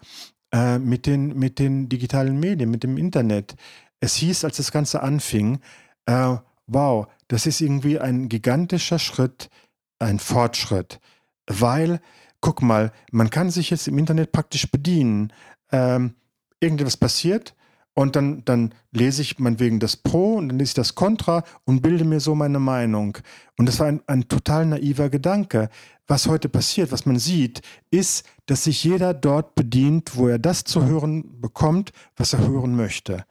[0.52, 3.58] äh, mit, den, mit den digitalen Medien, mit dem Internet.
[4.00, 5.60] Es hieß, als das Ganze anfing,
[6.08, 9.52] äh, wow, das ist irgendwie ein gigantischer Schritt,
[10.00, 11.00] ein Fortschritt,
[11.46, 12.02] weil,
[12.42, 15.32] guck mal, man kann sich jetzt im Internet praktisch bedienen.
[15.72, 16.16] Ähm,
[16.64, 17.54] irgendetwas passiert
[17.94, 21.82] und dann, dann lese ich meinetwegen das Pro und dann lese ich das Contra und
[21.82, 23.18] bilde mir so meine Meinung.
[23.58, 25.70] Und das war ein, ein total naiver Gedanke.
[26.08, 27.62] Was heute passiert, was man sieht,
[27.92, 32.76] ist, dass sich jeder dort bedient, wo er das zu hören bekommt, was er hören
[32.76, 33.26] möchte.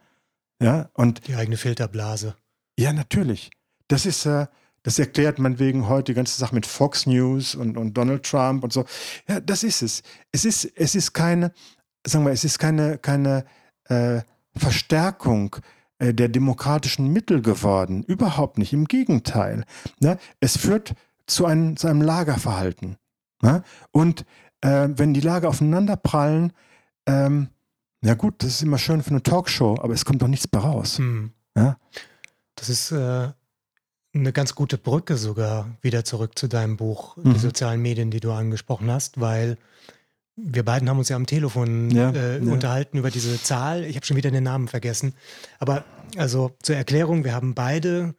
[0.61, 2.35] Ja, und die eigene Filterblase.
[2.79, 3.51] Ja, natürlich.
[3.89, 4.47] Das ist, äh,
[4.81, 8.63] das erklärt man wegen heute die ganze Sache mit Fox News und, und Donald Trump
[8.63, 8.85] und so.
[9.27, 10.03] Ja, das ist es.
[10.31, 11.51] Es ist, es ist keine,
[12.05, 13.45] sagen wir, es ist keine, keine
[13.85, 14.21] äh,
[14.55, 15.55] Verstärkung
[15.99, 18.03] äh, der demokratischen Mittel geworden.
[18.03, 18.73] Überhaupt nicht.
[18.73, 19.63] Im Gegenteil.
[19.99, 20.17] Ne?
[20.39, 20.93] Es führt
[21.27, 22.97] zu einem, zu einem Lagerverhalten.
[23.41, 23.63] Ne?
[23.91, 24.25] Und
[24.61, 26.53] äh, wenn die Lager aufeinander prallen,
[27.05, 27.49] ähm,
[28.03, 30.61] ja gut, das ist immer schön für eine Talkshow, aber es kommt doch nichts mehr
[30.61, 30.97] raus.
[30.97, 31.31] Hm.
[31.55, 31.77] Ja?
[32.55, 33.29] Das ist äh,
[34.13, 37.33] eine ganz gute Brücke sogar wieder zurück zu deinem Buch, mhm.
[37.33, 39.57] die sozialen Medien, die du angesprochen hast, weil
[40.35, 42.51] wir beiden haben uns ja am Telefon ja, äh, ja.
[42.51, 43.83] unterhalten über diese Zahl.
[43.83, 45.13] Ich habe schon wieder den Namen vergessen.
[45.59, 45.85] Aber
[46.17, 48.15] also zur Erklärung, wir haben beide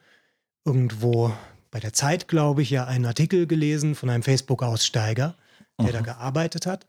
[0.64, 1.32] irgendwo
[1.70, 5.34] bei der Zeit, glaube ich, ja einen Artikel gelesen von einem Facebook-Aussteiger,
[5.80, 5.92] der mhm.
[5.92, 6.86] da gearbeitet hat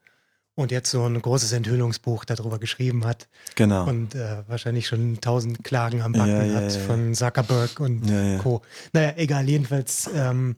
[0.53, 3.27] und jetzt so ein großes Enthüllungsbuch darüber geschrieben hat.
[3.56, 3.88] Genau.
[3.88, 8.03] Und äh, wahrscheinlich schon tausend Klagen am Backen ja, hat von Zuckerberg und
[8.41, 8.61] Co.
[8.93, 10.56] Naja, egal, jedenfalls ähm,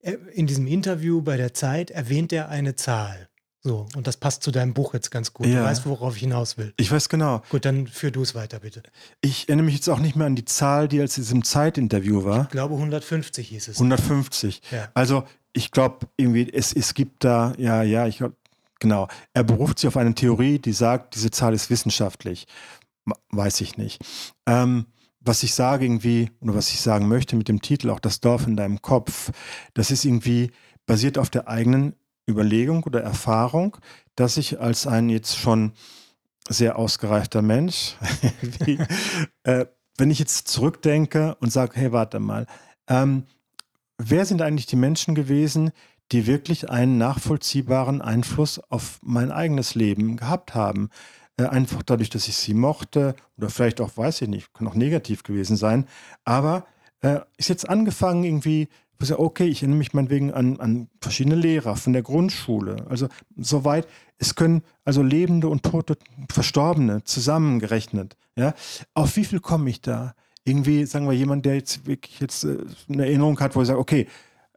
[0.00, 3.28] äh, in diesem Interview bei der Zeit erwähnt er eine Zahl.
[3.64, 5.46] So, und das passt zu deinem Buch jetzt ganz gut.
[5.46, 6.74] Du weißt, worauf ich hinaus will.
[6.78, 7.42] Ich weiß genau.
[7.48, 8.82] Gut, dann führ du es weiter, bitte.
[9.20, 12.42] Ich erinnere mich jetzt auch nicht mehr an die Zahl, die als diesem Zeitinterview war.
[12.44, 13.76] Ich glaube, 150 hieß es.
[13.76, 14.62] 150.
[14.72, 14.88] Ja.
[14.94, 15.22] Also,
[15.52, 18.34] ich glaube, irgendwie, es, es gibt da, ja, ja, ich glaube,
[18.82, 19.06] Genau.
[19.32, 22.48] Er beruft sich auf eine Theorie, die sagt, diese Zahl ist wissenschaftlich.
[23.30, 24.02] Weiß ich nicht.
[24.44, 24.86] Ähm,
[25.20, 28.44] was ich sage irgendwie, oder was ich sagen möchte mit dem Titel, auch das Dorf
[28.48, 29.30] in deinem Kopf,
[29.74, 30.50] das ist irgendwie
[30.84, 31.94] basiert auf der eigenen
[32.28, 33.76] Überlegung oder Erfahrung,
[34.16, 35.72] dass ich als ein jetzt schon
[36.48, 37.96] sehr ausgereifter Mensch,
[38.64, 38.78] wie,
[39.44, 39.66] äh,
[39.98, 42.46] wenn ich jetzt zurückdenke und sage, hey, warte mal,
[42.88, 43.24] ähm,
[43.98, 45.70] wer sind eigentlich die Menschen gewesen,
[46.10, 50.90] die wirklich einen nachvollziehbaren Einfluss auf mein eigenes Leben gehabt haben?
[51.36, 54.74] Äh, einfach dadurch, dass ich sie mochte oder vielleicht auch, weiß ich nicht, kann auch
[54.74, 55.86] negativ gewesen sein,
[56.24, 56.66] aber
[57.00, 58.68] äh, ist jetzt angefangen irgendwie
[59.16, 62.86] okay, ich erinnere mich meinetwegen an, an verschiedene Lehrer von der Grundschule.
[62.88, 63.86] Also soweit,
[64.18, 65.96] es können also Lebende und Tote,
[66.30, 68.16] Verstorbene zusammengerechnet.
[68.36, 68.54] Ja?
[68.94, 70.14] Auf wie viel komme ich da?
[70.44, 72.58] Irgendwie, sagen wir, jemand, der jetzt wirklich jetzt äh,
[72.88, 74.08] eine Erinnerung hat, wo er sagt, okay,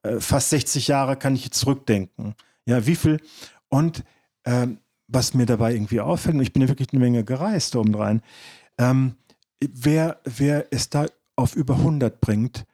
[0.04, 2.36] äh, fast 60 Jahre kann ich jetzt zurückdenken.
[2.66, 3.20] Ja, wie viel?
[3.70, 4.04] Und
[4.46, 8.22] ähm, was mir dabei irgendwie auffällt, und ich bin ja wirklich eine Menge gereist obendrein,
[8.78, 9.16] ähm,
[9.60, 11.06] wer, wer es da
[11.36, 12.66] auf über 100 bringt,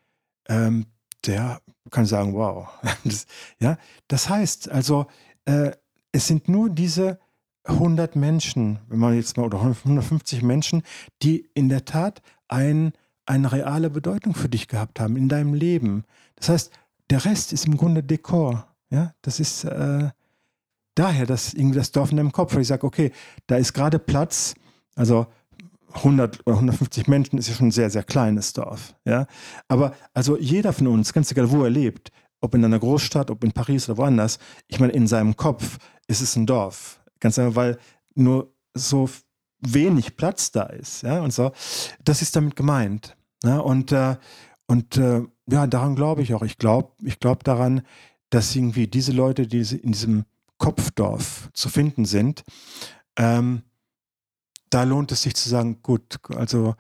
[0.47, 0.85] ähm,
[1.25, 2.67] der kann sagen, wow.
[3.03, 3.25] Das,
[3.59, 3.77] ja,
[4.07, 5.07] das heißt also,
[5.45, 5.71] äh,
[6.11, 7.19] es sind nur diese
[7.63, 10.83] 100 Menschen, wenn man jetzt mal, oder 150 Menschen,
[11.21, 12.93] die in der Tat ein,
[13.25, 16.05] eine reale Bedeutung für dich gehabt haben in deinem Leben.
[16.35, 16.71] Das heißt,
[17.09, 18.67] der Rest ist im Grunde Dekor.
[18.89, 20.09] Ja, das ist äh,
[20.95, 22.53] daher das, irgendwie das Dorf in deinem Kopf.
[22.53, 23.11] Weil ich sage, okay,
[23.47, 24.55] da ist gerade Platz.
[24.95, 25.27] Also
[25.95, 28.95] 100 oder 150 Menschen ist ja schon ein sehr, sehr kleines Dorf.
[29.05, 29.27] Ja?
[29.67, 33.43] Aber also jeder von uns, ganz egal, wo er lebt, ob in einer Großstadt, ob
[33.43, 35.77] in Paris oder woanders, ich meine, in seinem Kopf
[36.07, 37.01] ist es ein Dorf.
[37.19, 37.77] Ganz einfach, weil
[38.15, 39.09] nur so
[39.59, 41.03] wenig Platz da ist.
[41.03, 41.21] Ja?
[41.21, 41.51] Und so,
[42.03, 43.15] das ist damit gemeint.
[43.43, 43.59] Ja?
[43.59, 44.15] Und, äh,
[44.67, 46.43] und äh, ja, daran glaube ich auch.
[46.43, 47.81] Ich glaube ich glaub daran,
[48.29, 50.25] dass irgendwie diese Leute, die in diesem
[50.57, 52.43] Kopfdorf zu finden sind,
[53.17, 53.63] ähm,
[54.71, 56.75] da lohnt es sich zu sagen, gut, also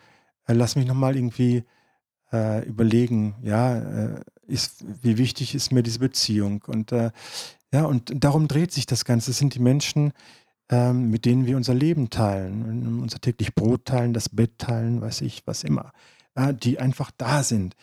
[0.47, 1.63] äh, lass mich nochmal irgendwie
[2.33, 6.63] äh, überlegen, ja, äh, ist, wie wichtig ist mir diese Beziehung?
[6.67, 7.11] Und äh,
[7.71, 9.31] ja, und darum dreht sich das Ganze.
[9.31, 10.13] Es sind die Menschen,
[10.69, 15.21] ähm, mit denen wir unser Leben teilen, unser täglich Brot teilen, das Bett teilen, weiß
[15.21, 15.91] ich, was immer,
[16.63, 17.75] die einfach da sind.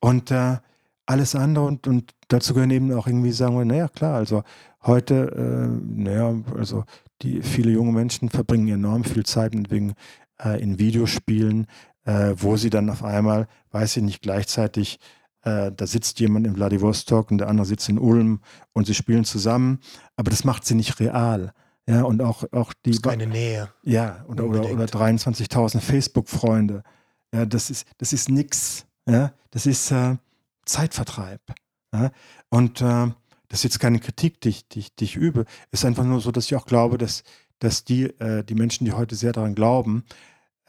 [0.00, 0.58] Und äh,
[1.06, 4.44] alles andere und, und dazu gehören eben auch irgendwie sagen wir, naja, klar, also
[4.84, 6.84] heute, äh, naja, also
[7.22, 9.94] die viele junge Menschen verbringen enorm viel Zeit wegen
[10.42, 11.66] äh, in Videospielen,
[12.04, 14.98] äh, wo sie dann auf einmal, weiß ich nicht, gleichzeitig
[15.44, 18.40] äh, da sitzt jemand in Vladivostok und der andere sitzt in Ulm
[18.72, 19.80] und sie spielen zusammen,
[20.16, 21.52] aber das macht sie nicht real.
[21.88, 22.90] Ja, und auch, auch die.
[22.90, 23.68] Das ist keine Nähe.
[23.82, 26.84] Ja, oder, oder, oder 23.000 Facebook-Freunde.
[27.34, 28.86] Ja, das ist, das ist nix.
[29.08, 30.16] Ja, das ist äh,
[30.64, 31.40] Zeitvertreib.
[31.92, 32.12] Ja?
[32.50, 33.08] Und äh,
[33.52, 35.44] das ist jetzt keine Kritik, die ich, die, ich, die ich übe.
[35.70, 37.22] Es ist einfach nur so, dass ich auch glaube, dass,
[37.58, 40.04] dass die, äh, die Menschen, die heute sehr daran glauben,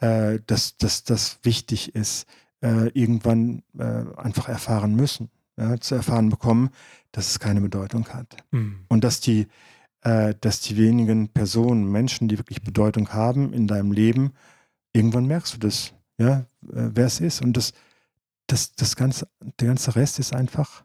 [0.00, 2.26] äh, dass, dass das wichtig ist,
[2.60, 6.68] äh, irgendwann äh, einfach erfahren müssen, ja, zu erfahren bekommen,
[7.10, 8.36] dass es keine Bedeutung hat.
[8.50, 8.84] Mhm.
[8.88, 9.46] Und dass die,
[10.02, 14.34] äh, dass die wenigen Personen, Menschen, die wirklich Bedeutung haben in deinem Leben,
[14.92, 17.40] irgendwann merkst du das, ja, äh, wer es ist.
[17.40, 17.72] Und das,
[18.46, 19.26] das, das ganze,
[19.58, 20.84] der ganze Rest ist einfach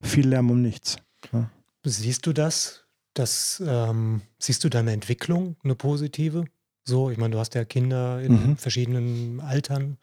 [0.00, 0.96] viel Lärm um nichts.
[1.32, 1.50] Ja.
[1.84, 2.84] Siehst du das?
[3.14, 6.44] das ähm, siehst du deine Entwicklung, eine positive?
[6.84, 8.56] So, ich meine, du hast ja Kinder in mhm.
[8.56, 9.98] verschiedenen Altern.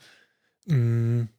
[0.66, 1.30] Mhm.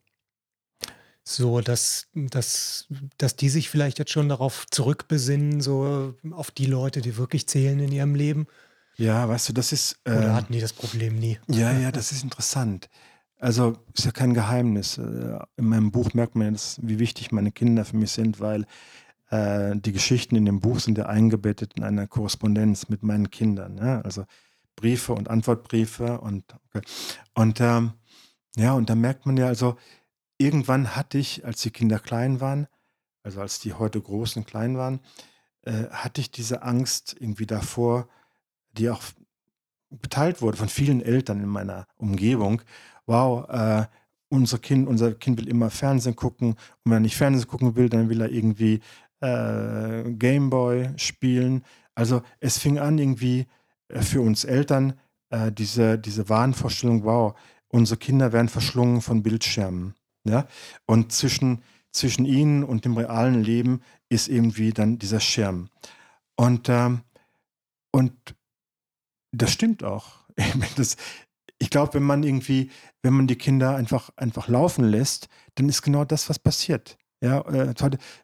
[1.22, 2.86] So, dass, dass,
[3.18, 7.78] dass die sich vielleicht jetzt schon darauf zurückbesinnen, so auf die Leute, die wirklich zählen
[7.80, 8.46] in ihrem Leben.
[8.96, 10.00] Ja, weißt du, das ist.
[10.04, 11.38] Äh, Oder hatten die das Problem nie?
[11.46, 12.88] Ja, ja, das ist interessant.
[13.38, 14.98] Also ist ja kein Geheimnis.
[14.98, 18.66] Äh, in meinem Buch merkt man ja, wie wichtig meine Kinder für mich sind, weil
[19.30, 23.78] äh, die Geschichten in dem Buch sind ja eingebettet in einer Korrespondenz mit meinen Kindern.
[23.78, 24.00] Ja?
[24.00, 24.24] Also
[24.74, 26.86] Briefe und Antwortbriefe und okay.
[27.34, 27.92] und ähm,
[28.56, 29.76] ja, und da merkt man ja, also
[30.38, 32.66] irgendwann hatte ich, als die Kinder klein waren,
[33.22, 35.00] also als die heute groß und klein waren,
[35.62, 38.08] äh, hatte ich diese Angst irgendwie davor,
[38.72, 39.02] die auch
[39.90, 42.62] beteiligt wurde von vielen Eltern in meiner Umgebung
[43.08, 43.86] wow, äh,
[44.30, 47.88] unser Kind, unser Kind will immer Fernsehen gucken und wenn er nicht Fernsehen gucken will,
[47.88, 48.80] dann will er irgendwie
[49.20, 51.64] äh, Gameboy spielen.
[51.94, 53.46] Also es fing an irgendwie
[53.88, 54.94] äh, für uns Eltern
[55.30, 57.34] äh, diese, diese Wahnvorstellung, wow,
[57.68, 59.94] unsere Kinder werden verschlungen von Bildschirmen.
[60.24, 60.46] Ja?
[60.86, 61.62] Und zwischen,
[61.92, 65.68] zwischen ihnen und dem realen Leben ist irgendwie dann dieser Schirm.
[66.36, 67.00] Und, ähm,
[67.90, 68.14] und
[69.32, 70.18] das stimmt auch.
[70.76, 70.96] Das,
[71.58, 72.70] ich glaube, wenn man irgendwie,
[73.02, 76.98] wenn man die Kinder einfach, einfach laufen lässt, dann ist genau das, was passiert.
[77.20, 77.74] Ja, äh,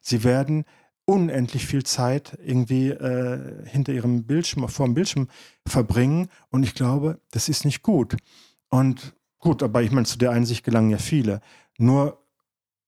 [0.01, 0.65] sie werden
[1.05, 5.29] unendlich viel Zeit irgendwie äh, hinter ihrem Bildschirm, vor dem Bildschirm
[5.67, 6.29] verbringen.
[6.51, 8.17] Und ich glaube, das ist nicht gut.
[8.69, 11.41] Und gut, aber ich meine, zu der Einsicht gelangen ja viele.
[11.77, 12.25] Nur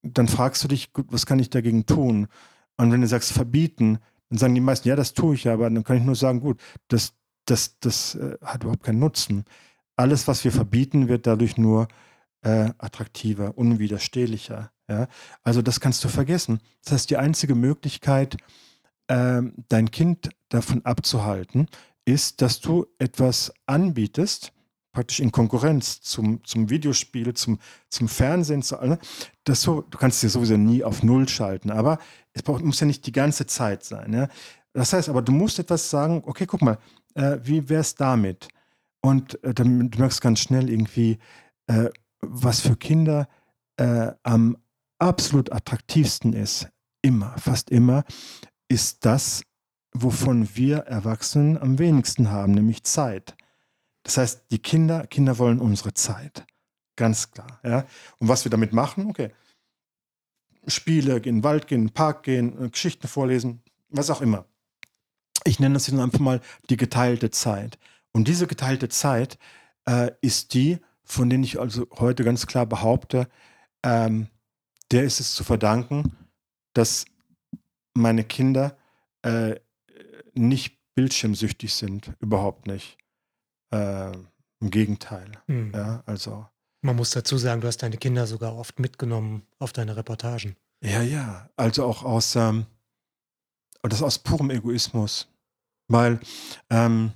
[0.02, 2.28] dann fragst du dich, gut, was kann ich dagegen tun?
[2.76, 3.98] Und wenn du sagst verbieten,
[4.30, 6.40] dann sagen die meisten, ja, das tue ich ja, aber dann kann ich nur sagen,
[6.40, 7.12] gut, das,
[7.44, 9.44] das, das äh, hat überhaupt keinen Nutzen.
[9.96, 11.88] Alles, was wir verbieten, wird dadurch nur
[12.42, 14.70] äh, attraktiver, unwiderstehlicher.
[14.88, 15.08] Ja?
[15.42, 16.60] Also das kannst du vergessen.
[16.84, 18.36] Das heißt, die einzige Möglichkeit,
[19.08, 21.68] äh, dein Kind davon abzuhalten,
[22.04, 24.52] ist, dass du etwas anbietest,
[24.92, 27.58] praktisch in Konkurrenz zum, zum Videospiel, zum,
[27.90, 28.98] zum Fernsehen, zu, ne?
[29.44, 31.98] das so, du kannst dir sowieso nie auf Null schalten, aber
[32.32, 34.12] es braucht, muss ja nicht die ganze Zeit sein.
[34.12, 34.28] Ja?
[34.72, 36.78] Das heißt aber, du musst etwas sagen, okay, guck mal,
[37.14, 38.48] äh, wie wäre es damit?
[39.06, 41.18] Und äh, dann, du merkst ganz schnell irgendwie,
[41.68, 41.90] äh,
[42.22, 43.28] was für Kinder
[43.76, 44.56] äh, am
[44.98, 46.68] absolut attraktivsten ist,
[47.02, 48.02] immer, fast immer,
[48.66, 49.44] ist das,
[49.92, 53.36] wovon wir Erwachsenen am wenigsten haben, nämlich Zeit.
[54.02, 56.44] Das heißt, die Kinder, Kinder wollen unsere Zeit.
[56.96, 57.60] Ganz klar.
[57.62, 57.86] Ja?
[58.18, 59.30] Und was wir damit machen, okay.
[60.66, 64.20] Spiele, gehen in den Wald gehen, in den Park gehen, äh, Geschichten vorlesen, was auch
[64.20, 64.46] immer.
[65.44, 67.78] Ich nenne das jetzt einfach mal die geteilte Zeit.
[68.16, 69.38] Und diese geteilte Zeit
[69.84, 73.28] äh, ist die, von denen ich also heute ganz klar behaupte,
[73.82, 74.28] ähm,
[74.90, 76.16] der ist es zu verdanken,
[76.72, 77.04] dass
[77.92, 78.78] meine Kinder
[79.20, 79.56] äh,
[80.32, 82.96] nicht bildschirmsüchtig sind, überhaupt nicht.
[83.70, 84.12] Äh,
[84.60, 85.30] Im Gegenteil.
[85.46, 85.72] Mhm.
[85.74, 86.46] Ja, also.
[86.80, 90.56] Man muss dazu sagen, du hast deine Kinder sogar oft mitgenommen auf deine Reportagen.
[90.82, 91.50] Ja, ja.
[91.58, 92.64] Also auch aus, ähm,
[93.82, 95.28] das aus purem Egoismus.
[95.88, 96.18] Weil,
[96.70, 97.12] ähm,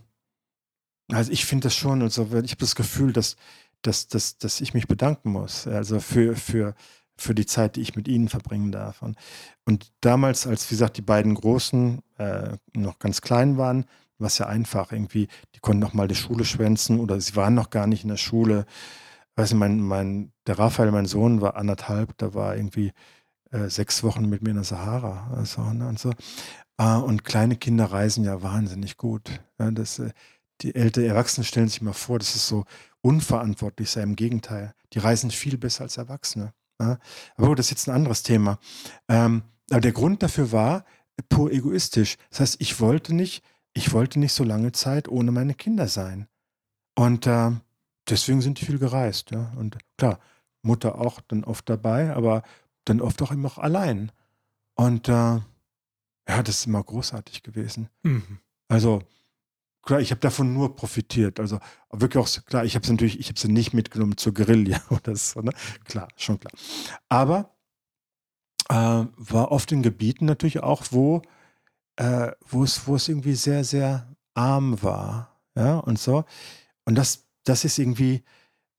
[1.12, 3.36] also ich finde das schon, also ich habe das Gefühl, dass,
[3.82, 5.66] dass, dass, dass ich mich bedanken muss.
[5.66, 6.74] Also für, für,
[7.16, 9.02] für die Zeit, die ich mit ihnen verbringen darf.
[9.02, 9.16] Und,
[9.64, 13.84] und damals, als, wie gesagt, die beiden Großen äh, noch ganz klein waren,
[14.18, 17.54] war es ja einfach irgendwie, die konnten noch mal die Schule schwänzen oder sie waren
[17.54, 18.66] noch gar nicht in der Schule.
[19.36, 22.92] Weißt du, mein, mein, der Raphael, mein Sohn, war anderthalb, da war irgendwie
[23.50, 25.30] äh, sechs Wochen mit mir in der Sahara.
[25.34, 26.12] Also, ne, und, so.
[26.78, 29.40] Äh, und kleine Kinder reisen ja wahnsinnig gut.
[29.58, 30.10] Ja, das, äh,
[30.62, 32.64] die ältere Erwachsenen stellen sich mal vor, das ist so
[33.00, 34.02] unverantwortlich sei.
[34.02, 36.52] Im Gegenteil, die reisen viel besser als Erwachsene.
[36.80, 36.98] Ja?
[37.36, 38.58] Aber gut, das ist jetzt ein anderes Thema.
[39.08, 40.84] Ähm, aber der Grund dafür war
[41.28, 42.16] pur egoistisch.
[42.30, 43.42] Das heißt, ich wollte nicht,
[43.72, 46.26] ich wollte nicht so lange Zeit ohne meine Kinder sein.
[46.96, 47.52] Und äh,
[48.08, 49.30] deswegen sind die viel gereist.
[49.30, 49.52] Ja?
[49.56, 50.18] Und klar,
[50.62, 52.42] Mutter auch dann oft dabei, aber
[52.84, 54.12] dann oft auch immer auch allein.
[54.74, 57.88] Und äh, ja, das ist immer großartig gewesen.
[58.02, 58.38] Mhm.
[58.68, 59.02] Also
[59.82, 61.40] klar, ich habe davon nur profitiert.
[61.40, 61.58] Also
[61.90, 65.16] wirklich auch, klar, ich habe es natürlich, ich habe sie nicht mitgenommen zur Guerilla oder
[65.16, 65.52] so, ne?
[65.84, 66.52] Klar, schon klar.
[67.08, 67.54] Aber
[68.68, 68.74] äh,
[69.16, 71.22] war oft in Gebieten natürlich auch, wo,
[71.96, 72.32] äh,
[72.62, 75.40] es, wo irgendwie sehr, sehr arm war.
[75.56, 76.24] Ja, und so.
[76.84, 78.22] Und das, das ist irgendwie,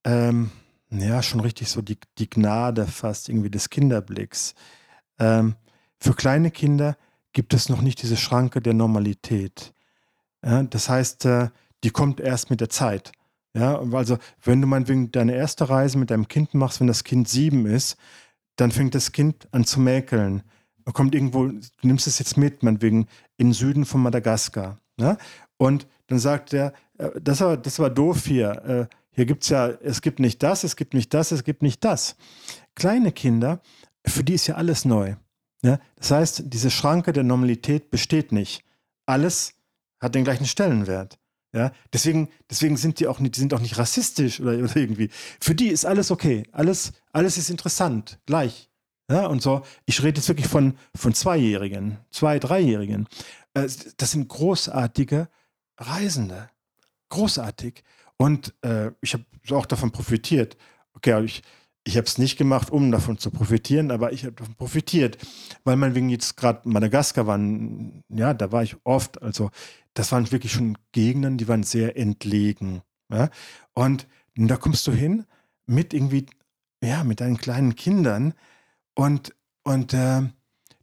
[0.05, 0.51] ähm,
[0.89, 4.55] ja, schon richtig so die, die Gnade fast irgendwie des Kinderblicks.
[5.19, 5.55] Ähm,
[5.99, 6.97] für kleine Kinder
[7.33, 9.73] gibt es noch nicht diese Schranke der Normalität.
[10.43, 11.49] Ja, das heißt, äh,
[11.83, 13.11] die kommt erst mit der Zeit.
[13.53, 17.27] Ja, also wenn du meinetwegen deine erste Reise mit deinem Kind machst, wenn das Kind
[17.27, 17.97] sieben ist,
[18.55, 20.43] dann fängt das Kind an zu mäkeln.
[20.93, 23.07] Kommt irgendwo, du nimmst es jetzt mit, meinetwegen
[23.37, 24.77] in Süden von Madagaskar.
[24.97, 25.17] Ja?
[25.57, 28.89] Und dann sagt er, äh, das war, das war doof hier.
[28.91, 31.61] Äh, hier gibt es ja, es gibt nicht das, es gibt nicht das, es gibt
[31.61, 32.15] nicht das.
[32.75, 33.61] Kleine Kinder,
[34.05, 35.15] für die ist ja alles neu.
[35.61, 35.79] Ja?
[35.95, 38.63] Das heißt, diese Schranke der Normalität besteht nicht.
[39.05, 39.53] Alles
[40.01, 41.17] hat den gleichen Stellenwert.
[41.53, 45.09] Ja, deswegen, deswegen sind die auch nicht, die sind auch nicht rassistisch oder, oder irgendwie.
[45.39, 46.43] Für die ist alles okay.
[46.51, 48.69] Alles, alles ist interessant, gleich.
[49.09, 53.07] Ja, und so, ich rede jetzt wirklich von, von Zweijährigen, Zwei-, Dreijährigen.
[53.53, 53.67] Äh,
[53.97, 55.27] das sind großartige
[55.77, 56.49] Reisende.
[57.09, 57.83] Großartig.
[58.15, 60.55] Und äh, ich habe auch davon profitiert.
[60.93, 61.41] Okay, ich,
[61.83, 65.17] ich habe es nicht gemacht, um davon zu profitieren, aber ich habe davon profitiert,
[65.63, 69.49] weil man wegen jetzt gerade Madagaskar waren, ja, da war ich oft, also
[69.93, 72.81] das waren wirklich schon Gegenden, die waren sehr entlegen.
[73.11, 73.29] Ja?
[73.73, 75.25] Und da kommst du hin
[75.65, 76.27] mit irgendwie,
[76.83, 78.33] ja, mit deinen kleinen Kindern
[78.93, 80.21] und, und äh,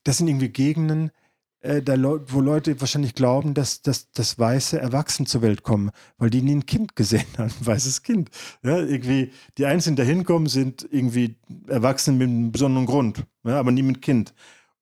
[0.05, 1.11] das sind irgendwie Gegenden,
[1.61, 6.31] äh, da, wo Leute wahrscheinlich glauben, dass, dass, dass weiße Erwachsene zur Welt kommen, weil
[6.31, 8.31] die nie ein Kind gesehen haben, ein weißes Kind.
[8.63, 11.37] Ja, irgendwie, die Einzigen, die da hinkommen, sind irgendwie
[11.67, 14.35] Erwachsene mit einem besonderen Grund, ja, aber nie mit Kind.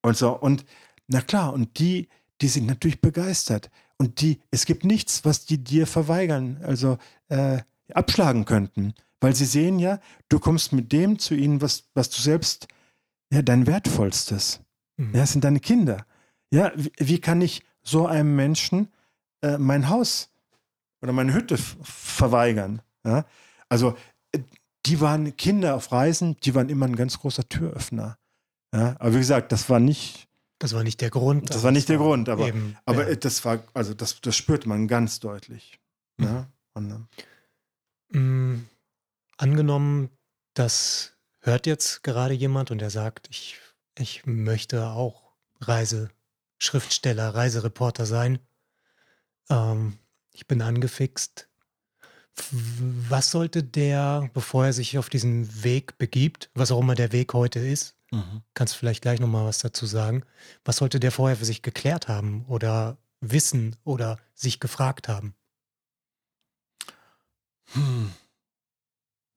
[0.02, 0.64] Und so, und
[1.08, 2.08] na klar, und die,
[2.40, 3.70] die sind natürlich begeistert.
[3.98, 6.98] Und die, es gibt nichts, was die dir verweigern, also
[7.28, 7.58] äh,
[7.92, 8.94] abschlagen könnten.
[9.20, 9.98] Weil sie sehen ja,
[10.28, 12.68] du kommst mit dem zu ihnen, was, was du selbst,
[13.32, 14.60] ja, dein Wertvollstes.
[14.98, 15.14] Mhm.
[15.14, 16.04] Ja, das sind deine Kinder.
[16.50, 18.88] Ja, wie, wie kann ich so einem Menschen
[19.42, 20.30] äh, mein Haus
[21.02, 22.82] oder meine Hütte verweigern?
[23.04, 23.24] Ja?
[23.68, 23.96] Also,
[24.32, 24.40] äh,
[24.86, 28.18] die waren Kinder auf Reisen, die waren immer ein ganz großer Türöffner.
[28.72, 28.96] Ja?
[28.98, 30.26] Aber wie gesagt, das war nicht
[30.58, 31.50] das war nicht der Grund.
[31.50, 33.14] Das war nicht der Grund, aber, eben, aber ja.
[33.14, 35.78] das war, also das, das spürt man ganz deutlich.
[36.16, 36.46] Mhm.
[36.72, 37.08] Und,
[38.14, 38.68] ähm,
[39.36, 40.10] angenommen,
[40.54, 43.58] das hört jetzt gerade jemand und er sagt, ich,
[43.98, 45.34] ich möchte auch
[46.58, 48.38] Reiseschriftsteller, Reisereporter sein.
[49.50, 49.98] Ähm,
[50.32, 51.48] ich bin angefixt.
[52.50, 57.32] Was sollte der, bevor er sich auf diesen Weg begibt, was auch immer der Weg
[57.32, 58.42] heute ist, mhm.
[58.52, 60.22] kannst du vielleicht gleich nochmal was dazu sagen,
[60.64, 65.34] was sollte der vorher für sich geklärt haben oder wissen oder sich gefragt haben?
[67.72, 68.12] Hm.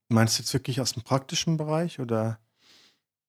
[0.09, 2.39] Meinst du jetzt wirklich aus dem praktischen Bereich oder?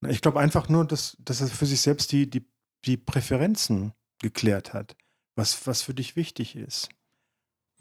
[0.08, 2.44] Ich glaube einfach nur, dass, dass er für sich selbst die, die,
[2.84, 4.96] die Präferenzen geklärt hat,
[5.34, 6.88] was, was für dich wichtig ist.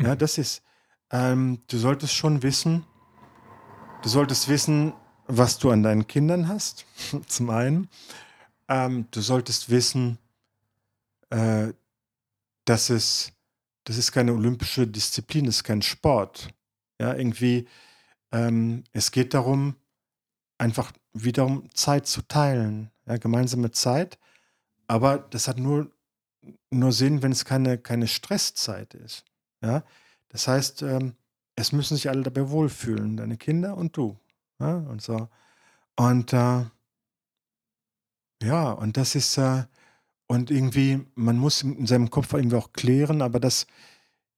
[0.02, 0.64] Ja, das ist,
[1.12, 2.86] ähm, du solltest schon wissen,
[4.02, 4.94] du solltest wissen,
[5.28, 6.86] was du an deinen Kindern hast,
[7.28, 7.90] zum einen.
[8.68, 10.18] Ähm, du solltest wissen,
[11.30, 11.74] äh,
[12.66, 13.32] dass es,
[13.84, 16.50] das ist keine olympische Disziplin, das ist kein Sport.
[17.00, 17.68] Ja, irgendwie,
[18.32, 19.76] ähm, es geht darum,
[20.58, 24.20] einfach wiederum Zeit zu teilen, ja, gemeinsame Zeit.
[24.90, 25.92] Aber das hat nur,
[26.72, 29.24] nur Sinn, wenn es keine, keine Stresszeit ist.
[29.62, 29.84] Ja?
[30.30, 31.14] Das heißt, ähm,
[31.56, 34.18] es müssen sich alle dabei wohlfühlen, deine Kinder und du.
[34.60, 34.78] Ja?
[34.78, 35.30] Und so.
[35.96, 36.66] Und äh,
[38.42, 39.66] ja, und das ist, äh,
[40.26, 43.68] und irgendwie, man muss in seinem Kopf irgendwie auch klären, aber das,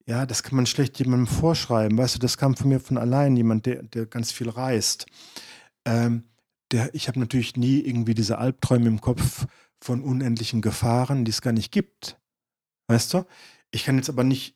[0.05, 1.97] ja, das kann man schlecht jemandem vorschreiben.
[1.97, 5.05] Weißt du, das kam von mir von allein, jemand, der, der ganz viel reist.
[5.85, 6.25] Ähm,
[6.71, 9.45] der, ich habe natürlich nie irgendwie diese Albträume im Kopf
[9.81, 12.19] von unendlichen Gefahren, die es gar nicht gibt.
[12.87, 13.25] Weißt du?
[13.71, 14.55] Ich kann jetzt aber nicht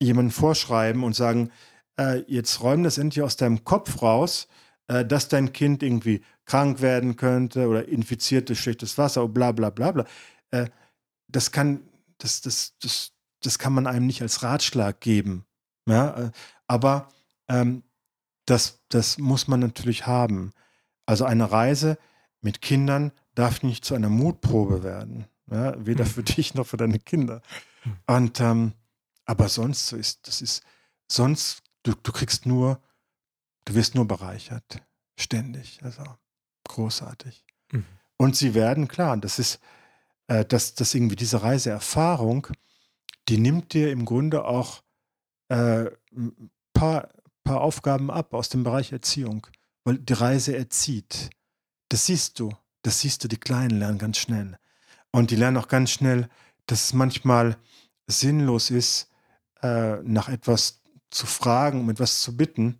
[0.00, 1.50] jemanden vorschreiben und sagen,
[1.98, 4.48] äh, jetzt räum das endlich aus deinem Kopf raus,
[4.88, 9.52] äh, dass dein Kind irgendwie krank werden könnte oder infiziert durch schlechtes Wasser oder bla
[9.52, 10.04] bla bla bla.
[10.50, 10.68] Äh,
[11.28, 11.80] das kann,
[12.18, 13.12] das, das, das,
[13.42, 15.44] das kann man einem nicht als Ratschlag geben.
[15.88, 16.26] Ja?
[16.26, 16.30] Äh,
[16.66, 17.08] aber
[17.48, 17.82] ähm,
[18.46, 20.52] das, das muss man natürlich haben.
[21.06, 21.98] Also eine Reise
[22.46, 25.26] mit Kindern darf nicht zu einer Mutprobe werden.
[25.50, 25.74] Ja?
[25.84, 26.10] Weder hm.
[26.12, 27.42] für dich noch für deine Kinder.
[28.06, 28.72] Und ähm,
[29.24, 30.62] aber sonst so ist, das ist,
[31.10, 32.80] sonst, du, du kriegst nur,
[33.64, 34.80] du wirst nur bereichert.
[35.18, 35.80] Ständig.
[35.82, 36.04] Also
[36.68, 37.44] großartig.
[37.72, 37.84] Mhm.
[38.16, 39.58] Und sie werden, klar, das ist,
[40.28, 42.46] äh, dass das irgendwie diese Reiseerfahrung,
[43.28, 44.82] die nimmt dir im Grunde auch
[45.48, 47.08] äh, ein paar,
[47.42, 49.48] paar Aufgaben ab aus dem Bereich Erziehung,
[49.82, 51.30] weil die Reise erzieht.
[51.88, 52.52] Das siehst du.
[52.82, 54.58] Das siehst du, die Kleinen lernen ganz schnell.
[55.10, 56.28] Und die lernen auch ganz schnell,
[56.66, 57.56] dass es manchmal
[58.06, 59.10] sinnlos ist,
[59.62, 62.78] äh, nach etwas zu fragen, um etwas zu bitten,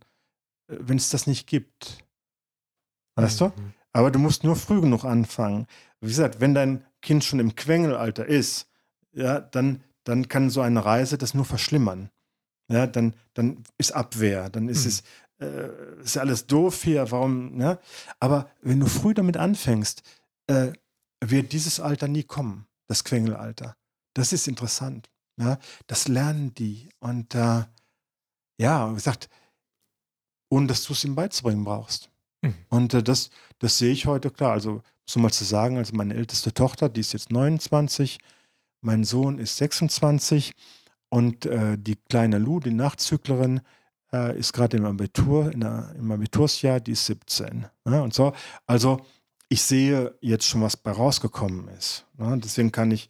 [0.68, 2.04] äh, wenn es das nicht gibt.
[3.16, 3.44] Weißt mhm.
[3.46, 3.52] du?
[3.92, 5.66] Aber du musst nur früh genug anfangen.
[6.00, 8.68] Wie gesagt, wenn dein Kind schon im Quengelalter ist,
[9.12, 12.10] ja, dann, dann kann so eine Reise das nur verschlimmern.
[12.68, 14.88] Ja, dann, dann ist Abwehr, dann ist mhm.
[14.88, 15.02] es,
[15.40, 17.78] äh, ist ja alles doof hier, warum, ne?
[18.20, 20.02] Aber wenn du früh damit anfängst,
[20.46, 20.72] äh,
[21.20, 23.76] wird dieses Alter nie kommen, das Quengelalter.
[24.14, 25.10] Das ist interessant.
[25.38, 26.88] Ja, das lernen die.
[26.98, 27.64] Und äh,
[28.58, 29.28] ja, wie gesagt,
[30.48, 32.10] ohne dass du es ihm beizubringen brauchst.
[32.42, 32.54] Mhm.
[32.68, 34.52] Und äh, das, das sehe ich heute klar.
[34.52, 38.18] Also, so mal zu sagen, also meine älteste Tochter, die ist jetzt 29,
[38.80, 40.54] mein Sohn ist 26
[41.08, 43.60] und äh, die kleine Lu, die Nachzüglerin,
[44.12, 47.66] äh, ist gerade im Abitur, der, im Abitursjahr, die ist 17.
[47.84, 48.02] Ne?
[48.02, 48.32] Und so.
[48.66, 49.00] Also,
[49.48, 52.04] ich sehe jetzt schon, was bei rausgekommen ist.
[52.18, 52.38] Ne?
[52.42, 53.08] Deswegen kann ich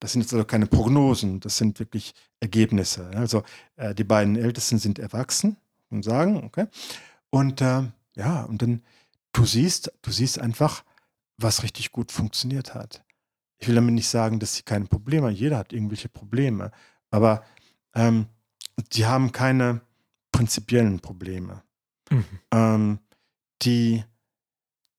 [0.00, 3.10] das sind jetzt also keine Prognosen, das sind wirklich Ergebnisse.
[3.14, 3.42] Also
[3.76, 5.56] äh, die beiden Ältesten sind erwachsen
[5.90, 6.66] und sagen, okay.
[7.30, 7.82] Und äh,
[8.14, 8.82] ja, und dann
[9.32, 10.84] du siehst, du siehst einfach,
[11.36, 13.02] was richtig gut funktioniert hat.
[13.58, 15.34] Ich will damit nicht sagen, dass sie keine Probleme haben.
[15.34, 16.70] Jeder hat irgendwelche Probleme.
[17.10, 17.42] Aber
[17.94, 18.26] ähm,
[18.92, 19.80] die haben keine
[20.38, 21.64] prinzipiellen Probleme.
[22.10, 22.24] Mhm.
[22.54, 22.98] Ähm,
[23.62, 24.04] die,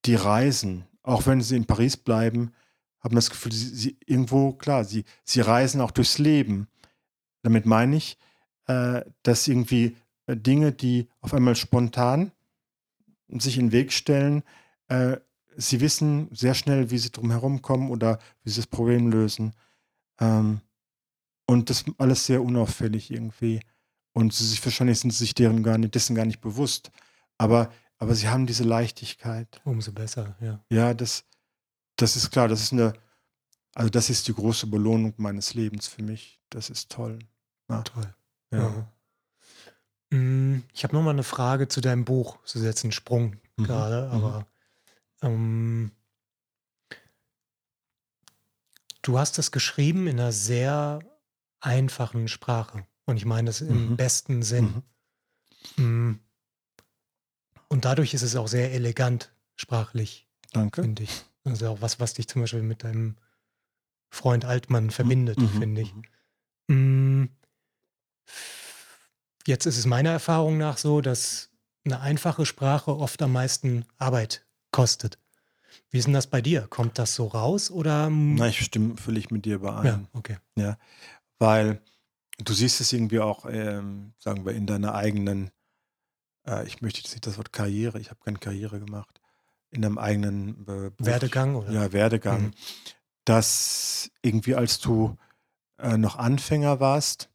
[0.04, 2.52] die reisen, auch wenn sie in Paris bleiben,
[3.00, 6.68] haben das Gefühl, sie, sie, irgendwo, klar, sie, sie reisen auch durchs Leben.
[7.42, 8.18] Damit meine ich,
[8.68, 9.96] äh, dass irgendwie
[10.26, 12.34] äh, Dinge, die auf einmal spontan
[13.30, 14.44] sich in den Weg stellen,
[14.90, 15.16] äh,
[15.56, 19.54] sie wissen sehr schnell, wie sie drum herum kommen oder wie sie das Problem lösen.
[20.20, 20.60] Ähm,
[21.46, 23.62] und das alles sehr unauffällig irgendwie.
[24.20, 26.92] Und sie sich wahrscheinlich sind sie sich deren gar nicht, dessen gar nicht bewusst.
[27.38, 29.62] Aber, aber sie haben diese Leichtigkeit.
[29.64, 30.60] Umso besser, ja.
[30.70, 31.24] Ja, das,
[31.96, 32.92] das ist klar, das ist eine,
[33.76, 36.42] also das ist die große Belohnung meines Lebens für mich.
[36.50, 37.20] Das ist toll.
[37.70, 37.82] Ja.
[37.84, 38.14] Toll.
[38.52, 38.60] Ja.
[40.12, 40.18] ja.
[40.18, 42.40] Mm, ich habe nochmal eine Frage zu deinem Buch.
[42.42, 43.64] Das ist jetzt ein Sprung mhm.
[43.64, 44.14] gerade, mhm.
[44.16, 44.40] aber
[45.22, 45.30] mhm.
[45.30, 45.92] ähm,
[49.02, 51.00] du hast das geschrieben in einer sehr
[51.62, 52.86] einfachen Sprache.
[53.10, 53.98] Und ich meine das im Mhm.
[53.98, 54.84] besten Sinn.
[55.78, 55.84] Mhm.
[55.84, 56.20] Mm.
[57.68, 60.82] Und dadurch ist es auch sehr elegant sprachlich, Danke.
[60.84, 61.26] finde ich.
[61.44, 63.16] Also auch was, was dich zum Beispiel mit deinem
[64.10, 65.94] Freund Altmann verbindet, Mhm, finde ich.
[66.68, 67.24] mhm.
[67.24, 67.30] Mm.
[69.48, 71.50] Jetzt ist es meiner Erfahrung nach so, dass
[71.86, 75.18] eine einfache Sprache oft am meisten Arbeit kostet.
[75.90, 76.68] Wie ist denn das bei dir?
[76.68, 78.10] Kommt das so raus oder?
[78.12, 80.08] Na, ich stimme völlig mit dir ja, überein.
[80.14, 80.38] okay.
[80.56, 80.78] Ja,
[81.40, 81.82] weil
[82.44, 85.52] du siehst es irgendwie auch, ähm, sagen wir, in deiner eigenen,
[86.48, 89.22] äh, ich möchte jetzt nicht das Wort Karriere, ich habe keine Karriere gemacht,
[89.72, 91.72] in deinem eigenen äh, Werdegang oder?
[91.72, 92.52] ja, Werdegang, Mhm.
[93.26, 95.18] dass irgendwie als du
[95.78, 97.30] äh, noch Anfänger warst,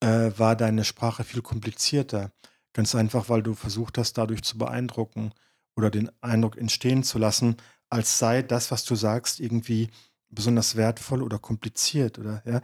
[0.00, 2.32] äh, war deine Sprache viel komplizierter.
[2.72, 5.32] Ganz einfach, weil du versucht hast, dadurch zu beeindrucken
[5.76, 7.56] oder den Eindruck entstehen zu lassen,
[7.88, 9.90] als sei das, was du sagst, irgendwie
[10.28, 12.60] besonders wertvoll oder kompliziert oder ja.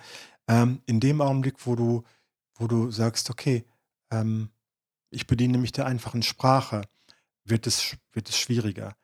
[0.51, 2.03] Ähm, in dem Augenblick, wo du,
[2.55, 3.65] wo du sagst, okay,
[4.11, 4.51] ähm,
[5.11, 6.83] ich bediene mich der einfachen Sprache,
[7.45, 8.97] wird es, wird es schwieriger.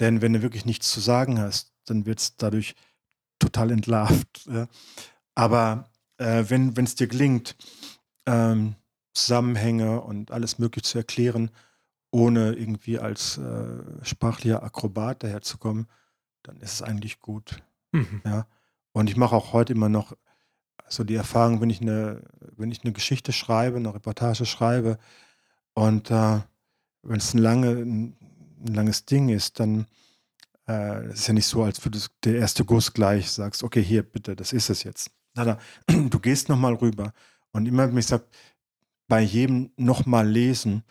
[0.00, 2.74] Denn wenn du wirklich nichts zu sagen hast, dann wird es dadurch
[3.38, 4.46] total entlarvt.
[4.46, 4.68] Ja.
[5.34, 7.56] Aber äh, wenn es dir gelingt,
[8.24, 8.76] ähm,
[9.12, 11.50] Zusammenhänge und alles Mögliche zu erklären,
[12.10, 15.88] ohne irgendwie als äh, sprachlicher Akrobat daherzukommen,
[16.42, 17.62] dann ist es eigentlich gut.
[17.92, 18.22] Mhm.
[18.24, 18.46] Ja.
[18.92, 20.14] Und ich mache auch heute immer noch
[20.88, 22.22] so die Erfahrung, wenn ich eine,
[22.56, 24.98] wenn ich eine Geschichte schreibe, eine Reportage schreibe
[25.74, 26.40] und äh,
[27.02, 28.16] wenn es ein, lange, ein,
[28.66, 29.86] ein langes Ding ist, dann
[30.66, 34.02] äh, es ist ja nicht so, als würde der erste Guss gleich sagst, okay, hier
[34.02, 35.10] bitte, das ist es jetzt.
[35.86, 37.12] Du gehst nochmal rüber.
[37.52, 38.24] Und immer, wenn ich sage,
[39.08, 40.82] bei jedem nochmal lesen,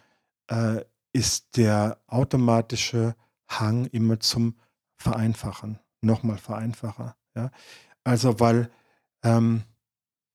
[0.47, 0.81] äh,
[1.13, 3.15] ist der automatische
[3.47, 4.55] Hang immer zum
[4.97, 5.79] Vereinfachen.
[6.01, 7.15] Nochmal vereinfacher.
[7.35, 7.51] Ja?
[8.03, 8.69] Also, weil,
[9.23, 9.63] ähm,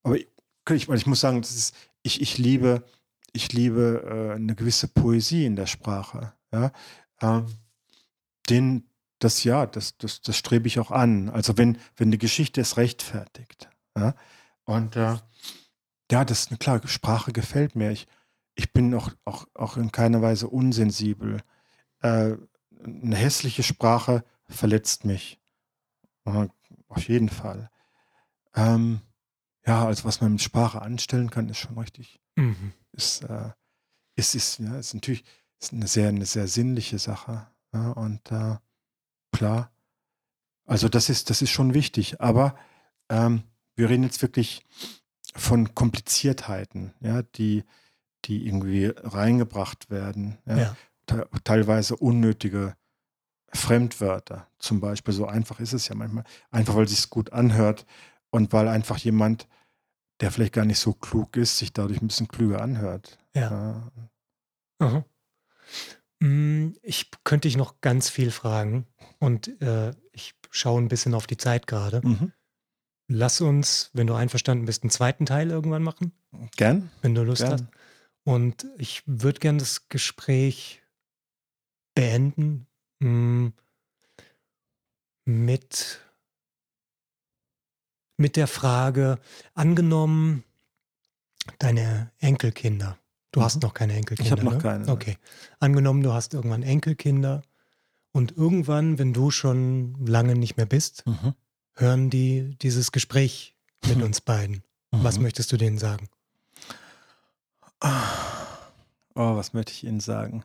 [0.02, 2.84] aber ich, ich, muss sagen, ist, ich, ich liebe,
[3.32, 6.32] ich liebe äh, eine gewisse Poesie in der Sprache.
[6.52, 6.72] Ja?
[7.20, 7.46] Ähm,
[8.48, 11.28] den, das ja, das, das, das strebe ich auch an.
[11.28, 13.68] Also wenn, wenn die Geschichte es rechtfertigt.
[13.96, 14.14] Ja?
[14.64, 15.16] Und äh,
[16.10, 17.90] ja, das ist eine Sprache gefällt mir.
[17.90, 18.06] Ich,
[18.54, 21.42] ich bin auch, auch, auch in keiner Weise unsensibel.
[22.02, 22.34] Äh,
[22.84, 25.38] eine hässliche Sprache verletzt mich.
[26.24, 26.48] Äh,
[26.88, 27.70] Auf jeden Fall.
[28.54, 29.00] Ähm,
[29.66, 32.20] ja, also was man mit Sprache anstellen kann, ist schon richtig.
[32.36, 32.72] Mhm.
[32.92, 33.50] Ist, äh,
[34.16, 35.24] ist, ist, ja, ist natürlich
[35.60, 37.46] ist eine sehr, eine sehr sinnliche Sache.
[37.72, 38.56] Ja, und äh,
[39.32, 39.70] klar,
[40.64, 42.20] also das ist, das ist schon wichtig.
[42.20, 42.56] Aber
[43.08, 43.42] ähm,
[43.76, 44.64] wir reden jetzt wirklich
[45.34, 47.64] von Kompliziertheiten, ja, die,
[48.24, 50.38] die irgendwie reingebracht werden.
[50.46, 50.56] Ja.
[50.56, 50.76] Ja.
[51.06, 52.76] Te teilweise unnötige
[53.52, 55.12] Fremdwörter zum Beispiel.
[55.12, 56.24] So einfach ist es ja manchmal.
[56.50, 57.86] Einfach weil es sich gut anhört
[58.30, 59.48] und weil einfach jemand,
[60.20, 63.18] der vielleicht gar nicht so klug ist, sich dadurch ein bisschen klüger anhört.
[63.34, 63.90] Ja.
[64.80, 65.04] Ja.
[66.20, 68.86] Mm, Ich könnte dich noch ganz viel fragen
[69.18, 72.06] und äh, ich schaue ein bisschen auf die Zeit gerade.
[72.06, 72.32] Mhm.
[73.08, 76.12] Lass uns, wenn du einverstanden bist, einen zweiten Teil irgendwann machen,
[76.56, 76.90] Gern?
[77.02, 77.58] wenn du Lust hast.
[77.64, 77.68] Gern.
[78.22, 80.82] Und ich würde gern das Gespräch
[81.94, 82.66] beenden
[83.00, 83.48] mm,
[85.24, 86.00] mit,
[88.20, 89.18] mit der Frage,
[89.54, 90.44] angenommen,
[91.58, 92.96] deine Enkelkinder.
[93.32, 93.60] Du hast Mhm.
[93.62, 94.26] noch keine Enkelkinder.
[94.26, 94.58] Ich habe noch ne?
[94.58, 94.84] keine.
[94.86, 94.92] ne?
[94.92, 95.16] Okay.
[95.58, 97.42] Angenommen, du hast irgendwann Enkelkinder
[98.12, 101.34] und irgendwann, wenn du schon lange nicht mehr bist, Mhm.
[101.74, 103.56] hören die dieses Gespräch
[103.86, 104.62] mit uns beiden.
[104.90, 105.22] Was Mhm.
[105.24, 106.08] möchtest du denen sagen?
[109.14, 110.44] Oh, was möchte ich Ihnen sagen?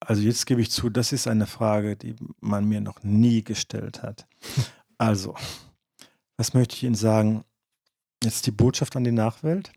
[0.00, 4.02] Also jetzt gebe ich zu, das ist eine Frage, die man mir noch nie gestellt
[4.02, 4.26] hat.
[5.00, 5.36] Also,
[6.38, 7.44] was möchte ich Ihnen sagen?
[8.22, 9.72] Jetzt die Botschaft an die Nachwelt?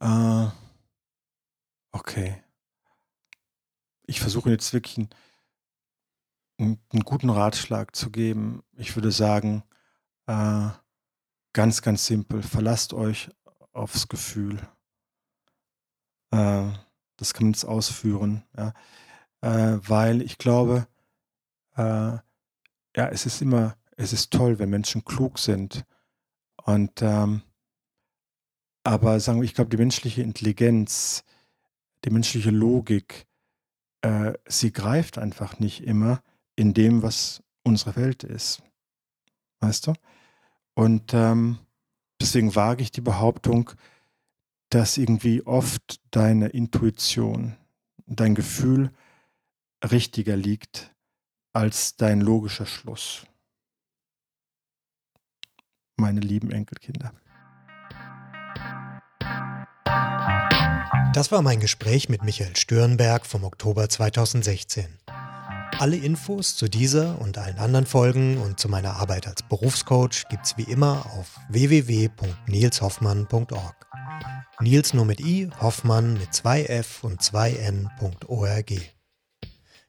[0.00, 0.46] Äh,
[1.90, 2.42] okay.
[4.06, 5.10] Ich versuche jetzt wirklich einen,
[6.58, 8.62] einen, guten Ratschlag zu geben.
[8.76, 9.62] Ich würde sagen,
[10.26, 10.68] äh,
[11.52, 13.30] ganz, ganz simpel, verlasst euch
[13.72, 14.58] aufs Gefühl.
[16.30, 16.70] Äh,
[17.16, 18.72] das kann man jetzt ausführen, ja.
[19.42, 20.86] Äh, weil ich glaube,
[21.76, 22.18] äh,
[22.96, 25.84] ja, es ist immer, es ist toll, wenn Menschen klug sind.
[26.64, 27.42] Und ähm,
[28.82, 31.22] aber sagen wir, ich glaube, die menschliche Intelligenz,
[32.04, 33.26] die menschliche Logik,
[34.00, 36.22] äh, sie greift einfach nicht immer
[36.56, 38.62] in dem, was unsere Welt ist.
[39.60, 39.92] Weißt du?
[40.74, 41.58] Und ähm,
[42.20, 43.70] deswegen wage ich die Behauptung,
[44.70, 47.56] dass irgendwie oft deine Intuition,
[48.06, 48.92] dein Gefühl
[49.84, 50.94] richtiger liegt
[51.52, 53.26] als dein logischer Schluss.
[56.00, 57.12] Meine lieben Enkelkinder.
[61.12, 64.86] Das war mein Gespräch mit Michael Stürnberg vom Oktober 2016.
[65.78, 70.56] Alle Infos zu dieser und allen anderen Folgen und zu meiner Arbeit als Berufscoach gibt's
[70.56, 73.86] wie immer auf www.nilshoffmann.org.
[74.60, 78.72] Nils nur mit i, Hoffmann mit zwei f und zwei n.org.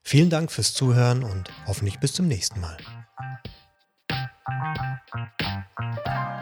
[0.02, 2.78] Vielen Dank fürs Zuhören und hoffentlich bis zum nächsten Mal.
[4.62, 6.41] Thank you.